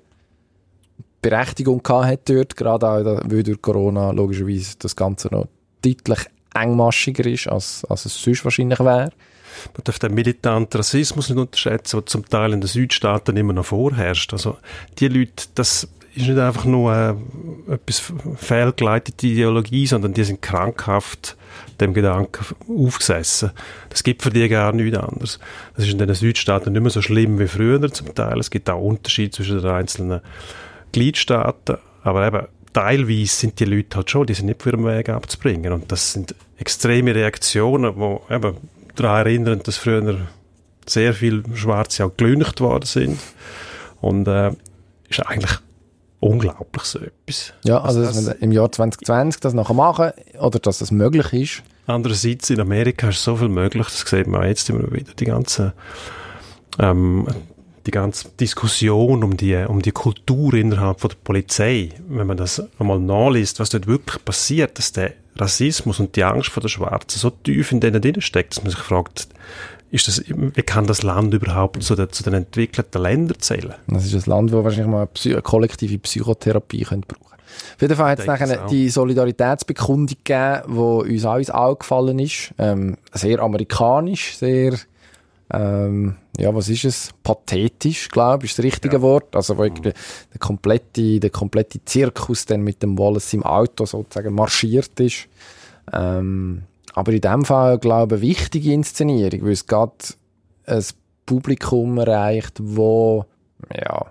Berechtigung 1.22 1.82
gehabt 1.82 2.06
hat 2.06 2.28
dort, 2.28 2.56
gerade 2.56 2.88
auch, 2.88 3.20
weil 3.24 3.42
durch 3.42 3.62
Corona 3.62 4.10
logischerweise 4.10 4.74
das 4.78 4.96
Ganze 4.96 5.28
noch 5.28 5.46
deutlich 5.82 6.26
engmaschiger 6.54 7.26
ist, 7.26 7.48
als, 7.48 7.84
als 7.86 8.04
es 8.04 8.20
sonst 8.20 8.44
wahrscheinlich 8.44 8.80
wäre. 8.80 9.10
Man 9.74 9.84
darf 9.84 9.98
den 9.98 10.14
militanten 10.14 10.78
Rassismus 10.78 11.28
nicht 11.28 11.38
unterschätzen, 11.38 11.98
der 11.98 12.06
zum 12.06 12.28
Teil 12.28 12.52
in 12.52 12.60
den 12.60 12.68
Südstaaten 12.68 13.36
immer 13.36 13.52
noch 13.52 13.66
vorherrscht. 13.66 14.32
Also 14.32 14.58
die 14.98 15.08
Leute, 15.08 15.44
das 15.54 15.88
ist 16.14 16.26
nicht 16.26 16.38
einfach 16.38 16.64
nur 16.64 16.92
äh, 17.68 17.72
etwas 17.74 18.12
fehlgeleitete 18.36 19.28
Ideologie, 19.28 19.86
sondern 19.86 20.12
die 20.12 20.24
sind 20.24 20.42
krankhaft 20.42 21.36
dem 21.80 21.94
Gedanken 21.94 22.44
aufgesessen. 22.68 23.50
Das 23.88 24.02
gibt 24.02 24.22
für 24.22 24.30
die 24.30 24.48
gar 24.48 24.72
nichts 24.72 24.98
anderes. 24.98 25.38
Das 25.74 25.84
ist 25.84 25.92
in 25.92 25.98
den 25.98 26.14
Südstaaten 26.14 26.72
nicht 26.72 26.82
mehr 26.82 26.90
so 26.90 27.02
schlimm 27.02 27.38
wie 27.38 27.48
früher 27.48 27.92
zum 27.92 28.14
Teil. 28.14 28.38
Es 28.38 28.50
gibt 28.50 28.68
auch 28.68 28.80
Unterschiede 28.80 29.30
zwischen 29.30 29.60
den 29.60 29.70
einzelnen 29.70 30.20
Gliedstaaten, 30.92 31.76
aber 32.02 32.26
eben 32.26 32.46
teilweise 32.72 33.26
sind 33.34 33.58
die 33.60 33.64
Leute 33.64 33.96
halt 33.96 34.10
schon, 34.10 34.26
die 34.26 34.34
sind 34.34 34.46
nicht 34.46 34.62
für 34.62 34.70
ihren 34.70 34.84
Weg 34.84 35.08
abzubringen 35.08 35.72
und 35.72 35.90
das 35.92 36.12
sind 36.12 36.34
extreme 36.58 37.14
Reaktionen, 37.14 37.94
die 37.96 38.34
eben 38.34 38.56
daran 38.94 39.26
erinnern, 39.26 39.60
dass 39.64 39.76
früher 39.76 40.16
sehr 40.86 41.14
viele 41.14 41.42
Schwarze 41.54 42.04
auch 42.04 42.16
gelüncht 42.16 42.60
worden 42.60 42.86
sind 42.86 43.18
und 44.00 44.26
äh, 44.28 44.50
ist 45.08 45.20
eigentlich 45.26 45.52
unglaublich 46.20 46.84
so 46.84 46.98
etwas. 47.00 47.52
Ja, 47.64 47.80
also 47.80 48.00
Was 48.02 48.14
dass 48.14 48.24
das- 48.26 48.34
im 48.36 48.52
Jahr 48.52 48.70
2020 48.70 49.40
das 49.40 49.54
nachher 49.54 49.74
machen 49.74 50.10
oder 50.40 50.58
dass 50.58 50.78
das 50.78 50.90
möglich 50.90 51.32
ist. 51.32 51.62
Andererseits 51.86 52.48
in 52.50 52.60
Amerika 52.60 53.08
ist 53.08 53.22
so 53.24 53.36
viel 53.36 53.48
möglich, 53.48 53.86
das 53.86 54.00
sieht 54.08 54.26
man 54.28 54.46
jetzt 54.46 54.70
immer 54.70 54.90
wieder, 54.92 55.12
die 55.18 55.24
ganzen 55.24 55.72
ähm, 56.78 57.26
die 57.86 57.90
ganze 57.90 58.28
Diskussion 58.38 59.24
um 59.24 59.36
die, 59.36 59.56
um 59.56 59.82
die 59.82 59.92
Kultur 59.92 60.54
innerhalb 60.54 61.00
von 61.00 61.10
der 61.10 61.16
Polizei, 61.24 61.90
wenn 62.08 62.26
man 62.26 62.36
das 62.36 62.62
einmal 62.78 63.00
nachliest, 63.00 63.60
was 63.60 63.70
dort 63.70 63.86
wirklich 63.86 64.24
passiert, 64.24 64.78
dass 64.78 64.92
der 64.92 65.14
Rassismus 65.36 65.98
und 65.98 66.14
die 66.16 66.24
Angst 66.24 66.50
vor 66.50 66.60
der 66.60 66.68
Schwarzen 66.68 67.18
so 67.18 67.30
tief 67.30 67.72
in 67.72 67.80
denen 67.80 68.00
drin 68.00 68.20
steckt, 68.20 68.56
dass 68.56 68.62
man 68.62 68.70
sich 68.70 68.80
fragt, 68.80 69.28
ist 69.90 70.08
das, 70.08 70.22
wie 70.26 70.62
kann 70.62 70.86
das 70.86 71.02
Land 71.02 71.34
überhaupt 71.34 71.82
zu 71.82 71.94
den, 71.94 72.10
zu 72.10 72.22
den 72.22 72.32
entwickelten 72.32 73.02
Ländern 73.02 73.38
zählen? 73.40 73.74
Das 73.86 74.06
ist 74.06 74.26
ein 74.26 74.30
Land, 74.30 74.52
wo 74.52 74.64
wahrscheinlich 74.64 74.90
mal 74.90 74.98
eine, 74.98 75.06
Psy 75.08 75.32
eine 75.32 75.42
kollektive 75.42 75.98
Psychotherapie 75.98 76.84
könnte 76.84 77.08
brauchen 77.08 77.34
Auf 77.74 77.82
jeden 77.82 77.96
Fall 77.96 78.12
hat 78.12 78.20
es 78.20 78.26
nachher 78.26 78.66
die 78.68 78.88
Solidaritätsbekundung 78.88 80.16
gegeben, 80.24 80.62
die 80.66 81.12
uns 81.12 81.24
auch 81.26 81.36
ins 81.36 81.50
Auge 81.50 81.80
gefallen 81.80 82.18
ist. 82.20 82.54
Ähm, 82.56 82.96
sehr 83.12 83.40
amerikanisch, 83.40 84.36
sehr 84.38 84.78
ähm, 85.52 86.16
ja, 86.38 86.54
was 86.54 86.68
ist 86.70 86.84
es? 86.84 87.10
Pathetisch, 87.22 88.08
glaube 88.08 88.46
ich, 88.46 88.52
ist 88.52 88.58
das 88.58 88.64
richtige 88.64 88.96
ja. 88.96 89.02
Wort. 89.02 89.36
Also, 89.36 89.58
wo 89.58 89.64
mhm. 89.64 89.82
der 89.82 89.94
komplette, 90.38 91.20
der 91.20 91.30
komplette 91.30 91.84
Zirkus 91.84 92.46
dann 92.46 92.62
mit 92.62 92.82
dem 92.82 92.98
Wallace 92.98 93.34
im 93.34 93.42
Auto 93.42 93.84
sozusagen 93.84 94.34
marschiert 94.34 94.98
ist. 94.98 95.28
Ähm, 95.92 96.62
aber 96.94 97.12
in 97.12 97.20
dem 97.20 97.44
Fall, 97.44 97.78
glaube 97.78 98.16
ich, 98.16 98.22
eine 98.22 98.30
wichtige 98.30 98.72
Inszenierung, 98.72 99.42
weil 99.42 99.52
es 99.52 99.66
gerade 99.66 99.92
ein 100.66 100.84
Publikum 101.26 101.98
erreicht, 101.98 102.58
wo, 102.60 103.26
ja, 103.74 104.06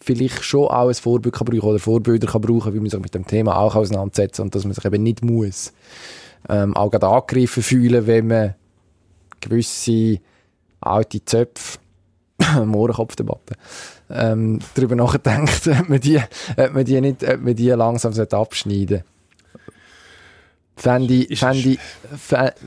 vielleicht 0.00 0.44
schon 0.44 0.68
auch 0.68 0.88
ein 0.88 0.94
Vorbild 0.94 1.34
kann 1.34 1.46
brauchen 1.46 1.70
oder 1.70 1.78
Vorbilder 1.78 2.26
kann 2.26 2.40
brauchen, 2.40 2.74
wie 2.74 2.80
man 2.80 2.90
sich 2.90 3.00
mit 3.00 3.14
dem 3.14 3.26
Thema 3.26 3.56
auch 3.56 3.74
auseinandersetzt 3.74 4.38
und 4.38 4.54
dass 4.54 4.64
man 4.64 4.74
sich 4.74 4.84
eben 4.84 5.02
nicht 5.02 5.24
muss, 5.24 5.72
ähm, 6.48 6.76
auch 6.76 6.90
gerade 6.90 7.08
angegriffen 7.08 7.62
fühlen, 7.62 8.06
wenn 8.06 8.26
man 8.26 8.54
gewisse 9.40 10.20
alte 10.84 11.24
Zöpfe, 11.24 11.78
Mohrenkopfdebatte, 12.64 13.54
ähm, 14.10 14.58
darüber 14.74 14.96
nachdenkt, 14.96 15.66
ob 15.80 15.88
man 15.88 16.00
die, 16.00 16.20
ob 16.56 16.74
man 16.74 16.84
die 16.84 17.00
nicht, 17.00 17.22
ob 17.28 17.40
man 17.40 17.54
die 17.54 17.70
langsam 17.70 18.12
abschneiden 18.12 18.88
sollte. 18.88 19.04
Fände 20.76 21.14
ich, 21.14 21.38
fände 21.38 21.68
ich, 21.68 21.78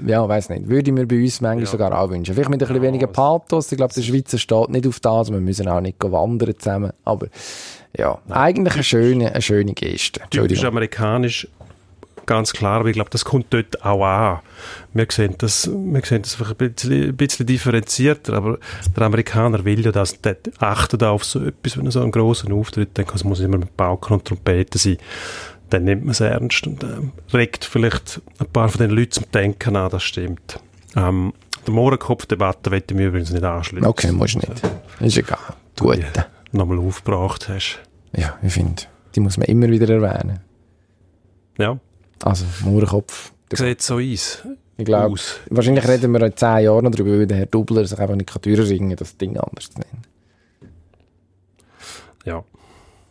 ja, 0.06 0.28
weiß 0.28 0.50
nicht, 0.50 0.70
würde 0.70 0.90
ich 0.90 0.96
mir 0.96 1.06
bei 1.06 1.22
uns 1.22 1.42
manchmal 1.42 1.66
ja. 1.66 1.70
sogar 1.70 2.00
auch 2.00 2.10
wünschen. 2.10 2.34
Vielleicht 2.34 2.50
mit 2.50 2.62
ein 2.62 2.68
bisschen 2.68 2.82
ja, 2.82 2.82
weniger 2.82 3.08
Pathos. 3.08 3.70
Ich 3.70 3.78
glaube, 3.78 3.94
der 3.94 4.02
Schweizer 4.02 4.38
steht 4.38 4.70
nicht 4.70 4.88
auf 4.88 5.02
das. 5.02 5.30
Wir 5.30 5.42
müssen 5.42 5.68
auch 5.68 5.82
nicht 5.82 5.98
wandern 6.02 6.58
zusammen. 6.58 6.94
Aber, 7.04 7.28
ja, 7.98 8.18
Nein. 8.28 8.38
eigentlich 8.38 8.76
eine 8.76 8.84
schöne, 8.84 9.32
eine 9.34 9.42
schöne 9.42 9.74
Geste. 9.74 10.22
Typisch 10.30 10.64
amerikanisch 10.64 11.50
ganz 12.28 12.54
klar, 12.54 12.82
aber 12.82 12.90
ich 12.90 12.94
glaube, 12.94 13.10
das 13.10 13.26
kommt 13.26 13.48
dort 13.50 13.84
auch 13.84 14.06
an. 14.06 14.40
Wir 14.94 15.08
sehen 15.10 15.36
das, 15.40 15.68
wir 15.68 16.02
sehen 16.06 16.22
das 16.22 16.40
ein 16.40 16.56
bisschen, 16.56 17.10
ein 17.10 17.18
bisschen 17.18 17.46
differenzierter, 17.48 18.34
aber 18.34 18.60
der 18.96 19.04
Amerikaner 19.04 19.66
will 19.66 19.84
ja 19.84 19.92
das, 19.92 20.22
der 20.22 20.38
achtet 20.60 21.02
auf 21.02 21.24
so 21.24 21.44
etwas, 21.44 21.78
wenn 21.78 21.86
er 21.86 21.92
so 21.92 22.02
einen 22.02 22.12
grossen 22.12 22.54
Auftritt, 22.54 22.98
muss 23.24 23.40
es 23.40 23.46
immer 23.46 23.58
mit 23.58 23.76
Pauken 23.76 24.14
und 24.14 24.26
Trompeten 24.26 24.78
sein. 24.78 24.98
Dann 25.70 25.84
nimmt 25.84 26.04
man 26.04 26.12
es 26.12 26.20
ernst 26.20 26.66
und 26.68 26.84
äh, 26.84 26.88
regt 27.34 27.66
vielleicht 27.66 28.22
ein 28.40 28.48
paar 28.48 28.70
von 28.70 28.80
den 28.80 28.92
Leuten 28.92 29.12
zum 29.12 29.32
Denken 29.34 29.76
an, 29.76 29.90
das 29.90 30.04
stimmt. 30.04 30.60
Ähm, 30.96 31.34
die 31.66 31.72
Mohrenkopf-Debatte 31.72 32.70
möchte 32.70 32.94
ich 32.94 32.98
mir 32.98 33.08
übrigens 33.08 33.32
nicht 33.32 33.44
anschließen. 33.44 33.86
Okay, 33.86 34.12
musst 34.12 34.36
du 34.36 34.40
nicht. 34.40 34.62
Ist 35.02 35.18
egal. 35.18 35.40
Gut. 35.78 36.00
Nochmal 36.54 36.80
aufgebracht 36.80 37.50
hast. 37.50 37.80
Ja, 38.16 38.38
ich 38.42 38.54
finde, 38.54 38.84
die 39.16 39.20
muss 39.20 39.38
man 39.38 39.48
immer 39.48 39.68
wieder 39.68 39.90
erwähnen. 39.90 40.40
Ja. 41.58 41.80
Also, 42.24 42.46
Mohrenkopf. 42.64 43.32
Sieht 43.54 43.82
so 43.82 43.96
aus. 43.96 44.44
Ich 44.78 44.86
glaube, 44.86 45.20
wahrscheinlich 45.50 45.88
reden 45.88 46.12
wir 46.12 46.22
in 46.22 46.36
zehn 46.36 46.66
Jahren 46.66 46.84
noch 46.84 46.92
darüber, 46.92 47.18
weil 47.18 47.26
der 47.28 47.38
Herr 47.38 47.46
Dubler 47.48 47.86
sich 47.86 47.98
einfach 47.98 48.16
nicht 48.16 48.30
teurer 48.30 48.68
ringen 48.68 48.90
kann, 48.90 48.98
das 48.98 49.18
Ding 49.18 49.38
anders 49.38 49.72
zu 49.72 49.80
nennen. 49.80 50.02
Ja. 52.26 52.44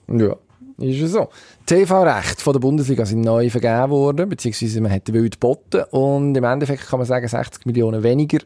Ja, 0.08 0.36
ist 0.78 1.02
es 1.02 1.12
so. 1.12 1.28
TV-Recht 1.64 2.40
von 2.40 2.52
der 2.52 2.60
Bundesliga 2.60 3.04
sind 3.04 3.22
neu 3.22 3.50
vergeben 3.50 3.90
worden, 3.90 4.28
beziehungsweise 4.28 4.80
man 4.80 4.92
hat 4.92 5.12
wild 5.12 5.40
geboten 5.40 5.84
und 5.90 6.36
im 6.36 6.44
Endeffekt 6.44 6.86
kann 6.86 7.00
man 7.00 7.06
sagen 7.06 7.26
60 7.26 7.66
Millionen 7.66 8.02
weniger 8.02 8.38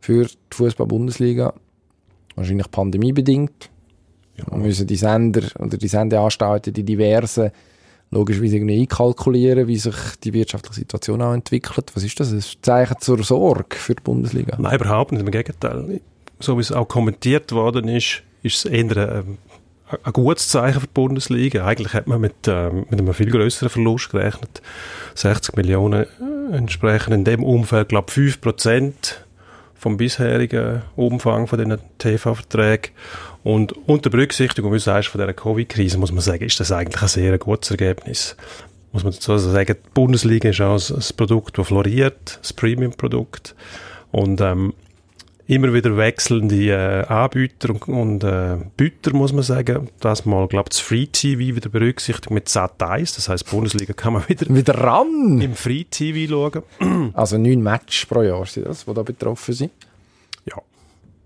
für 0.00 0.24
die 0.24 0.56
Fußball-Bundesliga. 0.56 1.52
Wahrscheinlich 2.36 2.70
pandemiebedingt. 2.70 3.70
Ja. 4.36 4.44
Man 4.50 4.62
müssen 4.62 4.86
die 4.86 4.96
Sender 4.96 5.42
oder 5.58 5.76
die 5.76 5.88
Sendeanstalten, 5.88 6.72
die 6.72 6.84
diversen 6.84 7.50
logischerweise 8.10 8.56
irgendwie 8.56 8.80
einkalkulieren, 8.80 9.66
wie 9.66 9.76
sich 9.76 9.94
die 10.22 10.32
wirtschaftliche 10.32 10.80
Situation 10.80 11.22
auch 11.22 11.32
entwickelt. 11.32 11.90
Was 11.94 12.04
ist 12.04 12.18
das? 12.20 12.32
Ein 12.32 12.42
Zeichen 12.62 12.96
zur 13.00 13.22
Sorge 13.22 13.76
für 13.76 13.94
die 13.94 14.02
Bundesliga? 14.02 14.56
Nein, 14.58 14.76
überhaupt 14.76 15.12
nicht. 15.12 15.20
Im 15.20 15.30
Gegenteil. 15.30 16.00
So 16.38 16.56
wie 16.56 16.60
es 16.60 16.72
auch 16.72 16.86
kommentiert 16.86 17.52
worden 17.52 17.88
ist, 17.88 18.22
ist 18.42 18.56
es 18.56 18.64
eher 18.66 18.84
ein, 18.96 19.38
ein 20.02 20.12
gutes 20.12 20.48
Zeichen 20.48 20.80
für 20.80 20.86
die 20.86 20.92
Bundesliga. 20.92 21.66
Eigentlich 21.66 21.94
hat 21.94 22.06
man 22.06 22.20
mit, 22.20 22.46
äh, 22.46 22.70
mit 22.70 22.92
einem 22.92 23.12
viel 23.14 23.30
größeren 23.30 23.70
Verlust 23.70 24.10
gerechnet. 24.10 24.62
60 25.14 25.56
Millionen 25.56 26.06
entsprechen 26.52 27.12
in 27.12 27.24
dem 27.24 27.42
Umfeld, 27.42 27.88
glaube 27.88 28.06
ich, 28.08 28.14
5 28.14 28.40
Prozent 28.40 29.24
vom 29.74 29.96
bisherigen 29.96 30.82
Umfang 30.96 31.46
von 31.46 31.58
diesen 31.58 31.78
TV-Verträgen. 31.98 32.92
Und 33.46 33.74
unter 33.86 34.10
Berücksichtigung, 34.10 34.72
wie 34.72 34.78
du 34.78 34.80
sagst, 34.80 35.10
von 35.10 35.20
dieser 35.20 35.32
Covid-Krise, 35.32 35.98
muss 35.98 36.10
man 36.10 36.20
sagen, 36.20 36.44
ist 36.44 36.58
das 36.58 36.72
eigentlich 36.72 37.00
ein 37.00 37.06
sehr 37.06 37.38
gutes 37.38 37.70
Ergebnis. 37.70 38.36
Muss 38.90 39.04
man 39.04 39.12
dazu 39.12 39.38
sagen, 39.38 39.76
die 39.84 39.90
Bundesliga 39.94 40.48
ist 40.48 40.60
auch 40.60 40.90
ein, 40.90 41.04
Produkt, 41.16 41.56
das 41.56 41.68
floriert, 41.68 42.40
ein 42.42 42.56
Premium-Produkt. 42.56 43.54
Und 44.10 44.40
ähm, 44.40 44.74
immer 45.46 45.72
wieder 45.72 45.96
wechselnde 45.96 46.56
äh, 46.56 47.06
Anbieter 47.06 47.70
und, 47.70 47.86
und 47.86 48.24
äh, 48.24 48.56
Büter, 48.76 49.14
muss 49.14 49.32
man 49.32 49.44
sagen. 49.44 49.90
Das 50.00 50.24
mal, 50.24 50.48
glaube 50.48 50.66
ich, 50.72 50.78
das 50.78 50.80
Free 50.80 51.06
TV 51.06 51.54
wieder 51.54 51.68
berücksichtigt 51.68 52.32
mit 52.32 52.48
Sat 52.48 52.82
1. 52.82 53.14
Das 53.14 53.28
heisst, 53.28 53.48
Bundesliga 53.48 53.92
kann 53.92 54.14
man 54.14 54.28
wieder, 54.28 54.52
wieder 54.52 54.74
ran. 54.74 55.40
im 55.40 55.54
Free 55.54 55.84
TV 55.84 56.28
schauen. 56.28 57.12
Also 57.14 57.38
neun 57.38 57.62
Matches 57.62 58.06
pro 58.06 58.22
Jahr 58.22 58.44
sind 58.46 58.66
das, 58.66 58.86
die 58.86 58.92
da 58.92 59.04
betroffen 59.04 59.54
sind. 59.54 59.70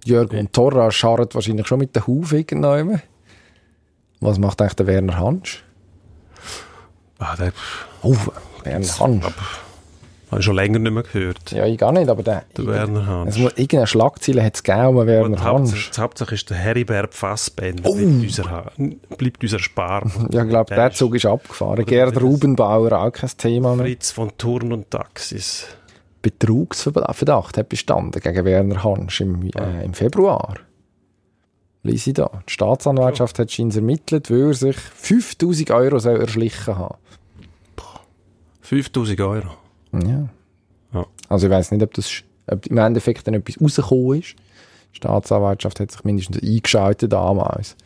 Jörg 0.04 0.32
und 0.32 0.52
Torra 0.52 0.90
scharren 0.90 1.28
wahrscheinlich 1.32 1.66
schon 1.66 1.78
mit 1.78 1.94
den 1.94 2.02
irgendwann. 2.06 3.02
Was 4.20 4.38
macht 4.38 4.60
eigentlich 4.60 4.74
der 4.74 4.86
Werner 4.86 5.18
Hansch? 5.18 5.64
Ah, 7.18 7.36
der... 7.36 7.52
Oh, 8.02 8.16
Werner 8.64 8.98
Hansch. 8.98 9.24
Habe 10.30 10.40
ich 10.40 10.44
schon 10.44 10.54
länger 10.54 10.78
nicht 10.78 10.92
mehr 10.92 11.02
gehört. 11.02 11.50
Ja, 11.50 11.66
ich 11.66 11.76
gar 11.76 11.90
nicht, 11.90 12.08
aber 12.08 12.22
der... 12.22 12.44
Der 12.56 12.66
Werner 12.66 13.06
Hansch. 13.06 13.36
Muss, 13.36 13.52
irgendeine 13.52 13.86
Schlagzeile 13.88 14.44
hat 14.44 14.54
es 14.54 14.62
gegeben 14.62 14.96
um 14.98 15.06
Werner 15.06 15.42
Hansch. 15.42 15.90
Die 15.90 16.00
Hauptsache 16.00 16.34
ist 16.34 16.50
der 16.50 16.56
Heribert 16.56 17.14
Fassbender. 17.14 17.88
Oh. 17.88 17.94
Bleibt, 17.94 18.22
unser, 18.22 18.72
bleibt 19.16 19.42
unser 19.42 19.58
Spar. 19.58 20.08
ja, 20.30 20.44
ich 20.44 20.48
glaube, 20.48 20.68
der, 20.68 20.76
der 20.76 20.92
Zug 20.92 21.16
ist 21.16 21.26
abgefahren. 21.26 21.84
Gerd 21.84 22.20
Rubenbauer, 22.20 22.92
auch 22.92 23.10
kein 23.10 23.30
Thema 23.36 23.74
mehr. 23.74 23.86
Fritz 23.86 24.12
von 24.12 24.30
Turn 24.38 24.72
und 24.72 24.90
Taxis. 24.90 25.66
Betrugsverdacht 26.22 27.56
hat 27.56 27.68
bestanden 27.68 28.20
gegen 28.20 28.44
Werner 28.44 28.84
Hansch 28.84 29.20
im, 29.20 29.42
äh, 29.46 29.50
ah. 29.58 29.80
im 29.82 29.94
Februar. 29.94 30.54
Lies 31.82 32.06
ich 32.06 32.14
da. 32.14 32.42
Die 32.46 32.52
Staatsanwaltschaft 32.52 33.38
hat 33.38 33.58
ihn 33.58 33.70
ermittelt, 33.70 34.30
weil 34.30 34.48
er 34.48 34.54
sich 34.54 34.76
5000 34.76 35.70
Euro 35.70 35.96
erschlichen 35.96 36.76
haben 36.76 36.96
5000 38.70 39.20
Euro? 39.20 39.48
Ja. 39.92 40.28
ja. 40.94 41.06
Also 41.28 41.48
ich 41.48 41.52
weiß 41.52 41.72
nicht, 41.72 41.82
ob 41.82 41.92
das 41.94 42.22
ob 42.46 42.66
im 42.66 42.78
Endeffekt 42.78 43.26
dann 43.26 43.34
etwas 43.34 43.60
rausgekommen 43.60 44.20
ist. 44.20 44.36
Die 44.92 44.96
Staatsanwaltschaft 44.96 45.80
hat 45.80 45.90
sich 45.90 46.04
mindestens 46.04 46.40
eingeschaltet 46.40 47.12
damals. 47.12 47.76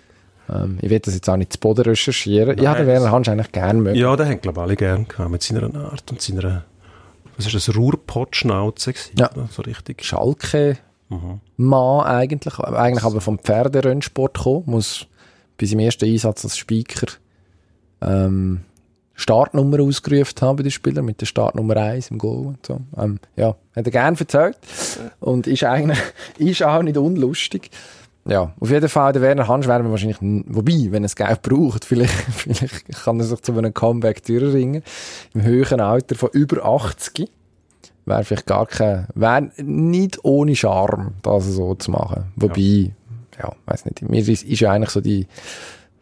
Ähm, 0.48 0.78
ich 0.82 0.90
will 0.90 1.00
das 1.00 1.14
jetzt 1.14 1.28
auch 1.28 1.36
nicht 1.38 1.54
zu 1.54 1.58
Boden 1.58 1.84
recherchieren. 1.84 2.56
Nein, 2.56 2.64
ja, 2.64 2.74
den 2.74 2.86
Werner 2.86 3.10
Hansch 3.10 3.28
eigentlich 3.28 3.52
gerne 3.52 3.80
mögen. 3.80 3.98
Ja, 3.98 4.14
den 4.14 4.28
haben 4.28 4.40
glaube 4.42 4.60
ich 4.60 4.62
alle 4.62 4.76
gerne 4.76 5.04
gehabt, 5.04 5.30
mit 5.30 5.42
seiner 5.42 5.74
Art 5.74 6.10
und 6.10 6.20
seiner 6.20 6.64
was 7.36 7.46
ist 7.46 7.54
das, 7.54 7.76
Ruhrpottschnauze 7.76 8.94
Ja. 9.18 9.30
So 9.50 9.62
richtig. 9.62 10.04
Schalke 10.04 10.78
mhm. 11.08 11.40
Mann 11.56 12.06
eigentlich, 12.06 12.58
eigentlich 12.58 13.04
aber 13.04 13.20
vom 13.20 13.38
Pferderennsport 13.38 14.34
gekommen, 14.34 14.64
muss 14.66 15.06
bei 15.58 15.66
seinem 15.66 15.80
ersten 15.80 16.06
Einsatz 16.06 16.44
als 16.44 16.56
Speaker 16.56 17.06
ähm, 18.00 18.62
Startnummer 19.14 19.80
ausgerufen 19.80 20.40
haben 20.40 20.56
bei 20.56 20.64
den 20.64 20.72
Spielern, 20.72 21.04
mit 21.04 21.20
der 21.20 21.26
Startnummer 21.26 21.76
1 21.76 22.10
im 22.10 22.18
Goal 22.18 22.46
und 22.46 22.66
so. 22.66 22.80
Ähm, 22.96 23.20
ja, 23.36 23.56
hat 23.74 23.86
er 23.86 23.90
gerne 23.90 24.18
erzählt. 24.18 24.58
Und 25.20 25.46
ist 25.46 25.64
eigentlich, 25.64 26.00
ist 26.38 26.62
auch 26.62 26.82
nicht 26.82 26.96
unlustig. 26.96 27.70
Ja, 28.26 28.54
auf 28.58 28.70
jeden 28.70 28.88
Fall, 28.88 29.12
der 29.12 29.20
Werner 29.20 29.48
Hansch 29.48 29.66
wäre 29.66 29.88
wahrscheinlich, 29.90 30.16
wobei, 30.20 30.90
wenn 30.90 31.04
er 31.04 31.06
es 31.06 31.16
Geld 31.16 31.42
braucht, 31.42 31.84
vielleicht, 31.84 32.12
vielleicht 32.12 32.88
kann 33.04 33.20
er 33.20 33.26
sich 33.26 33.40
zu 33.42 33.56
einem 33.56 33.74
Comeback 33.74 34.24
durchringen. 34.24 34.82
Im 35.34 35.42
höheren 35.42 35.80
Alter 35.80 36.14
von 36.14 36.30
über 36.32 36.64
80. 36.64 37.30
Wäre 38.06 38.24
vielleicht 38.24 38.46
gar 38.46 38.66
kein, 38.66 39.06
wäre 39.14 39.50
nicht 39.58 40.24
ohne 40.24 40.56
Charme, 40.56 41.12
das 41.22 41.46
so 41.46 41.74
zu 41.74 41.90
machen. 41.90 42.24
Wobei, 42.36 42.92
ja, 43.38 43.44
ja 43.44 43.52
weiß 43.66 43.86
nicht, 43.86 44.02
mir 44.02 44.20
ist, 44.20 44.44
ist 44.44 44.60
ja 44.60 44.72
eigentlich 44.72 44.90
so 44.90 45.00
die, 45.00 45.26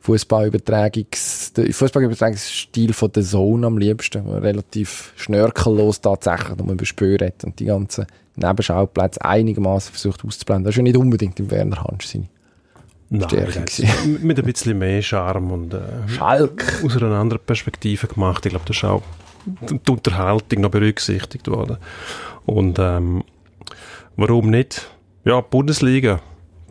Fußballübertragungs, 0.02 1.52
der 1.52 1.72
Fußballübertragungsstil 1.72 2.92
von 2.92 3.12
der 3.12 3.22
Zone 3.22 3.66
am 3.66 3.78
liebsten, 3.78 4.28
relativ 4.28 5.12
schnörkellos 5.16 6.00
tatsächlich, 6.00 6.58
wo 6.58 6.64
man 6.64 6.76
bespürt 6.76 7.22
hat 7.22 7.44
und 7.44 7.60
die 7.60 7.66
ganzen 7.66 8.06
Nebenschauplätze 8.36 9.24
einigermaßen 9.24 9.92
versucht 9.92 10.24
auszublenden. 10.24 10.64
Das 10.64 10.72
ist 10.72 10.76
ja 10.78 10.82
nicht 10.82 10.96
unbedingt 10.96 11.38
im 11.40 11.50
Werner 11.50 11.84
Hansch 11.84 12.06
sein 12.06 12.28
Stärke 13.20 13.60
gewesen. 13.60 14.18
mit 14.22 14.38
ein 14.38 14.44
bisschen 14.44 14.78
mehr 14.78 15.02
Charme 15.02 15.52
und 15.52 15.74
äh, 15.74 15.80
Schalk. 16.08 16.82
aus 16.84 16.96
einer 16.96 17.16
anderen 17.16 17.42
Perspektive 17.44 18.06
gemacht. 18.06 18.46
Ich 18.46 18.50
glaube, 18.50 18.64
das 18.66 18.76
ist 18.76 18.84
auch 18.84 19.02
die 19.44 19.90
Unterhaltung 19.90 20.62
noch 20.62 20.70
berücksichtigt 20.70 21.48
worden. 21.48 21.76
Und 22.46 22.78
ähm, 22.78 23.24
warum 24.16 24.50
nicht? 24.50 24.90
Ja, 25.24 25.40
die 25.40 25.46
Bundesliga, 25.50 26.20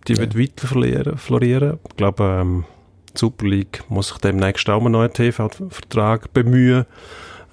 die 0.07 0.17
wird 0.17 0.37
weiter 0.37 0.67
florieren. 0.67 1.17
florieren. 1.17 1.79
Ich 1.89 1.95
glaube, 1.95 2.23
ähm, 2.23 2.65
die 3.13 3.19
Super 3.19 3.45
League 3.45 3.83
muss 3.89 4.09
sich 4.09 4.17
demnächst 4.17 4.69
auch 4.69 4.81
einen 4.81 4.93
neuen 4.93 5.13
TV-Vertrag 5.13 6.33
bemühen. 6.33 6.85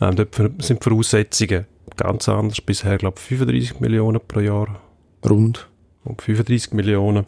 Ähm, 0.00 0.16
dort 0.16 0.34
sind 0.34 0.80
die 0.80 0.84
Voraussetzungen 0.84 1.66
ganz 1.96 2.28
anders. 2.28 2.60
Bisher, 2.60 2.98
glaube 2.98 3.16
ich, 3.18 3.24
35 3.24 3.80
Millionen 3.80 4.20
pro 4.26 4.40
Jahr. 4.40 4.80
Rund. 5.28 5.68
Um 6.04 6.16
35 6.16 6.72
Millionen. 6.72 7.26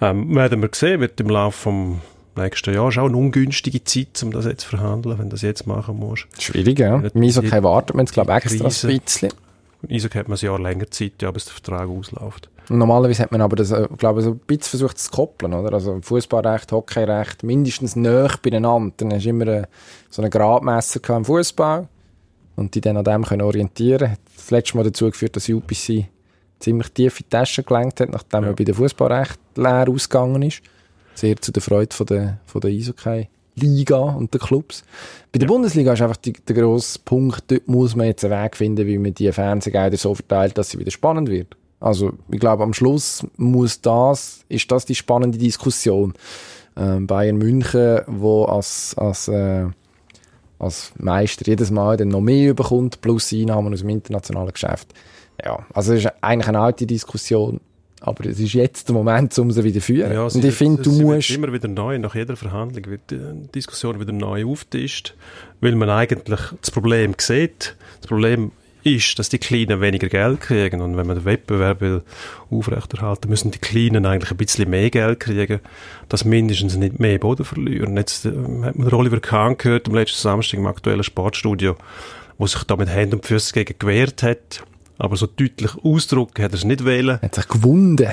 Ähm, 0.00 0.34
werden 0.34 0.62
wir 0.62 0.70
sehen, 0.72 1.00
wird 1.00 1.20
im 1.20 1.28
Laufe 1.28 1.58
vom 1.58 2.00
nächsten 2.36 2.74
Jahr 2.74 2.88
ist 2.88 2.98
auch 2.98 3.06
eine 3.06 3.16
ungünstige 3.16 3.82
Zeit, 3.84 4.22
um 4.22 4.32
das 4.32 4.44
jetzt 4.44 4.62
zu 4.62 4.70
verhandeln, 4.70 5.18
wenn 5.18 5.26
du 5.26 5.34
das 5.34 5.42
jetzt 5.42 5.66
machen 5.66 5.98
musst. 5.98 6.26
Schwierig, 6.38 6.78
ja. 6.78 6.96
Im 6.96 7.22
Eishockey 7.22 7.62
wartet 7.62 7.96
man 7.96 8.06
jetzt, 8.06 8.12
glaube 8.12 8.32
ich, 8.32 8.36
extra 8.44 8.64
Krise. 8.64 8.88
ein 8.88 9.00
bisschen. 9.00 9.32
In 9.82 9.94
Eishockey 9.94 10.18
hat 10.18 10.28
man 10.28 10.38
ein 10.38 10.44
Jahr 10.44 10.58
länger 10.58 10.90
Zeit, 10.90 11.12
ja, 11.20 11.30
bis 11.30 11.44
der 11.44 11.54
Vertrag 11.54 11.88
ausläuft. 11.88 12.48
Und 12.68 12.78
Normalerweise 12.78 13.22
hat 13.22 13.32
man 13.32 13.42
aber 13.42 13.56
das, 13.56 13.70
äh, 13.70 13.86
glaube 13.98 14.20
ich, 14.20 14.24
so 14.24 14.32
ein 14.32 14.38
bisschen 14.38 14.62
versucht 14.62 14.98
zu 14.98 15.10
koppeln, 15.10 15.52
oder? 15.52 15.74
Also 15.74 15.98
Fußballrecht, 16.00 16.72
Hockeyrecht, 16.72 17.42
mindestens 17.42 17.94
näher 17.94 18.30
beieinander. 18.42 18.94
Dann 18.96 19.12
hast 19.12 19.24
du 19.24 19.28
immer 19.28 19.46
äh, 19.46 19.62
so 20.08 20.22
einen 20.22 20.30
Gradmesser 20.30 21.00
im 21.16 21.24
Fußball 21.24 21.88
und 22.56 22.74
die 22.74 22.80
dann 22.80 22.96
an 22.96 23.04
dem 23.04 23.24
können 23.24 23.42
orientieren. 23.42 24.12
Hat 24.12 24.18
das 24.36 24.50
letzte 24.50 24.76
Mal 24.76 24.84
dazu 24.84 25.06
geführt, 25.06 25.36
dass 25.36 25.48
UPC 25.48 26.06
ziemlich 26.60 26.88
tief 26.92 27.20
in 27.20 27.26
die 27.26 27.30
Tasche 27.30 27.62
gelenkt 27.62 28.00
hat, 28.00 28.10
nachdem 28.10 28.42
Ja. 28.44 28.50
er 28.50 28.54
bei 28.54 28.64
der 28.64 28.74
Fußballrecht 28.74 29.38
leer 29.56 29.86
ausgegangen 29.88 30.42
ist. 30.42 30.62
Sehr 31.14 31.36
zu 31.40 31.52
der 31.52 31.62
Freude 31.62 31.94
von 31.94 32.06
der, 32.06 32.38
von 32.46 32.60
der 32.60 32.70
Eishockey-Liga 32.70 33.96
und 33.98 34.32
der 34.32 34.40
Clubs. 34.40 34.82
Bei 35.32 35.38
der 35.38 35.46
Bundesliga 35.46 35.92
ist 35.92 36.02
einfach 36.02 36.16
die, 36.16 36.32
der 36.32 36.56
grosse 36.56 36.98
Punkt, 37.04 37.44
dort 37.48 37.68
muss 37.68 37.94
man 37.94 38.06
jetzt 38.06 38.24
einen 38.24 38.42
Weg 38.42 38.56
finden, 38.56 38.86
wie 38.86 38.98
man 38.98 39.14
die 39.14 39.30
Fernsehgelder 39.30 39.96
so 39.96 40.14
verteilt, 40.14 40.56
dass 40.58 40.70
sie 40.70 40.78
wieder 40.78 40.90
spannend 40.90 41.28
wird. 41.28 41.56
Also, 41.80 42.12
ich 42.30 42.40
glaube, 42.40 42.62
am 42.62 42.72
Schluss 42.72 43.26
muss 43.36 43.80
das, 43.80 44.44
ist 44.48 44.70
das 44.72 44.86
die 44.86 44.94
spannende 44.94 45.36
Diskussion. 45.38 46.14
Ähm, 46.76 47.06
Bayern 47.06 47.36
München, 47.36 48.00
wo 48.06 48.44
als, 48.46 48.94
als, 48.96 49.28
äh, 49.28 49.66
als 50.58 50.92
Meister 50.98 51.44
jedes 51.46 51.70
Mal 51.70 51.96
dann 51.96 52.08
noch 52.08 52.20
mehr 52.20 52.54
bekommt, 52.54 53.00
plus 53.00 53.32
Einnahmen 53.32 53.72
aus 53.72 53.80
dem 53.80 53.88
internationalen 53.88 54.52
Geschäft. 54.52 54.92
Ja, 55.44 55.66
also 55.74 55.94
es 55.94 56.04
ist 56.04 56.12
eigentlich 56.20 56.48
eine 56.48 56.60
alte 56.60 56.86
Diskussion, 56.86 57.60
aber 58.00 58.26
es 58.26 58.38
ist 58.38 58.52
jetzt 58.52 58.88
der 58.88 58.94
Moment, 58.94 59.36
um 59.38 59.50
sie 59.50 59.64
wieder 59.64 59.80
zu 59.80 59.86
führen. 59.86 60.12
Ja, 60.12 60.22
Und 60.22 60.30
sie 60.30 60.46
ich 60.46 60.54
finde, 60.54 60.82
du 60.82 60.90
musst... 60.90 61.30
immer 61.30 61.52
wieder 61.52 61.68
neu, 61.68 61.98
nach 61.98 62.14
jeder 62.14 62.36
Verhandlung 62.36 62.86
wird 62.86 63.10
die 63.10 63.48
Diskussion 63.54 63.98
wieder 63.98 64.12
neu 64.12 64.46
auftischt, 64.46 65.14
weil 65.60 65.74
man 65.74 65.90
eigentlich 65.90 66.40
das 66.60 66.70
Problem 66.70 67.14
sieht. 67.18 67.76
Das 68.00 68.08
Problem 68.08 68.52
ist, 68.84 69.18
dass 69.18 69.28
die 69.28 69.38
Kleinen 69.38 69.80
weniger 69.80 70.08
Geld 70.08 70.40
kriegen 70.40 70.80
und 70.80 70.96
wenn 70.96 71.06
man 71.06 71.16
den 71.16 71.24
Wettbewerb 71.24 71.80
will 71.80 72.02
aufrechterhalten, 72.50 73.30
müssen 73.30 73.50
die 73.50 73.58
Kleinen 73.58 74.06
eigentlich 74.06 74.30
ein 74.30 74.36
bisschen 74.36 74.70
mehr 74.70 74.90
Geld 74.90 75.20
kriegen, 75.20 75.60
dass 76.08 76.24
mindestens 76.24 76.76
nicht 76.76 77.00
mehr 77.00 77.18
Boden 77.18 77.44
verlieren. 77.44 77.96
Jetzt 77.96 78.26
äh, 78.26 78.32
hat 78.62 78.76
man 78.76 78.92
Oliver 78.92 79.20
Kahn 79.20 79.56
gehört 79.56 79.88
am 79.88 79.94
letzten 79.94 80.20
Samstag 80.20 80.58
im 80.58 80.66
aktuellen 80.66 81.02
Sportstudio, 81.02 81.76
wo 82.38 82.46
sich 82.46 82.62
da 82.64 82.76
mit 82.76 82.88
Händen 82.88 83.16
und 83.16 83.26
Füßen 83.26 83.54
gegen 83.54 83.78
gewehrt 83.78 84.22
hat, 84.22 84.62
aber 84.98 85.16
so 85.16 85.26
deutlich 85.26 85.74
ausdrücken 85.82 86.44
hat 86.44 86.52
er 86.52 86.58
es 86.58 86.64
nicht 86.64 86.84
wählen 86.84 87.20
hat 87.20 87.34
sich 87.34 87.48
gewunden. 87.48 88.10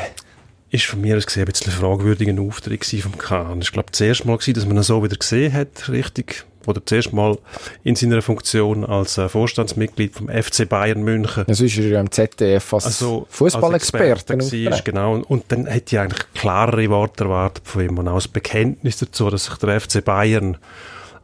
ist 0.70 0.86
von 0.86 1.02
mir 1.02 1.18
aus 1.18 1.26
gesehen 1.26 1.44
ein 1.44 1.52
bisschen 1.52 1.74
ein 1.74 1.80
fragwürdiger 1.80 2.42
Auftritt 2.42 2.86
vom 2.86 3.18
Kahn. 3.18 3.62
Ich 3.62 3.74
glaube, 3.74 3.92
das 3.92 4.02
erste 4.02 4.26
Mal 4.26 4.38
gewesen, 4.38 4.54
dass 4.54 4.66
man 4.66 4.78
ihn 4.78 4.84
so 4.84 5.04
wieder 5.04 5.18
gesehen 5.18 5.54
hat, 5.54 5.90
richtig. 5.90 6.46
Oder 6.68 6.82
das 6.84 6.92
erste 6.92 7.16
Mal 7.16 7.38
in 7.84 7.96
seiner 7.96 8.22
Funktion 8.22 8.86
als 8.86 9.18
äh, 9.18 9.30
Vorstandsmitglied 9.30 10.16
vom 10.16 10.30
FC 10.30 10.68
Bayern 10.68 11.04
München. 11.04 11.44
Sonst 11.48 11.62
ist 11.62 11.78
ja 11.78 12.00
im 12.00 12.12
ZDF 12.12 12.74
als 12.74 12.86
Also, 12.86 13.28
Fußballexperte. 13.30 14.38
genau. 14.84 15.14
Und, 15.14 15.24
und 15.24 15.44
dann 15.50 15.66
hätte 15.66 15.96
ich 15.96 16.00
eigentlich 16.00 16.26
klarere 16.34 16.90
Worte 16.90 17.26
erwartet 17.26 17.64
von 17.68 17.84
ihm 17.84 17.98
und 17.98 18.08
auch 18.08 18.16
das 18.16 18.28
Bekenntnis 18.28 18.98
dazu, 18.98 19.30
dass 19.30 19.46
sich 19.46 19.56
der 19.58 19.80
FC 19.80 20.04
Bayern 20.04 20.58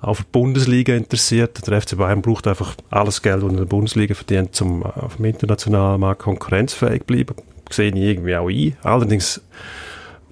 auch 0.01 0.15
für 0.15 0.23
die 0.23 0.29
Bundesliga 0.31 0.93
interessiert. 0.95 1.65
Der 1.67 1.81
FC 1.81 1.97
Bayern 1.97 2.21
braucht 2.21 2.47
einfach 2.47 2.75
alles 2.91 3.21
Geld, 3.21 3.37
das 3.37 3.43
er 3.43 3.49
in 3.49 3.57
der 3.57 3.65
Bundesliga 3.65 4.13
verdient, 4.13 4.59
um 4.61 4.83
äh, 4.83 4.85
auf 4.85 5.15
dem 5.17 5.25
internationalen 5.25 5.99
Markt 5.99 6.21
konkurrenzfähig 6.21 6.99
zu 7.01 7.05
bleiben. 7.07 7.35
Sehe 7.69 7.89
ich 7.89 7.95
irgendwie 7.95 8.35
auch 8.35 8.47
ein. 8.49 8.77
Allerdings 8.83 9.41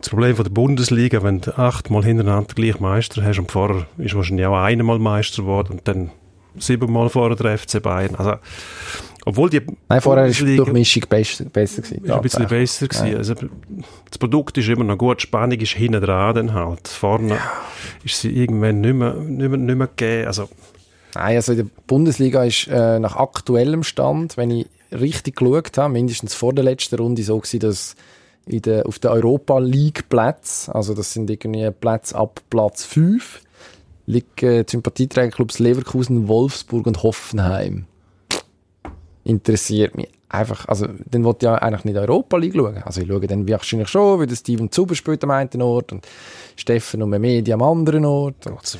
das 0.06 0.12
Problem 0.12 0.36
von 0.36 0.44
der 0.46 0.52
Bundesliga, 0.52 1.24
wenn 1.24 1.42
du 1.42 1.58
achtmal 1.58 2.04
hintereinander 2.04 2.54
gleich 2.54 2.80
Meister 2.80 3.24
hast 3.24 3.40
und 3.40 3.52
vorher 3.52 3.88
ist 3.98 4.14
wahrscheinlich 4.14 4.46
auch 4.46 4.56
einmal 4.56 5.00
Meister 5.00 5.42
geworden 5.42 5.74
und 5.74 5.88
dann 5.88 6.12
siebenmal 6.60 7.10
vorher 7.10 7.36
der 7.36 7.58
FC 7.58 7.82
Bayern. 7.82 8.14
Also, 8.14 8.36
obwohl 9.26 9.50
die 9.50 9.64
Nein, 9.90 10.02
vorher 10.02 10.26
war 10.26 10.32
die 10.32 10.58
Durchmischung 10.58 11.06
besser, 11.10 11.46
besser 11.46 11.82
gewesen. 11.82 12.06
ist 12.06 12.12
ein 12.12 12.22
bisschen 12.22 12.48
besser 12.48 12.88
gewesen. 12.88 13.18
Also, 13.18 13.34
das 13.34 14.18
Produkt 14.20 14.60
ist 14.60 14.70
immer 14.70 14.84
noch 14.84 15.00
gut, 15.00 15.18
die 15.18 15.24
Spannung 15.24 15.60
ist 15.60 15.72
hinten 15.72 16.02
dran 16.02 16.36
dann 16.36 16.54
halt. 16.54 16.88
Vorne 16.88 17.40
ist 18.04 18.22
sie 18.22 18.30
irgendwann 18.30 18.82
nicht 18.82 18.94
mehr, 18.94 19.16
nicht 19.16 19.50
mehr, 19.50 19.58
nicht 19.58 19.76
mehr 19.76 19.88
gegeben. 19.88 20.28
Also, 20.28 20.50
Nein, 21.16 21.36
also 21.38 21.54
in 21.54 21.58
der 21.58 21.68
Bundesliga 21.88 22.44
ist 22.44 22.68
äh, 22.68 23.00
nach 23.00 23.16
aktuellem 23.16 23.82
Stand, 23.82 24.38
wenn 24.38 24.52
ich 24.52 24.68
richtig 24.92 25.38
geschaut 25.38 25.76
habe, 25.80 25.94
mindestens 25.94 26.36
vor 26.36 26.54
der 26.54 26.64
letzten 26.64 26.98
Runde 26.98 27.24
so 27.24 27.40
gewesen, 27.40 27.62
dass 27.62 27.96
in 28.48 28.62
der, 28.62 28.86
auf 28.86 29.00
den 29.00 29.12
Europa 29.12 29.60
League 29.60 30.10
Plätzen, 30.10 30.72
also 30.72 30.94
das 30.94 31.14
sind 31.14 31.30
irgendwie 31.30 31.70
Plätze 31.72 32.16
ab 32.16 32.42
Platz 32.50 32.84
5, 32.84 33.42
liegen 34.06 34.28
die 34.38 34.64
Sympathieträgerclubs 34.68 35.60
Leverkusen, 35.60 36.28
Wolfsburg 36.28 36.86
und 36.88 37.04
Hoffenheim. 37.04 37.86
Interessiert 39.24 39.96
mich 39.96 40.10
einfach, 40.30 40.68
also 40.68 40.88
dann 41.10 41.24
wollte 41.24 41.46
ich 41.46 41.52
ja 41.52 41.56
eigentlich 41.56 41.86
nicht 41.86 41.98
Europa 41.98 42.38
League 42.38 42.56
schauen. 42.56 42.78
Also 42.84 43.02
ich 43.02 43.08
schaue 43.08 43.26
dann 43.28 43.48
wahrscheinlich 43.48 43.90
schon, 43.90 44.20
weil 44.20 44.28
der 44.28 44.36
Steven 44.36 44.72
Zuber 44.72 44.96
spielt 44.96 45.24
am 45.24 45.32
einen 45.32 45.62
Ort 45.62 45.92
und 45.92 46.08
Steffen 46.56 47.02
und 47.02 47.10
Mehmedi 47.10 47.52
am 47.54 47.64
anderen 47.64 48.06
Ort. 48.06 48.46
Und 48.48 48.78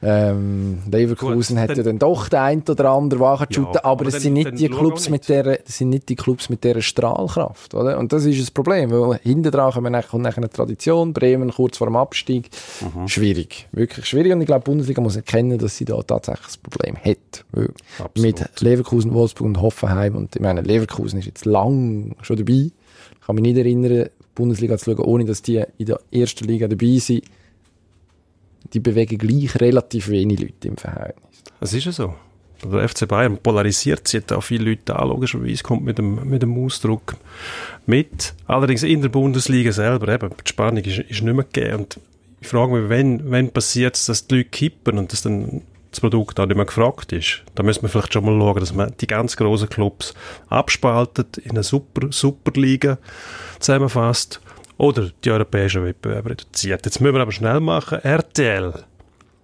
ähm, 0.00 0.78
Leverkusen 0.90 1.56
Gut, 1.56 1.62
hat 1.62 1.70
dann- 1.70 1.76
ja 1.78 1.82
dann 1.82 1.98
doch 1.98 2.28
den 2.28 2.38
ein 2.38 2.62
oder 2.68 2.90
anderen 2.90 3.20
Wagen 3.20 3.46
Ja, 3.50 3.62
aber 3.62 3.84
aber 3.84 4.04
dann- 4.10 4.20
sind 4.20 4.32
nicht 4.34 4.58
die 4.58 4.68
Clubs 4.68 5.08
mit 5.10 5.28
der, 5.28 5.42
das 5.58 5.78
sind 5.78 5.88
nicht 5.90 6.08
die 6.08 6.14
Clubs 6.16 6.48
mit 6.48 6.62
dieser 6.62 6.82
Strahlkraft, 6.82 7.74
oder? 7.74 7.98
Und 7.98 8.12
das 8.12 8.24
ist 8.24 8.40
das 8.40 8.50
Problem, 8.50 8.90
weil 8.90 9.18
hinten 9.22 9.50
dran 9.50 9.72
kommt 9.72 9.90
nachher- 9.90 10.08
kommt 10.08 10.22
nachher 10.22 10.38
eine 10.38 10.50
Tradition, 10.50 11.12
Bremen 11.12 11.50
kurz 11.52 11.78
vor 11.78 11.88
dem 11.88 11.96
Abstieg. 11.96 12.48
Mhm. 12.80 13.08
Schwierig. 13.08 13.66
Wirklich 13.72 14.06
schwierig. 14.06 14.32
Und 14.32 14.40
ich 14.40 14.46
glaube, 14.46 14.62
die 14.64 14.70
Bundesliga 14.70 15.00
muss 15.00 15.16
erkennen, 15.16 15.58
dass 15.58 15.76
sie 15.76 15.84
da 15.84 16.00
tatsächlich 16.02 16.46
ein 16.56 16.62
Problem 16.70 16.96
hat. 16.96 17.44
Weil 17.52 17.70
Absolut. 17.98 18.40
mit 18.40 18.60
Leverkusen, 18.60 19.12
Wolfsburg 19.14 19.46
und 19.48 19.60
Hoffenheim, 19.60 20.14
und 20.14 20.36
ich 20.36 20.42
meine, 20.42 20.60
Leverkusen 20.60 21.18
ist 21.18 21.26
jetzt 21.26 21.44
lang 21.44 22.14
schon 22.22 22.36
dabei. 22.36 22.52
Ich 23.20 23.26
kann 23.26 23.34
mich 23.34 23.42
nicht 23.42 23.58
erinnern, 23.58 23.90
die 24.04 24.10
Bundesliga 24.34 24.78
zu 24.78 24.92
schauen, 24.94 25.04
ohne 25.04 25.24
dass 25.24 25.42
die 25.42 25.62
in 25.78 25.86
der 25.86 25.98
ersten 26.12 26.44
Liga 26.46 26.68
dabei 26.68 26.98
sind. 26.98 27.24
Die 28.72 28.80
bewegen 28.80 29.18
gleich 29.18 29.60
relativ 29.60 30.08
wenig 30.08 30.40
Leute 30.40 30.68
im 30.68 30.76
Verhältnis. 30.76 31.42
es 31.60 31.72
ist 31.72 31.84
ja 31.84 31.92
so. 31.92 32.14
Der 32.64 32.88
FC 32.88 33.06
Bayern 33.06 33.38
polarisiert 33.38 34.08
sich 34.08 34.30
auch 34.32 34.42
viele 34.42 34.70
Leute 34.70 34.96
an, 34.96 35.08
logischerweise, 35.08 35.62
kommt 35.62 35.84
mit 35.84 35.98
dem, 35.98 36.28
mit 36.28 36.42
dem 36.42 36.64
Ausdruck 36.64 37.14
mit. 37.86 38.34
Allerdings 38.46 38.82
in 38.82 39.00
der 39.00 39.10
Bundesliga 39.10 39.70
selber, 39.70 40.12
eben, 40.12 40.30
die 40.30 40.48
Spannung 40.48 40.82
ist, 40.82 40.98
ist 40.98 41.22
nicht 41.22 41.34
mehr 41.34 41.44
gegeben. 41.44 41.82
Und 41.82 42.00
ich 42.40 42.48
frage 42.48 42.72
mich, 42.72 42.88
wenn, 42.88 43.30
wenn 43.30 43.50
passiert 43.50 43.94
es, 43.94 44.06
dass 44.06 44.26
die 44.26 44.38
Leute 44.38 44.48
kippen 44.48 44.98
und 44.98 45.12
dass 45.12 45.22
dann 45.22 45.62
das 45.90 46.00
Produkt 46.00 46.38
auch 46.38 46.46
nicht 46.46 46.56
mehr 46.56 46.66
gefragt 46.66 47.12
ist, 47.12 47.42
dann 47.54 47.66
müssen 47.66 47.82
wir 47.82 47.88
vielleicht 47.88 48.12
schon 48.12 48.24
mal 48.24 48.38
schauen, 48.38 48.60
dass 48.60 48.74
man 48.74 48.92
die 49.00 49.06
ganz 49.06 49.36
grossen 49.36 49.68
Clubs 49.68 50.14
abspaltet, 50.48 51.38
in 51.38 51.52
eine 51.52 51.62
Super, 51.62 52.08
Superliga 52.10 52.98
zusammenfasst 53.58 54.40
oder 54.78 55.10
die 55.24 55.30
europäischen 55.30 55.84
Wettbewerbe 55.84 56.30
reduziert. 56.30 56.86
Jetzt 56.86 57.00
müssen 57.00 57.14
wir 57.14 57.20
aber 57.20 57.32
schnell 57.32 57.60
machen. 57.60 57.98
RTL 58.02 58.84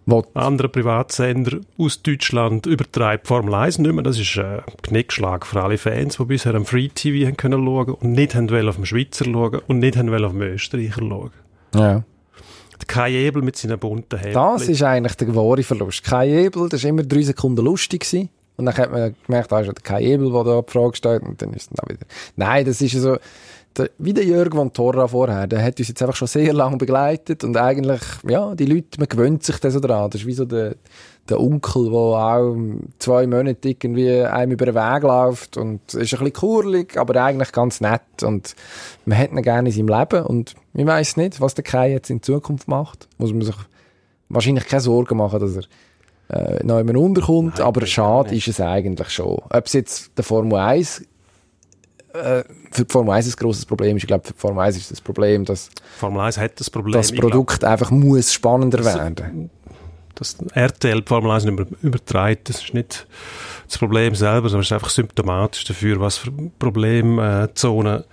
Wo 0.07 0.25
andere 0.35 0.69
Privatsender 0.69 1.59
aus 1.77 2.03
Deutschland 2.03 2.67
übertreibt 2.67 3.27
Formel 3.27 3.55
1 3.55 3.79
nicht 3.79 3.93
mehr. 3.93 4.05
Das 4.05 4.19
ist 4.19 4.39
ein 4.39 4.63
Knickschlag 4.83 5.45
für 5.45 5.63
alle 5.63 5.77
Fans, 5.77 6.17
die 6.17 6.25
bisher 6.25 6.55
am 6.55 6.65
Free 6.65 6.89
TV 6.89 7.27
haben 7.27 7.37
können 7.37 7.65
schauen 7.65 7.95
und 7.95 8.13
nicht 8.13 8.35
haben 8.35 8.69
auf 8.69 8.77
dem 8.77 8.87
Schweizer 8.87 9.25
schauen 9.25 9.61
und 9.67 9.81
nicht 9.81 9.97
haben 9.97 10.25
auf 10.25 10.33
dem 10.33 10.43
Österreicher 10.43 11.01
schauen. 11.01 11.31
ja. 11.75 12.05
Kai 12.87 13.13
Ebel 13.13 13.43
mit 13.43 13.57
seinen 13.57 13.79
bunten 13.79 14.19
Händen. 14.19 14.35
Das 14.35 14.69
ist 14.69 14.83
eigentlich 14.83 15.15
der 15.15 15.35
wahre 15.35 15.63
Verlust. 15.63 16.05
Kai 16.05 16.45
Ebel, 16.45 16.69
das 16.69 16.83
war 16.83 16.91
immer 16.91 17.03
drei 17.03 17.23
Sekunden 17.23 17.65
lustig. 17.65 18.01
Gewesen. 18.03 18.29
Und 18.57 18.67
dann 18.67 18.77
hat 18.77 18.93
man 18.93 19.15
gemerkt, 19.27 19.51
da 19.51 19.61
ist 19.61 19.85
Kai 19.85 20.05
Ebel, 20.05 20.31
der 20.31 20.45
da 20.45 20.63
die 20.63 20.71
Frage 20.71 20.97
stellt. 20.97 21.23
Und 21.23 21.41
dann 21.41 21.53
ist 21.55 21.63
es 21.63 21.69
dann 21.71 21.89
wieder... 21.89 22.07
Nein, 22.37 22.65
das 22.65 22.81
ist 22.81 22.93
so... 22.93 23.17
Der, 23.77 23.91
wie 23.99 24.13
der 24.13 24.25
Jörg 24.25 24.55
von 24.55 24.73
Torra 24.73 25.09
vorher, 25.09 25.49
der 25.49 25.65
hat 25.65 25.81
uns 25.81 25.89
jetzt 25.89 26.01
einfach 26.01 26.15
schon 26.15 26.29
sehr 26.29 26.53
lange 26.53 26.77
begleitet 26.77 27.43
und 27.43 27.57
eigentlich, 27.57 28.01
ja, 28.29 28.55
die 28.55 28.67
Leute, 28.67 29.01
man 29.01 29.09
gewöhnt 29.09 29.43
sich 29.43 29.59
da 29.59 29.69
so 29.69 29.81
dran. 29.81 30.11
Das 30.11 30.21
ist 30.21 30.27
wie 30.29 30.33
so 30.35 30.45
der, 30.45 30.77
der 31.29 31.41
Onkel, 31.41 31.91
der 31.91 31.99
auch 31.99 32.57
zwei 33.01 33.27
Monate 33.27 33.69
irgendwie 33.69 34.21
einem 34.23 34.53
über 34.53 34.67
den 34.67 34.77
Weg 34.77 35.03
läuft 35.03 35.57
und 35.57 35.81
ist 35.93 35.97
ein 35.97 36.21
bisschen 36.21 36.33
kurlig, 36.33 36.97
aber 36.97 37.21
eigentlich 37.21 37.51
ganz 37.51 37.81
nett 37.81 38.23
und 38.23 38.55
man 39.07 39.19
hat 39.19 39.33
ihn 39.33 39.43
gerne 39.43 39.71
in 39.71 39.75
seinem 39.75 39.89
Leben 39.89 40.25
und 40.25 40.55
ich 40.75 40.87
weiß 40.87 41.17
nicht, 41.17 41.41
was 41.41 41.55
der 41.55 41.65
Kai 41.65 41.91
jetzt 41.91 42.11
in 42.11 42.23
Zukunft 42.23 42.69
macht. 42.69 43.09
Muss 43.19 43.33
man 43.33 43.43
sich 43.43 43.57
wahrscheinlich 44.29 44.67
keine 44.67 44.83
Sorgen 44.83 45.17
machen, 45.17 45.41
dass 45.41 45.57
er 45.57 45.65
äh, 46.29 46.65
noch 46.65 46.79
jemand 46.79 46.97
unterkommt, 46.97 47.59
Nein, 47.59 47.67
aber 47.67 47.87
schade 47.87 48.35
ist 48.35 48.49
es 48.49 48.61
eigentlich 48.61 49.11
schon. 49.11 49.39
Ob 49.51 49.67
es 49.67 49.73
jetzt 49.73 50.17
der 50.17 50.25
Formel 50.25 50.59
1 50.59 51.05
äh, 52.15 52.45
für 52.71 52.85
die 52.85 52.93
Formel 52.93 53.13
1 53.15 53.27
ein 53.27 53.33
grosses 53.39 53.67
Problem 53.67 53.97
ist. 53.97 54.05
Ich 54.05 54.07
glaube, 54.07 54.25
für 54.27 54.33
die 54.33 54.39
Formel 54.41 54.65
1 54.65 54.77
ist 54.77 54.91
das 54.91 55.01
Problem, 55.01 55.45
dass 55.45 55.69
Formel 55.99 56.21
1 56.21 56.39
hat 56.39 56.59
das 56.61 56.71
Problem. 56.71 56.95
das 56.95 57.11
ich 57.11 57.19
glaub, 57.19 57.31
Produkt 57.31 57.65
einfach 57.65 57.91
muss 57.91 58.33
spannender 58.33 58.79
Das- 58.79 58.95
werden. 58.97 59.51
dass 60.15 60.37
RTL 60.55 61.01
die 61.03 61.09
Formel 61.09 61.31
1 61.33 61.45
nicht 61.45 61.53
über, 61.59 61.67
übertreibt, 61.83 62.49
das 62.49 62.63
ist 62.63 62.73
nicht 62.75 63.07
das 63.67 63.79
Problem 63.79 64.15
selber, 64.15 64.49
sondern 64.49 64.61
es 64.63 64.69
ist 64.69 64.73
einfach 64.73 64.91
symptomatisch 64.91 65.65
dafür, 65.65 65.99
was 66.01 66.19
für 66.19 66.31
Problemzonen 66.59 68.05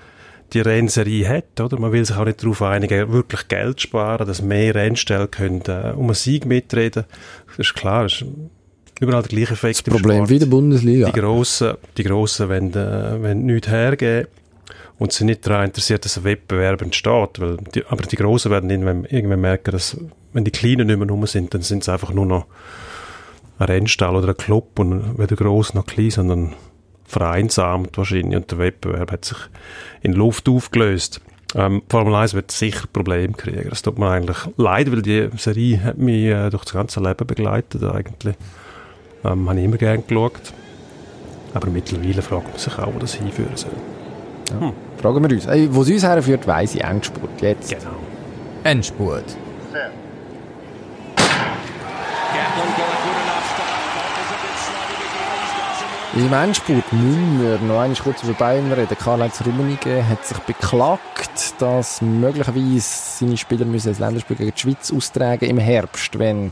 die 0.53 0.59
Rennserie 0.61 1.27
hat, 1.29 1.61
oder? 1.61 1.79
Man 1.79 1.91
will 1.93 2.03
sich 2.03 2.15
auch 2.17 2.25
nicht 2.25 2.43
darauf 2.43 2.61
einigen, 2.61 3.13
wirklich 3.13 3.47
Geld 3.47 3.79
sparen, 3.81 4.27
dass 4.27 4.41
mehr 4.41 4.75
Rennstellen 4.75 5.31
können, 5.31 5.61
äh, 5.67 5.93
um 5.95 6.05
einen 6.07 6.13
Sieg 6.15 6.45
mitreden. 6.45 7.05
Das 7.47 7.59
ist 7.59 7.73
klar, 7.73 8.03
das 8.03 8.13
ist 8.13 8.25
überall 9.01 9.23
der 9.23 9.29
gleiche 9.29 9.53
Effekt 9.53 9.85
Das 9.85 9.93
Problem 9.93 10.29
wie 10.29 10.39
der 10.39 10.45
Bundesliga. 10.45 11.09
Die 11.09 11.19
Grossen, 11.19 11.73
die 11.97 12.03
Grossen 12.03 12.47
wollen, 12.47 12.73
äh, 12.73 13.21
wollen 13.21 13.45
nichts 13.45 13.67
hergeben 13.67 14.27
und 14.99 15.11
sind 15.11 15.27
nicht 15.27 15.45
daran 15.45 15.65
interessiert, 15.65 16.05
dass 16.05 16.17
ein 16.17 16.23
Wettbewerb 16.23 16.81
entsteht. 16.81 17.39
Weil 17.39 17.57
die, 17.73 17.85
aber 17.87 18.03
die 18.03 18.15
Grossen 18.15 18.51
werden 18.51 18.69
irgendwann, 18.69 19.05
irgendwann 19.05 19.41
merken, 19.41 19.71
dass 19.71 19.97
wenn 20.31 20.45
die 20.45 20.51
Kleinen 20.51 20.87
nicht 20.87 20.99
mehr 20.99 21.09
rum 21.09 21.25
sind, 21.25 21.53
dann 21.53 21.63
sind 21.63 21.81
es 21.81 21.89
einfach 21.89 22.13
nur 22.13 22.25
noch 22.25 22.45
ein 23.57 23.65
Rennstall 23.65 24.15
oder 24.15 24.29
ein 24.29 24.37
Club 24.37 24.79
und 24.79 25.17
weder 25.17 25.35
gross 25.35 25.73
noch 25.73 25.85
klein, 25.85 26.11
sondern 26.11 26.53
vereinsamt 27.05 27.97
wahrscheinlich 27.97 28.37
und 28.37 28.49
der 28.49 28.59
Wettbewerb 28.59 29.11
hat 29.11 29.25
sich 29.25 29.37
in 30.01 30.13
Luft 30.13 30.47
aufgelöst. 30.47 31.21
Ähm, 31.53 31.81
Formel 31.89 32.15
1 32.15 32.33
wird 32.33 32.51
sicher 32.51 32.87
Probleme 32.91 33.33
kriegen. 33.33 33.69
Das 33.69 33.81
tut 33.81 33.99
mir 33.99 34.09
eigentlich 34.09 34.37
leid, 34.55 34.91
weil 34.91 35.01
die 35.01 35.29
Serie 35.35 35.83
hat 35.83 35.97
mich 35.97 36.25
äh, 36.25 36.49
durch 36.49 36.63
das 36.63 36.73
ganze 36.73 37.01
Leben 37.01 37.27
begleitet 37.27 37.83
eigentlich. 37.83 38.35
Ähm, 39.23 39.49
habe 39.49 39.59
ich 39.59 39.65
immer 39.65 39.77
gerne 39.77 40.01
geschaut. 40.01 40.53
Aber 41.53 41.67
mittlerweile 41.69 42.21
fragt 42.21 42.49
man 42.49 42.57
sich 42.57 42.77
auch, 42.79 42.93
wo 42.93 42.99
das 42.99 43.13
hinführen 43.15 43.55
soll. 43.55 43.71
Fragen 45.01 45.23
wir 45.23 45.35
uns. 45.35 45.45
Ey, 45.45 45.73
wo 45.73 45.81
es 45.81 45.89
uns 45.89 46.03
herführt, 46.03 46.47
weiss 46.47 46.75
ich. 46.75 46.83
Endspurt. 46.83 47.41
Jetzt. 47.41 47.69
Genau. 47.69 47.95
Endspurt. 48.63 49.25
Im 56.13 56.33
Endspurt 56.33 56.91
müssen 56.91 57.41
wir 57.41 57.57
noch 57.59 57.79
einmal 57.79 57.95
kurz 58.03 58.21
über 58.23 58.33
Bayern 58.33 58.69
reden. 58.73 58.97
Karl-Heinz 58.97 59.41
Rummenigge 59.45 60.05
hat 60.05 60.25
sich 60.25 60.37
beklagt, 60.39 61.55
dass 61.59 62.01
möglicherweise 62.01 62.81
seine 62.81 63.37
Spieler 63.37 63.63
müssen 63.63 63.89
das 63.89 63.99
Länderspiel 63.99 64.35
gegen 64.35 64.51
die 64.53 64.59
Schweiz 64.59 64.91
austragen 64.91 65.45
im 65.45 65.57
Herbst, 65.57 66.19
wenn 66.19 66.51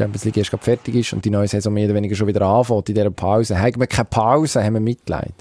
Champions 0.00 0.24
League 0.24 0.36
erst 0.36 0.50
fertig 0.60 0.94
ist 0.94 1.12
und 1.12 1.24
die 1.24 1.30
neue 1.30 1.48
Saison 1.48 1.72
mehr 1.72 1.86
oder 1.86 1.94
weniger 1.94 2.16
schon 2.16 2.26
wieder 2.26 2.42
anfängt 2.42 2.88
in 2.88 2.94
dieser 2.94 3.10
Pause. 3.10 3.58
Haben 3.60 3.80
wir 3.80 3.86
keine 3.86 4.06
Pause, 4.06 4.64
haben 4.64 4.74
wir 4.74 4.80
Mitleid. 4.80 5.34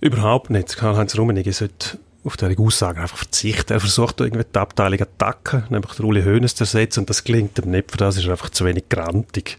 Überhaupt 0.00 0.50
nicht. 0.50 0.76
Karl-Heinz 0.76 1.16
Rummenigge 1.16 1.52
sollte 1.52 1.98
auf 2.24 2.36
diese 2.36 2.58
Aussagen 2.58 3.00
einfach 3.00 3.18
verzichten. 3.18 3.72
Er 3.72 3.80
versucht 3.80 4.20
irgendwie 4.20 4.44
die 4.44 4.58
Abteilung 4.58 5.00
Attacken, 5.00 5.64
nämlich 5.70 5.92
der 5.92 6.04
Uli 6.04 6.22
Hoeneß 6.22 6.54
zu 6.54 6.64
ersetzen 6.64 7.00
und 7.00 7.10
das 7.10 7.24
gelingt 7.24 7.58
ihm 7.58 7.70
nicht. 7.70 7.90
Für 7.90 7.98
das 7.98 8.16
ist 8.16 8.24
er 8.24 8.32
einfach 8.32 8.50
zu 8.50 8.64
wenig 8.64 8.88
grantig. 8.88 9.58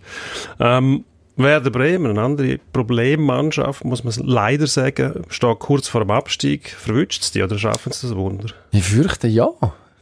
Ähm, 0.60 1.06
Werder 1.38 1.70
Bremen, 1.70 2.12
eine 2.12 2.22
andere 2.22 2.60
Problemmannschaft, 2.72 3.84
muss 3.84 4.04
man 4.04 4.14
leider 4.24 4.68
sagen, 4.68 5.26
steht 5.30 5.60
kurz 5.60 5.88
vor 5.88 6.02
dem 6.02 6.12
Abstieg. 6.12 6.70
Verwünscht 6.70 7.24
es 7.24 7.32
die 7.32 7.44
oder 7.44 7.60
schaffen 7.60 7.92
sie 7.92 8.08
das 8.08 8.16
Wunder? 8.16 8.48
Ich 8.72 8.84
fürchte 8.84 9.28
ja, 9.28 9.50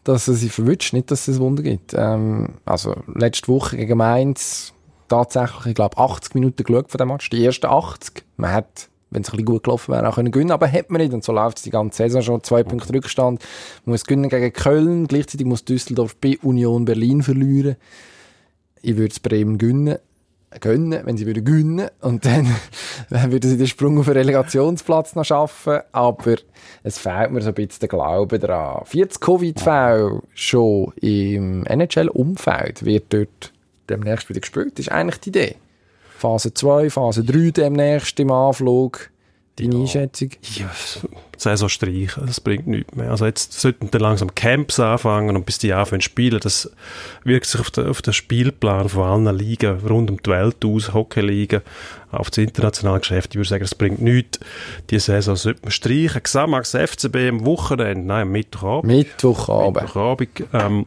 dass 0.04 0.28
es 0.28 0.39
sie 0.39 0.49
verwünscht, 0.49 0.93
nicht, 0.93 1.12
dass 1.12 1.28
es 1.28 1.38
ein 1.38 1.41
Wunder 1.41 1.64
gibt. 1.64 1.93
Ähm, 1.95 2.56
also 2.66 2.95
letzte 3.14 3.47
Woche 3.47 3.78
gegen 3.78 3.97
Mainz 3.97 4.74
tatsächlich, 5.08 5.68
ich 5.68 5.76
glaube, 5.76 5.97
80 5.97 6.36
Minuten 6.36 6.64
geschaut 6.64 6.91
von 6.91 6.97
dem 6.97 7.08
Match. 7.10 7.30
Die 7.30 7.43
ersten 7.43 7.68
80. 7.68 8.24
Man 8.38 8.51
hat, 8.51 8.89
wenn 9.12 9.22
es 9.22 9.30
ein 9.30 9.32
bisschen 9.32 9.45
gut 9.45 9.64
gelaufen 9.64 9.93
wäre, 9.93 10.08
auch 10.08 10.16
können 10.16 10.32
gewinnen, 10.32 10.51
aber 10.51 10.72
hat 10.72 10.89
man 10.89 11.01
nicht. 11.01 11.14
Und 11.14 11.24
so 11.24 11.32
läuft 11.32 11.58
es 11.58 11.64
die 11.64 11.70
ganze 11.70 11.97
Saison 11.97 12.22
schon. 12.22 12.43
Zwei 12.43 12.64
Punkte 12.64 12.93
Rückstand. 12.93 13.41
Man 13.86 13.93
muss 13.93 14.04
gewinnen 14.04 14.30
gegen 14.30 14.51
Köln. 14.54 15.08
Gleichzeitig 15.08 15.45
muss 15.45 15.66
Düsseldorf 15.66 16.16
bei 16.18 16.38
Union 16.41 16.86
Berlin 16.86 17.24
verlieren. 17.24 17.76
Ich 18.82 18.97
würde 18.97 19.12
es 19.12 19.20
Bremen 19.20 19.58
gewinnen 19.58 19.97
gönnen, 20.60 21.01
wenn 21.06 21.18
sie 21.18 21.26
würden 21.26 21.45
gewinnen 21.45 21.89
und 22.01 22.26
dann 22.26 22.47
würden 23.10 23.49
sie 23.49 23.58
den 23.58 23.68
Sprung 23.68 23.97
auf 23.99 24.06
den 24.06 24.18
Relegationsplatz 24.18 25.16
noch 25.16 25.26
schaffen, 25.26 25.80
aber 25.91 26.36
es 26.84 26.97
fehlt 26.97 27.32
mir 27.32 27.41
so 27.41 27.49
ein 27.49 27.54
bisschen 27.56 27.82
der 27.82 27.89
Glaube 27.89 28.39
daran. 28.39 28.86
40 28.86 29.22
Covid-Fälle 29.22 30.22
schon 30.34 30.93
im 31.01 31.66
NHL-Umfeld 31.66 32.86
wird 32.86 33.14
dort 33.14 33.54
demnächst 33.89 34.30
wieder 34.30 34.39
gespielt, 34.39 34.74
das 34.78 34.88
ist 34.88 34.91
eigentlich 34.91 35.20
die 35.20 35.30
Idee. 35.30 35.56
Phase 36.18 36.54
2, 36.54 36.89
Phase 36.89 37.24
3 37.24 37.51
demnächst 37.51 38.20
im 38.20 38.32
Anflug. 38.32 39.10
Deine 39.58 39.76
Einschätzung? 39.76 40.30
Ja, 40.56 40.72
Saison 41.38 41.70
streichen, 41.70 42.26
das 42.26 42.41
bringt 42.41 42.66
nichts 42.66 42.95
mehr. 42.95 43.12
Also 43.12 43.28
jetzt 43.28 43.54
sollten 43.54 43.91
dann 43.91 44.01
langsam 44.01 44.34
Camps 44.34 44.80
anfangen 44.80 45.36
und 45.36 45.45
bis 45.45 45.60
die 45.60 45.74
anfangen 45.74 46.01
zu 46.01 46.06
spielen, 46.06 46.39
das 46.39 46.72
wirkt 47.24 47.45
sich 47.45 47.62
auf 47.62 47.70
den, 47.70 47.88
auf 47.88 48.01
den 48.01 48.14
Spielplan 48.14 48.89
von 48.89 49.04
allen 49.28 49.38
Ligen 49.38 49.80
rund 49.82 50.10
um 50.10 50.22
die 50.24 50.30
Welt 50.32 50.66
aus, 50.66 50.95
Hockeyligen, 50.95 51.62
auf 52.12 52.32
das 52.32 52.39
internationale 52.39 53.01
Geschäft. 53.01 53.34
Ich 53.34 53.38
würde 53.38 53.49
sagen, 53.49 53.64
es 53.64 53.76
bringt 53.76 54.01
nichts. 54.01 54.39
Die 54.89 54.97
Saison 54.97 55.36
sollte 55.36 55.62
man 55.62 55.72
streichen. 55.72 56.24
Xamax 56.24 56.72
FCB 56.72 57.16
am 57.30 57.45
Wochenende, 57.45 58.08
nein, 58.08 58.24
am 58.24 58.32
Mittwochabend. 58.32 58.91
Mittwochabend. 58.91 59.84
Mittwochabend, 59.84 60.43
ähm, 60.54 60.86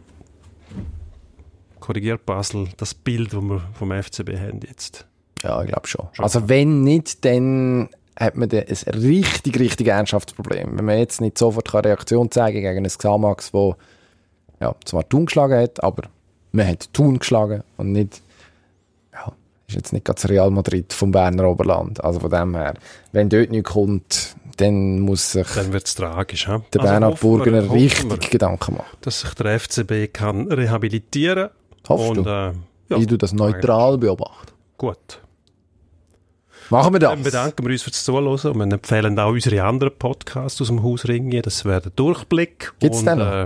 korrigiert 1.78 2.26
Basel 2.26 2.66
das 2.78 2.94
Bild, 2.94 3.32
das 3.32 3.40
wir 3.42 3.62
vom 3.78 3.92
FCB 3.92 4.30
haben 4.40 4.58
jetzt. 4.66 5.06
Ja, 5.44 5.62
ich 5.62 5.68
glaube 5.68 5.86
schon. 5.86 6.08
Also 6.18 6.48
wenn 6.48 6.82
nicht, 6.82 7.24
dann 7.24 7.90
hat 8.18 8.36
man 8.36 8.48
dann 8.48 8.64
ein 8.68 8.94
richtig, 8.94 9.58
richtig 9.58 9.88
ernsthaftes 9.88 10.34
Problem. 10.34 10.76
Wenn 10.76 10.84
man 10.84 10.98
jetzt 10.98 11.20
nicht 11.20 11.36
sofort 11.38 11.74
eine 11.74 11.84
Reaktion 11.84 12.30
zeigen 12.30 12.62
gegen 12.62 12.84
ein 12.84 12.90
Xamax, 12.90 13.52
wo 13.52 13.76
ja, 14.60 14.74
zwar 14.84 15.08
Thun 15.08 15.26
geschlagen 15.26 15.58
hat, 15.60 15.82
aber 15.84 16.08
man 16.52 16.66
hat 16.66 16.92
Thun 16.92 17.18
geschlagen 17.18 17.62
und 17.76 17.92
nicht, 17.92 18.22
ja, 19.12 19.32
ist 19.68 19.74
jetzt 19.76 19.92
nicht 19.92 20.06
ganz 20.06 20.26
Real 20.26 20.50
Madrid 20.50 20.92
vom 20.92 21.10
Berner 21.10 21.48
Oberland. 21.48 22.02
Also 22.02 22.20
von 22.20 22.30
dem 22.30 22.54
her, 22.54 22.74
wenn 23.12 23.28
dort 23.28 23.50
nichts 23.50 23.70
kommt, 23.70 24.36
dann 24.56 25.00
muss 25.00 25.32
sich 25.32 25.46
Dann 25.54 25.72
wird 25.74 25.86
es 25.86 25.94
tragisch. 25.94 26.46
Der 26.46 26.54
Also 26.54 26.80
Bernhard 26.80 27.20
Burgener 27.20 27.70
richtig 27.70 28.08
wir, 28.08 28.16
Gedanken 28.16 28.76
machen. 28.76 28.96
dass 29.02 29.20
sich 29.20 29.34
der 29.34 29.60
FCB 29.60 30.12
kann 30.12 30.50
rehabilitieren 30.50 31.50
Hoffst 31.88 32.10
und, 32.10 32.24
du? 32.24 32.30
Äh, 32.30 32.52
ja, 32.88 32.96
Ich 32.96 33.06
du 33.06 33.16
das 33.18 33.32
neutral 33.32 33.98
beobachten. 33.98 34.52
Gut. 34.78 35.20
Machen 36.70 36.92
wir 36.94 36.98
das. 36.98 37.10
Dann 37.10 37.22
bedanken 37.22 37.64
wir 37.64 37.72
uns 37.72 37.82
fürs 37.82 38.04
Zuhören 38.04 38.26
und 38.26 38.56
wir 38.58 38.72
empfehlen 38.74 39.18
auch 39.18 39.30
unsere 39.30 39.62
anderen 39.62 39.96
Podcasts 39.96 40.60
aus 40.60 40.66
dem 40.68 40.82
Haus 40.82 41.06
Ringen. 41.06 41.42
Das 41.42 41.64
wäre 41.64 41.80
der 41.80 41.92
Durchblick. 41.92 42.72
Gibt's 42.80 42.98
und, 43.00 43.06
den 43.06 43.18
noch? 43.18 43.26
Äh, 43.26 43.44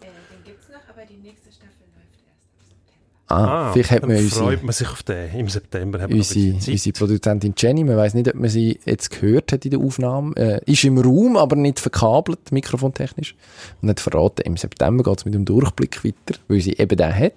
Den 0.00 0.08
gibt's 0.44 0.66
noch, 0.68 0.94
aber 0.94 1.06
die 1.06 1.16
nächste 1.16 1.50
Staffel 1.50 1.86
läuft 1.94 2.18
erst 2.26 2.52
ab 2.52 2.62
September. 2.68 3.52
Ah, 3.52 3.72
vielleicht 3.72 3.90
hat 3.90 4.02
dann 4.02 4.10
man 4.10 4.18
unsere, 4.18 4.44
freut 4.44 4.62
man 4.64 4.72
sich 4.72 4.88
auf 4.88 5.02
den. 5.02 5.34
Im 5.34 5.48
September 5.48 6.00
haben 6.00 6.10
wir 6.12 6.18
noch 6.18 6.30
ein 6.30 6.52
unsere, 6.52 6.72
unsere. 6.72 6.92
Produzentin 6.92 7.54
Jenny, 7.56 7.84
man 7.84 7.96
weiß 7.96 8.12
nicht, 8.14 8.28
ob 8.28 8.34
man 8.34 8.50
sie 8.50 8.78
jetzt 8.84 9.10
gehört 9.10 9.52
hat 9.52 9.64
in 9.64 9.70
der 9.70 9.80
Aufnahme, 9.80 10.36
äh, 10.36 10.60
ist 10.70 10.84
im 10.84 10.98
Raum, 10.98 11.38
aber 11.38 11.56
nicht 11.56 11.80
verkabelt, 11.80 12.52
mikrofontechnisch. 12.52 13.34
Und 13.80 13.88
hat 13.88 14.00
verraten, 14.00 14.42
im 14.42 14.58
September 14.58 15.02
geht 15.02 15.18
es 15.20 15.24
mit 15.24 15.32
dem 15.32 15.46
Durchblick 15.46 16.04
weiter, 16.04 16.38
weil 16.48 16.60
sie 16.60 16.74
eben 16.74 16.96
den 16.96 17.14
hat. 17.14 17.32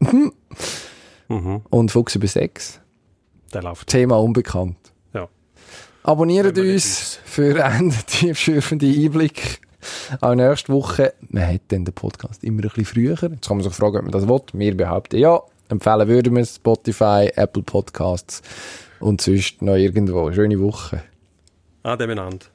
Mhm, 1.30 1.60
Und 1.68 1.90
Fuchs 1.90 2.14
über 2.14 2.26
Sex. 2.26 2.80
Der 3.52 3.62
läuft. 3.62 3.88
Thema 3.88 4.18
unbekannt. 4.18 4.76
Ja. 5.12 5.28
Abonniert 6.02 6.58
uns 6.58 7.18
für 7.24 7.64
einen 7.64 7.94
tiefschürfenden 8.06 9.04
Einblick. 9.04 9.60
Auch 10.20 10.34
nächste 10.34 10.72
Woche. 10.72 11.14
Man 11.28 11.46
hat 11.46 11.62
dann 11.68 11.84
den 11.84 11.94
Podcast 11.94 12.42
immer 12.44 12.62
ein 12.62 12.68
bisschen 12.68 12.84
früher. 12.84 13.16
Jetzt 13.20 13.48
kann 13.48 13.56
man 13.58 13.64
sich 13.64 13.74
fragen, 13.74 13.96
ob 13.96 14.02
man 14.02 14.12
das 14.12 14.28
will. 14.28 14.42
Wir 14.52 14.76
behaupten 14.76 15.18
ja. 15.18 15.40
Empfehlen 15.68 16.08
würden 16.08 16.34
wir. 16.34 16.46
Spotify, 16.46 17.30
Apple 17.34 17.62
Podcasts 17.62 18.42
und 19.00 19.20
sonst 19.20 19.62
noch 19.62 19.76
irgendwo. 19.76 20.32
Schöne 20.32 20.58
Woche. 20.60 21.02
Ade 21.82 22.06
miteinander. 22.06 22.46